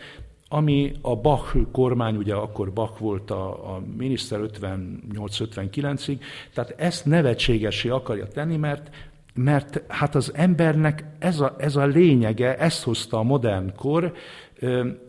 [0.48, 6.19] ami a Bach kormány, ugye akkor Bach volt a, a miniszter 58-59-ig,
[6.55, 8.90] tehát ezt nevetségesé akarja tenni, mert
[9.35, 14.12] mert hát az embernek ez a, ez a lényege, ezt hozta a modern kor,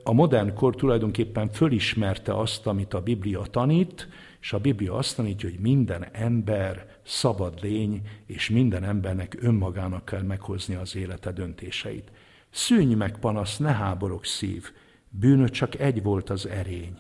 [0.04, 4.08] a modern kor tulajdonképpen fölismerte azt, amit a Biblia tanít,
[4.42, 10.22] és a Biblia azt tanítja, hogy minden ember szabad lény, és minden embernek önmagának kell
[10.22, 12.12] meghozni az élete döntéseit.
[12.50, 14.72] Szűnj meg, panasz, ne háborog szív,
[15.10, 16.98] bűnöt csak egy volt az erény.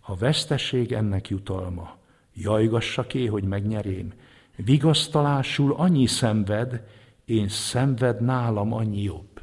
[0.00, 1.96] Ha veszteség ennek jutalma,
[2.34, 4.12] jajgassak é, hogy megnyerém,
[4.56, 6.86] vigasztalásul annyi szenved,
[7.24, 9.40] én szenved nálam annyi jobb.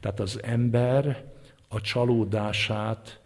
[0.00, 1.33] Tehát az ember
[1.74, 3.20] a csalódását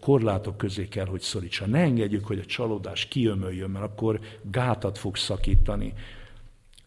[0.00, 1.66] korlátok közé kell, hogy szorítsa.
[1.66, 5.92] Ne engedjük, hogy a csalódás kiömöljön, mert akkor gátat fog szakítani.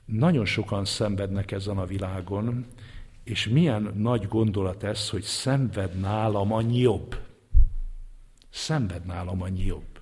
[0.05, 2.65] Nagyon sokan szenvednek ezen a világon,
[3.23, 7.15] és milyen nagy gondolat ez, hogy szenved nálam annyi jobb.
[8.49, 9.99] Szenved nálam annyi jobb.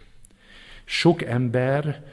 [0.86, 2.04] Sok ember,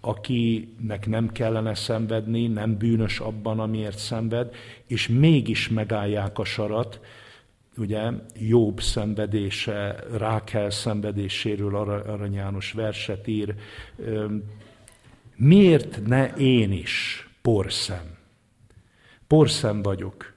[0.00, 4.54] akinek nem kellene szenvedni, nem bűnös abban, amiért szenved,
[4.86, 7.00] és mégis megállják a sarat,
[7.78, 13.54] ugye Jobb szenvedése, Rákel szenvedéséről Arany János verset ír.
[15.36, 18.16] Miért ne én is porszem?
[19.26, 20.34] Porszem vagyok.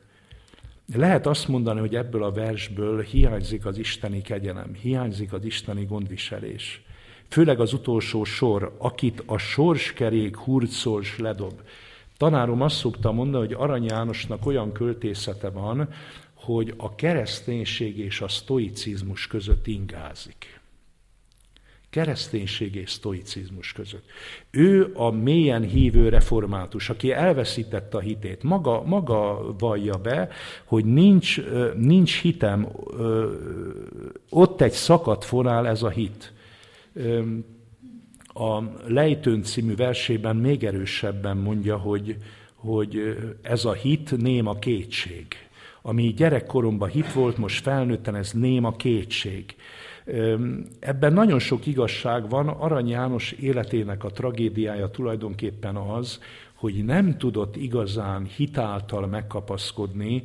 [0.93, 6.83] Lehet azt mondani, hogy ebből a versből hiányzik az isteni kegyelem, hiányzik az isteni gondviselés.
[7.27, 11.61] Főleg az utolsó sor, akit a sorskerék hurcol ledob.
[12.17, 15.89] Tanárom azt szokta mondani, hogy Arany Jánosnak olyan költészete van,
[16.39, 20.59] hogy a kereszténység és a sztoicizmus között ingázik.
[21.89, 24.05] Kereszténység és sztoicizmus között.
[24.51, 28.43] Ő a mélyen hívő református, aki elveszítette a hitét.
[28.43, 30.29] Maga, maga vallja be,
[30.65, 31.41] hogy nincs,
[31.75, 32.67] nincs hitem,
[34.29, 36.33] ott egy szakadt fonál ez a hit.
[38.33, 42.17] A Lejtőn című versében még erősebben mondja, hogy,
[42.55, 45.48] hogy ez a hit néma kétség
[45.89, 49.55] ami gyerekkoromban hit volt, most felnőtten ez néma kétség.
[50.79, 56.19] Ebben nagyon sok igazság van, Arany János életének a tragédiája tulajdonképpen az,
[56.53, 60.23] hogy nem tudott igazán hitáltal megkapaszkodni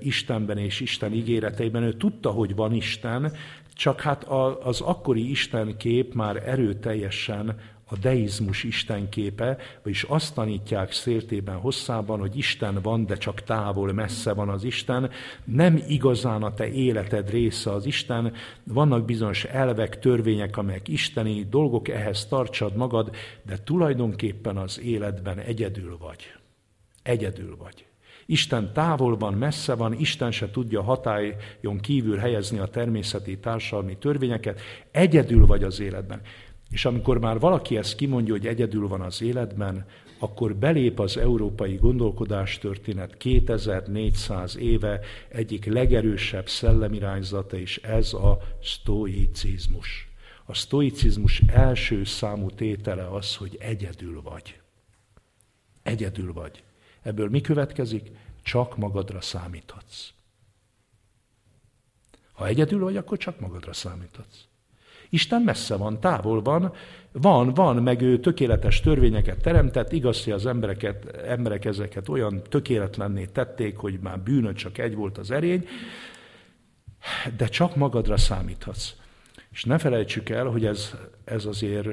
[0.00, 1.82] Istenben és Isten ígéreteiben.
[1.82, 3.32] Ő tudta, hogy van Isten,
[3.74, 4.24] csak hát
[4.62, 7.56] az akkori Isten kép már erőteljesen
[7.94, 14.32] a deizmus istenképe, vagyis azt tanítják széltében hosszában, hogy Isten van, de csak távol, messze
[14.32, 15.10] van az Isten,
[15.44, 18.32] nem igazán a te életed része az Isten,
[18.64, 25.96] vannak bizonyos elvek, törvények, amelyek isteni dolgok, ehhez tartsad magad, de tulajdonképpen az életben egyedül
[25.98, 26.32] vagy.
[27.02, 27.84] Egyedül vagy.
[28.26, 34.60] Isten távol van, messze van, Isten se tudja hatályon kívül helyezni a természeti társadalmi törvényeket,
[34.90, 36.20] egyedül vagy az életben.
[36.74, 39.86] És amikor már valaki ezt kimondja, hogy egyedül van az életben,
[40.18, 50.08] akkor belép az európai gondolkodástörténet 2400 éve egyik legerősebb szellemirányzata, és ez a sztoicizmus.
[50.44, 54.60] A sztoicizmus első számú tétele az, hogy egyedül vagy.
[55.82, 56.62] Egyedül vagy.
[57.02, 58.10] Ebből mi következik?
[58.42, 60.08] Csak magadra számíthatsz.
[62.32, 64.53] Ha egyedül vagy, akkor csak magadra számíthatsz.
[65.14, 66.72] Isten messze van, távol van,
[67.12, 73.24] van, van, meg ő tökéletes törvényeket teremtett, igaz, hogy az embereket, emberek ezeket olyan tökéletlenné
[73.24, 75.66] tették, hogy már bűnöd csak egy volt az erény,
[77.36, 78.92] de csak magadra számíthatsz.
[79.50, 81.88] És ne felejtsük el, hogy ez, ez azért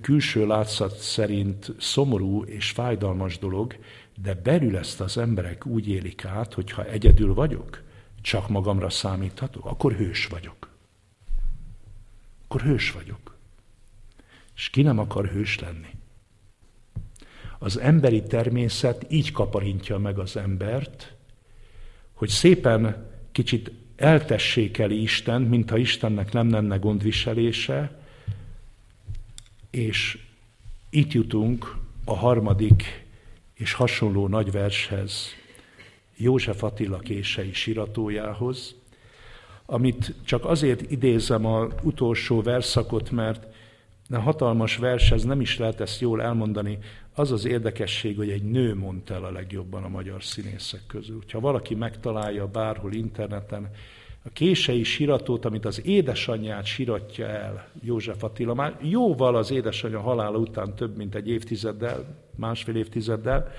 [0.00, 3.76] külső látszat szerint szomorú és fájdalmas dolog,
[4.22, 7.82] de belül ezt az emberek úgy élik át, hogy ha egyedül vagyok,
[8.22, 10.75] csak magamra számíthatok, akkor hős vagyok.
[12.48, 13.36] Akkor hős vagyok.
[14.56, 15.94] És ki nem akar hős lenni?
[17.58, 21.14] Az emberi természet így kaparintja meg az embert,
[22.12, 28.00] hogy szépen kicsit eltessékeli Isten, mintha Istennek nem lenne gondviselése,
[29.70, 30.18] és
[30.90, 33.06] itt jutunk a harmadik
[33.54, 35.28] és hasonló nagy vershez,
[36.16, 38.74] József Attila kései siratójához,
[39.66, 43.46] amit csak azért idézem az utolsó verszakot, mert
[44.10, 46.78] a hatalmas vershez nem is lehet ezt jól elmondani,
[47.14, 51.22] az az érdekesség, hogy egy nő mondta el a legjobban a magyar színészek közül.
[51.32, 53.70] Ha valaki megtalálja bárhol interneten,
[54.24, 60.38] a kései siratót, amit az édesanyját siratja el József Attila, már jóval az édesanyja halála
[60.38, 62.04] után több mint egy évtizeddel,
[62.36, 63.52] másfél évtizeddel,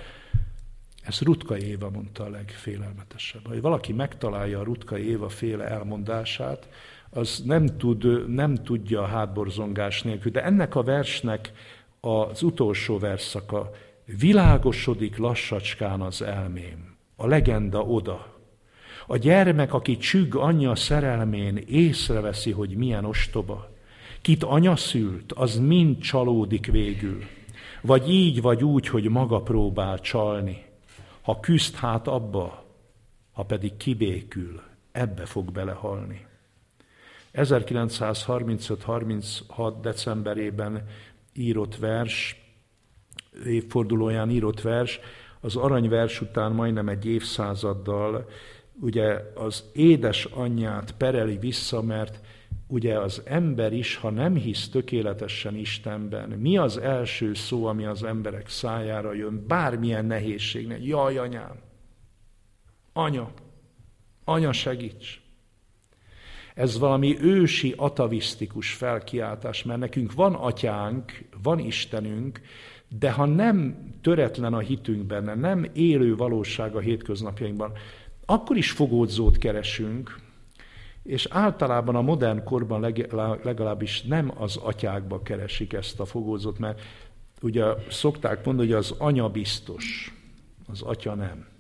[1.08, 3.48] ezt Rutka Éva mondta a legfélelmetesebb.
[3.48, 6.70] Ha valaki megtalálja a Rutka Éva féle elmondását,
[7.10, 10.32] az nem, tud, nem tudja a hátborzongás nélkül.
[10.32, 11.52] De ennek a versnek
[12.00, 13.72] az utolsó verszaka,
[14.20, 18.36] világosodik lassacskán az elmém, a legenda oda.
[19.08, 23.70] A gyermek, aki csügg anyja szerelmén, észreveszi, hogy milyen ostoba.
[24.22, 27.24] Kit anya szült, az mind csalódik végül.
[27.82, 30.67] Vagy így, vagy úgy, hogy maga próbál csalni.
[31.28, 32.64] Ha küzd hát abba,
[33.32, 36.26] ha pedig kibékül, ebbe fog belehalni.
[37.34, 39.74] 1935-36.
[39.82, 40.88] decemberében
[41.34, 42.42] írott vers,
[43.46, 45.00] évfordulóján írott vers,
[45.40, 48.30] az aranyvers után majdnem egy évszázaddal
[48.82, 52.20] ugye az édes anyját pereli vissza, mert
[52.68, 58.04] ugye az ember is, ha nem hisz tökéletesen Istenben, mi az első szó, ami az
[58.04, 60.84] emberek szájára jön, bármilyen nehézségnek?
[60.84, 61.56] Jaj, anyám!
[62.94, 63.32] Anya!
[64.24, 65.22] Anya, segíts!
[66.54, 72.42] Ez valami ősi atavisztikus felkiáltás, mert nekünk van atyánk, van Istenünk,
[73.00, 77.72] de ha nem töretlen a hitünk benne, nem élő valóság a hétköznapjainkban,
[78.26, 80.20] akkor is fogódzót keresünk,
[81.08, 82.94] és általában a modern korban
[83.44, 86.82] legalábbis nem az atyákba keresik ezt a fogózót, mert
[87.42, 90.14] ugye szokták mondani, hogy az anya biztos,
[90.68, 91.57] az atya nem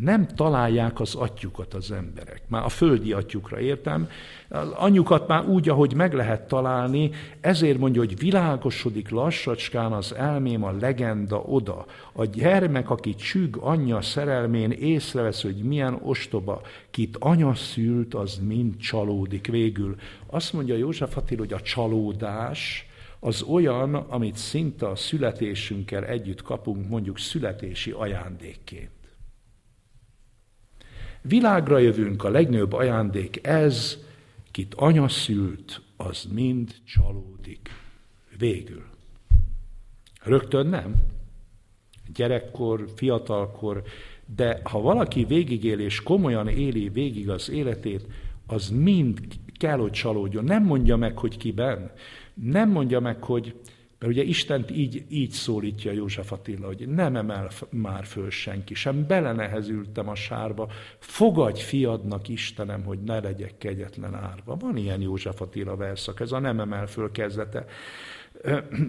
[0.00, 2.42] nem találják az atyukat az emberek.
[2.48, 4.08] Már a földi atyukra értem.
[4.48, 7.10] Az anyukat már úgy, ahogy meg lehet találni,
[7.40, 11.86] ezért mondja, hogy világosodik lassacskán az elmém a legenda oda.
[12.12, 16.60] A gyermek, aki csüg anyja szerelmén, észrevesz, hogy milyen ostoba,
[16.90, 19.96] kit anya szült, az mind csalódik végül.
[20.26, 22.86] Azt mondja József Attila, hogy a csalódás,
[23.18, 28.90] az olyan, amit szinte a születésünkkel együtt kapunk, mondjuk születési ajándékként.
[31.22, 33.98] Világra jövünk, a legnagyobb ajándék ez,
[34.50, 37.68] kit anya szült, az mind csalódik.
[38.38, 38.84] Végül.
[40.22, 40.94] Rögtön nem.
[42.14, 43.82] Gyerekkor, fiatalkor,
[44.34, 48.06] de ha valaki végigél és komolyan éli végig az életét,
[48.46, 49.20] az mind
[49.58, 50.44] kell, hogy csalódjon.
[50.44, 51.90] Nem mondja meg, hogy kiben.
[52.34, 53.54] Nem mondja meg, hogy
[54.00, 59.06] mert ugye Istent így, így szólítja József Attila, hogy nem emel már föl senki, sem
[59.06, 60.68] belenehezültem a sárba,
[60.98, 64.56] fogadj fiadnak Istenem, hogy ne legyek kegyetlen árva.
[64.56, 67.66] Van ilyen József Attila verszak, ez a nem emel föl kezdete.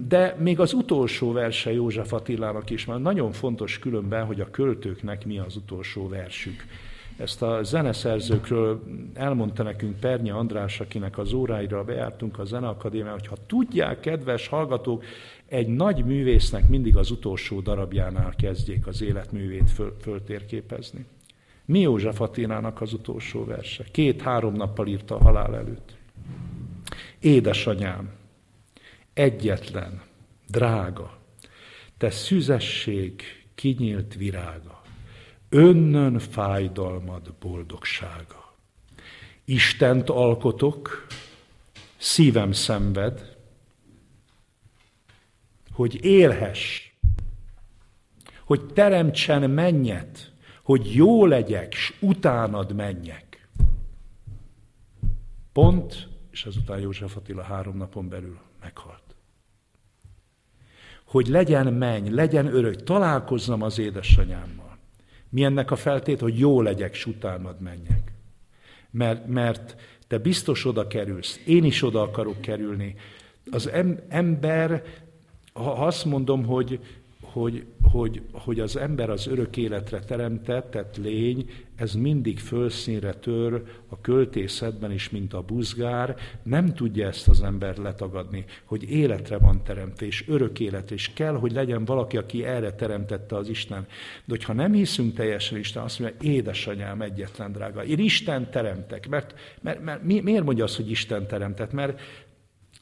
[0.08, 5.26] De még az utolsó verse József Attilának is, mert nagyon fontos különben, hogy a költőknek
[5.26, 6.66] mi az utolsó versük.
[7.22, 8.84] Ezt a zeneszerzőkről
[9.14, 15.04] elmondta nekünk Pernyi András, akinek az óráira bejártunk a Zeneakadémián, hogy ha tudják, kedves hallgatók,
[15.46, 21.06] egy nagy művésznek mindig az utolsó darabjánál kezdjék az életművét föl, föltérképezni.
[21.66, 23.84] Mi József Attilának az utolsó verse?
[23.92, 25.96] Két-három nappal írta a halál előtt.
[27.20, 28.12] Édesanyám,
[29.14, 30.02] egyetlen,
[30.48, 31.18] drága,
[31.98, 33.22] te szüzesség
[33.56, 34.81] kinyílt virága,
[35.52, 38.56] önnön fájdalmad boldogsága.
[39.46, 41.08] Istent alkotok,
[41.98, 43.38] szívem szenved,
[45.72, 46.92] hogy élhess,
[48.46, 50.32] hogy teremtsen mennyet,
[50.64, 53.48] hogy jó legyek, s utánad menjek.
[55.54, 59.16] Pont, és azután József Attila három napon belül meghalt.
[61.06, 64.61] Hogy legyen menny, legyen örök, találkozzam az édesanyámmal.
[65.32, 68.12] Mi ennek a feltét, hogy jó legyek, s utánad menjek.
[68.92, 69.76] Mert, mert
[70.08, 72.96] te biztos oda kerülsz, én is oda akarok kerülni.
[73.52, 73.70] Az
[74.10, 74.84] ember,
[75.54, 76.80] ha azt mondom, hogy
[77.32, 83.64] hogy, hogy, hogy az ember az örök életre teremtett, tett lény, ez mindig fölszínre tör
[83.88, 89.64] a költészetben is, mint a buzgár, nem tudja ezt az ember letagadni, hogy életre van
[89.64, 93.82] teremtve, és örök élet, és kell, hogy legyen valaki, aki erre teremtette az Isten.
[94.26, 99.34] De hogyha nem hiszünk teljesen Isten, azt mondja, édesanyám egyetlen drága, én Isten teremtek, mert,
[99.62, 101.72] mert, mert miért mondja azt, hogy Isten teremtett?
[101.72, 102.02] Mert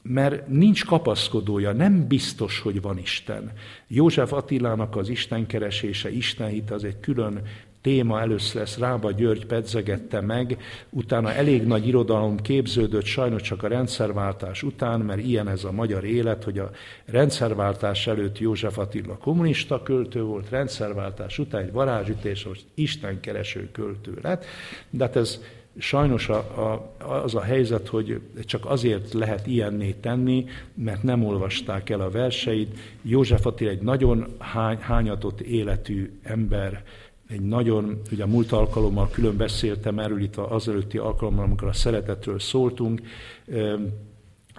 [0.02, 3.52] mert nincs kapaszkodója, nem biztos, hogy van Isten.
[3.86, 7.42] József Attilának az Isten keresése, Isten hit az egy külön
[7.80, 10.58] téma, először ezt Rába György pedzegette meg,
[10.90, 16.04] utána elég nagy irodalom képződött, sajnos csak a rendszerváltás után, mert ilyen ez a magyar
[16.04, 16.70] élet, hogy a
[17.04, 24.44] rendszerváltás előtt József Attila kommunista költő volt, rendszerváltás után egy varázsütés, most istenkereső költő lett,
[24.90, 25.40] de hát ez
[25.78, 31.90] Sajnos a, a, az a helyzet, hogy csak azért lehet ilyenné tenni, mert nem olvasták
[31.90, 32.78] el a verseit.
[33.02, 36.84] József Attila egy nagyon hány, hányatott életű ember,
[37.28, 41.72] egy nagyon, ugye a múlt alkalommal külön beszéltem erről itt az előtti alkalommal, amikor a
[41.72, 43.00] szeretetről szóltunk,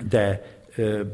[0.10, 0.60] de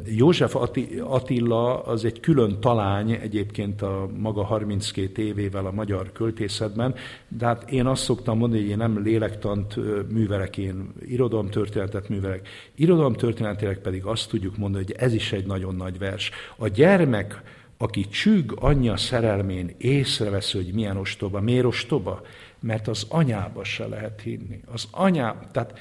[0.05, 0.55] József
[1.03, 6.95] Attila az egy külön talány egyébként a maga 32 évével a magyar költészetben,
[7.27, 9.75] de hát én azt szoktam mondani, hogy én nem lélektant
[10.11, 12.47] művelek, én irodalomtörténetet művelek.
[12.75, 16.31] Irodalomtörténetileg pedig azt tudjuk mondani, hogy ez is egy nagyon nagy vers.
[16.55, 17.41] A gyermek,
[17.77, 21.41] aki csügg anyja szerelmén, észrevesz, hogy milyen ostoba.
[21.41, 22.21] Miért ostoba?
[22.59, 24.61] Mert az anyába se lehet hinni.
[24.71, 25.79] Az anyá, tehát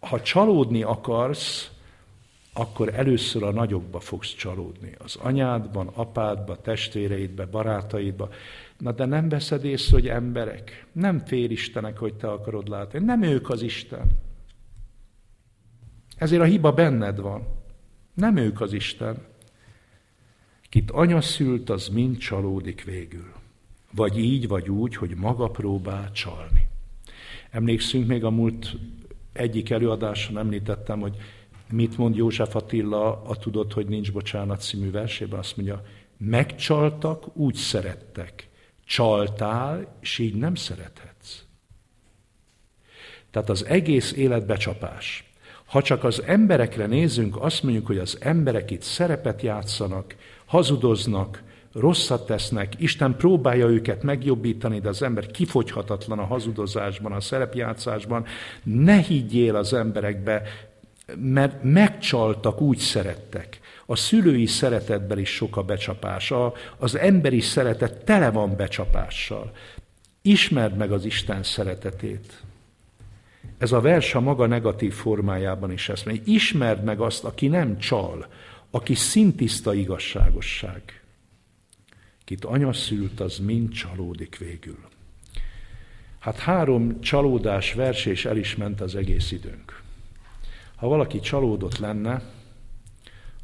[0.00, 1.70] ha csalódni akarsz,
[2.56, 4.94] akkor először a nagyokba fogsz csalódni.
[4.98, 8.28] Az anyádban, apádba, testvéreidbe, barátaidba.
[8.78, 12.98] Na de nem veszed észre, hogy emberek, nem félistenek, hogy te akarod látni.
[12.98, 14.06] Nem ők az Isten.
[16.16, 17.46] Ezért a hiba benned van.
[18.14, 19.16] Nem ők az Isten.
[20.68, 23.32] Kit anya szült, az mind csalódik végül.
[23.92, 26.68] Vagy így, vagy úgy, hogy maga próbál csalni.
[27.50, 28.76] Emlékszünk még a múlt
[29.32, 31.16] egyik előadáson említettem, hogy
[31.70, 35.38] Mit mond József Attila a Tudod, hogy nincs bocsánat című versében?
[35.38, 35.82] Azt mondja,
[36.16, 38.48] megcsaltak, úgy szerettek.
[38.84, 41.44] Csaltál, és így nem szerethetsz.
[43.30, 45.30] Tehát az egész élet becsapás.
[45.66, 50.14] Ha csak az emberekre nézünk, azt mondjuk, hogy az emberek itt szerepet játszanak,
[50.44, 58.24] hazudoznak, rosszat tesznek, Isten próbálja őket megjobbítani, de az ember kifogyhatatlan a hazudozásban, a szerepjátszásban.
[58.62, 60.42] Ne higgyél az emberekbe,
[61.14, 63.60] mert megcsaltak, úgy szerettek.
[63.86, 69.52] A szülői szeretetben is sok a becsapás, a, az emberi szeretet tele van becsapással.
[70.22, 72.42] Ismerd meg az Isten szeretetét.
[73.58, 76.22] Ez a vers a maga negatív formájában is ezt mondja.
[76.26, 78.26] Ismerd meg azt, aki nem csal,
[78.70, 81.02] aki szintiszta igazságosság.
[82.24, 84.78] Kit anya szült, az mind csalódik végül.
[86.18, 89.84] Hát három csalódás vers, és el is ment az egész időnk.
[90.76, 92.22] Ha valaki csalódott lenne,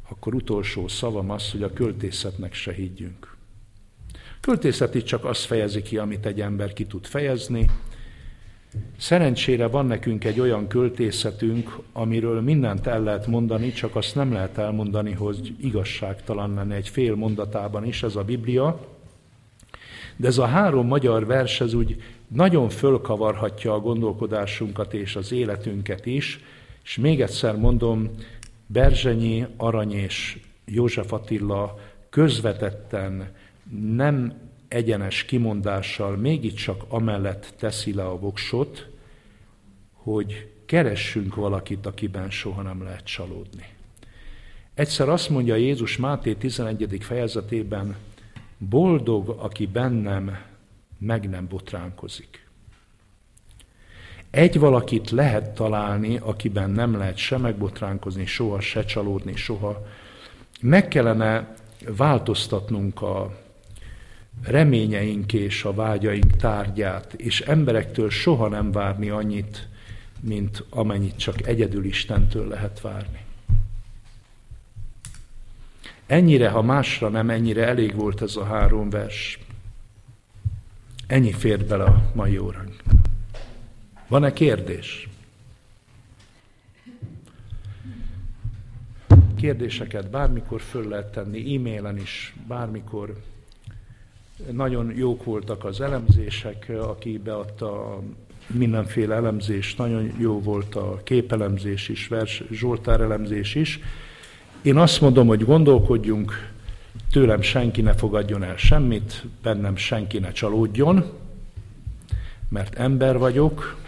[0.09, 3.35] akkor utolsó szavam az, hogy a költészetnek se higgyünk.
[4.39, 7.69] Költészet itt csak azt fejezi ki, amit egy ember ki tud fejezni.
[8.97, 14.57] Szerencsére van nekünk egy olyan költészetünk, amiről mindent el lehet mondani, csak azt nem lehet
[14.57, 18.87] elmondani, hogy igazságtalan lenne egy fél mondatában is, ez a Biblia.
[20.15, 26.05] De ez a három magyar vers, ez úgy nagyon fölkavarhatja a gondolkodásunkat és az életünket
[26.05, 26.39] is,
[26.83, 28.15] és még egyszer mondom,
[28.65, 31.79] Berzsenyi, Arany és József Attila
[32.09, 33.31] közvetetten,
[33.95, 34.33] nem
[34.67, 38.87] egyenes kimondással mégiscsak amellett teszi le a voksot,
[39.91, 43.65] hogy keressünk valakit, akiben soha nem lehet csalódni.
[44.73, 46.97] Egyszer azt mondja Jézus Máté 11.
[46.99, 47.95] fejezetében,
[48.57, 50.37] boldog, aki bennem
[50.97, 52.42] meg nem botránkozik.
[54.33, 59.85] Egy valakit lehet találni, akiben nem lehet se megbotránkozni, soha se csalódni, soha.
[60.61, 61.55] Meg kellene
[61.87, 63.37] változtatnunk a
[64.43, 69.67] reményeink és a vágyaink tárgyát, és emberektől soha nem várni annyit,
[70.21, 73.25] mint amennyit csak egyedül Istentől lehet várni.
[76.05, 79.39] Ennyire, ha másra nem, ennyire elég volt ez a három vers.
[81.07, 82.75] Ennyi fér bele a mai óránk.
[84.13, 85.09] Van-e kérdés?
[89.35, 93.15] Kérdéseket bármikor föl lehet tenni, e-mailen is, bármikor.
[94.51, 97.99] Nagyon jók voltak az elemzések, aki beadta
[98.47, 103.79] mindenféle elemzést, nagyon jó volt a képelemzés is, vers, Zsoltár elemzés is.
[104.61, 106.51] Én azt mondom, hogy gondolkodjunk,
[107.11, 111.03] tőlem senki ne fogadjon el semmit, bennem senki ne csalódjon,
[112.49, 113.81] mert ember vagyok,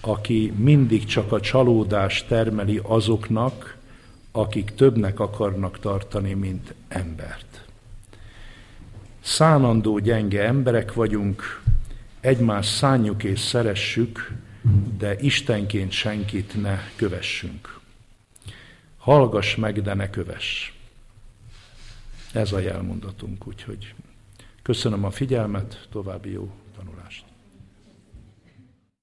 [0.00, 3.76] aki mindig csak a csalódást termeli azoknak,
[4.32, 7.64] akik többnek akarnak tartani, mint embert.
[9.20, 11.62] Szánandó gyenge emberek vagyunk,
[12.20, 14.32] egymás szánjuk és szeressük,
[14.98, 17.80] de Istenként senkit ne kövessünk.
[18.98, 20.72] Hallgass meg, de ne kövess.
[22.32, 23.94] Ez a jelmondatunk, úgyhogy
[24.62, 26.50] köszönöm a figyelmet, további jó